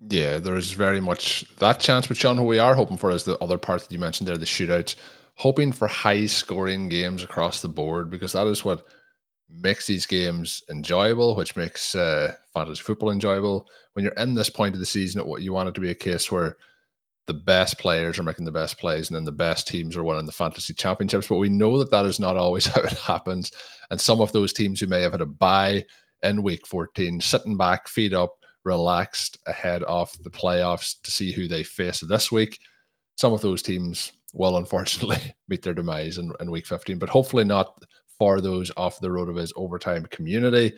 Yeah, 0.00 0.38
there 0.38 0.56
is 0.56 0.72
very 0.72 1.00
much 1.00 1.44
that 1.56 1.80
chance. 1.80 2.06
But 2.06 2.16
Shawn, 2.16 2.36
what 2.36 2.46
we 2.46 2.58
are 2.58 2.74
hoping 2.74 2.98
for 2.98 3.10
is 3.10 3.24
the 3.24 3.38
other 3.38 3.58
part 3.58 3.82
that 3.82 3.92
you 3.92 3.98
mentioned 3.98 4.28
there, 4.28 4.36
the 4.36 4.44
shootouts. 4.44 4.96
Hoping 5.36 5.72
for 5.72 5.88
high 5.88 6.26
scoring 6.26 6.88
games 6.88 7.22
across 7.22 7.60
the 7.60 7.68
board 7.68 8.10
because 8.10 8.32
that 8.32 8.46
is 8.46 8.64
what 8.64 8.86
makes 9.48 9.86
these 9.86 10.06
games 10.06 10.62
enjoyable, 10.70 11.36
which 11.36 11.56
makes 11.56 11.94
uh, 11.94 12.34
fantasy 12.52 12.82
football 12.82 13.10
enjoyable. 13.10 13.66
When 13.92 14.04
you're 14.04 14.14
in 14.14 14.34
this 14.34 14.50
point 14.50 14.74
of 14.74 14.80
the 14.80 14.86
season, 14.86 15.26
what 15.26 15.42
you 15.42 15.52
want 15.52 15.68
it 15.68 15.74
to 15.74 15.80
be 15.80 15.90
a 15.90 15.94
case 15.94 16.30
where 16.30 16.56
the 17.26 17.34
best 17.34 17.78
players 17.78 18.18
are 18.18 18.22
making 18.22 18.44
the 18.44 18.52
best 18.52 18.78
plays 18.78 19.08
and 19.08 19.16
then 19.16 19.24
the 19.24 19.32
best 19.32 19.66
teams 19.66 19.96
are 19.96 20.04
winning 20.04 20.26
the 20.26 20.32
fantasy 20.32 20.72
championships. 20.72 21.28
But 21.28 21.36
we 21.36 21.48
know 21.48 21.78
that 21.78 21.90
that 21.90 22.06
is 22.06 22.20
not 22.20 22.36
always 22.36 22.66
how 22.74 22.82
it 22.82 22.92
happens. 22.92 23.50
And 23.90 24.00
some 24.00 24.20
of 24.20 24.32
those 24.32 24.52
teams 24.52 24.80
who 24.80 24.86
may 24.86 25.02
have 25.02 25.12
had 25.12 25.20
a 25.20 25.26
bye 25.26 25.84
in 26.22 26.42
week 26.42 26.66
14, 26.66 27.20
sitting 27.20 27.56
back, 27.56 27.88
feet 27.88 28.14
up, 28.14 28.35
relaxed 28.66 29.38
ahead 29.46 29.82
of 29.84 30.12
the 30.24 30.30
playoffs 30.30 31.00
to 31.02 31.10
see 31.10 31.32
who 31.32 31.48
they 31.48 31.62
face 31.62 32.00
this 32.00 32.30
week. 32.30 32.58
Some 33.16 33.32
of 33.32 33.40
those 33.40 33.62
teams 33.62 34.12
will 34.34 34.58
unfortunately 34.58 35.34
meet 35.48 35.62
their 35.62 35.72
demise 35.72 36.18
in, 36.18 36.32
in 36.40 36.50
week 36.50 36.66
15, 36.66 36.98
but 36.98 37.08
hopefully 37.08 37.44
not 37.44 37.82
for 38.18 38.40
those 38.40 38.70
off 38.76 39.00
the 39.00 39.08
RotoViz 39.08 39.52
overtime 39.56 40.04
community. 40.06 40.74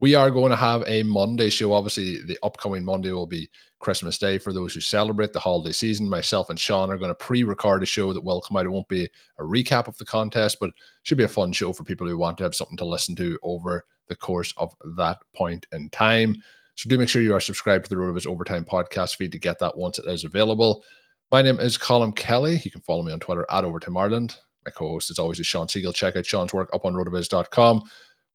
We 0.00 0.14
are 0.14 0.30
going 0.30 0.48
to 0.48 0.56
have 0.56 0.82
a 0.86 1.02
Monday 1.02 1.50
show. 1.50 1.74
Obviously, 1.74 2.22
the 2.22 2.38
upcoming 2.42 2.84
Monday 2.84 3.12
will 3.12 3.26
be 3.26 3.50
Christmas 3.80 4.16
Day 4.16 4.38
for 4.38 4.50
those 4.50 4.72
who 4.72 4.80
celebrate 4.80 5.34
the 5.34 5.40
holiday 5.40 5.72
season. 5.72 6.08
Myself 6.08 6.48
and 6.48 6.58
Shawn 6.58 6.90
are 6.90 6.96
going 6.96 7.10
to 7.10 7.14
pre 7.14 7.42
record 7.42 7.82
a 7.82 7.86
show 7.86 8.14
that 8.14 8.24
will 8.24 8.40
come 8.40 8.56
out. 8.56 8.64
It 8.64 8.70
won't 8.70 8.88
be 8.88 9.04
a 9.38 9.42
recap 9.42 9.88
of 9.88 9.98
the 9.98 10.06
contest, 10.06 10.56
but 10.58 10.70
should 11.02 11.18
be 11.18 11.24
a 11.24 11.28
fun 11.28 11.52
show 11.52 11.74
for 11.74 11.84
people 11.84 12.08
who 12.08 12.16
want 12.16 12.38
to 12.38 12.44
have 12.44 12.54
something 12.54 12.78
to 12.78 12.86
listen 12.86 13.14
to 13.16 13.38
over 13.42 13.84
the 14.08 14.16
course 14.16 14.54
of 14.56 14.74
that 14.96 15.18
point 15.34 15.66
in 15.72 15.90
time. 15.90 16.42
So 16.74 16.88
do 16.88 16.98
make 16.98 17.08
sure 17.08 17.22
you 17.22 17.34
are 17.34 17.40
subscribed 17.40 17.84
to 17.84 17.90
the 17.90 17.96
RotoViz 17.96 18.26
Overtime 18.26 18.64
podcast 18.64 19.16
feed 19.16 19.32
to 19.32 19.38
get 19.38 19.58
that 19.58 19.76
once 19.76 19.98
it 19.98 20.06
is 20.06 20.24
available. 20.24 20.82
My 21.30 21.42
name 21.42 21.60
is 21.60 21.78
Colm 21.78 22.14
Kelly. 22.16 22.60
You 22.64 22.70
can 22.70 22.80
follow 22.80 23.02
me 23.02 23.12
on 23.12 23.20
Twitter 23.20 23.46
at 23.50 23.64
Overtime 23.64 23.96
Ireland. 23.96 24.36
My 24.64 24.72
co-host 24.72 25.10
is 25.10 25.18
always 25.18 25.38
is 25.40 25.46
Shawn 25.46 25.66
Siegele. 25.66 25.94
Check 25.94 26.16
out 26.16 26.26
Shawn's 26.26 26.52
work 26.52 26.70
up 26.72 26.84
on 26.84 26.94
rotoviz.com. 26.94 27.82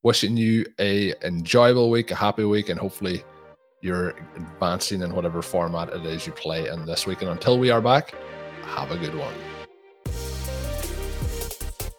Wishing 0.04 0.38
you 0.38 0.66
a 0.80 1.14
enjoyable 1.26 1.90
week, 1.90 2.12
a 2.12 2.16
happy 2.16 2.44
week, 2.44 2.70
and 2.70 2.80
hopefully 2.80 3.24
you're 3.82 4.16
advancing 4.36 5.02
in 5.02 5.14
whatever 5.14 5.42
format 5.42 5.90
it 5.90 6.06
is 6.06 6.26
you 6.26 6.34
play 6.34 6.68
in 6.70 6.86
this 6.86 7.06
week. 7.06 7.22
And 7.22 7.32
until 7.32 7.60
we 7.60 7.70
are 7.70 7.82
back, 7.82 8.14
have 8.64 8.92
a 8.92 8.98
good 8.98 9.16
one. 9.16 9.55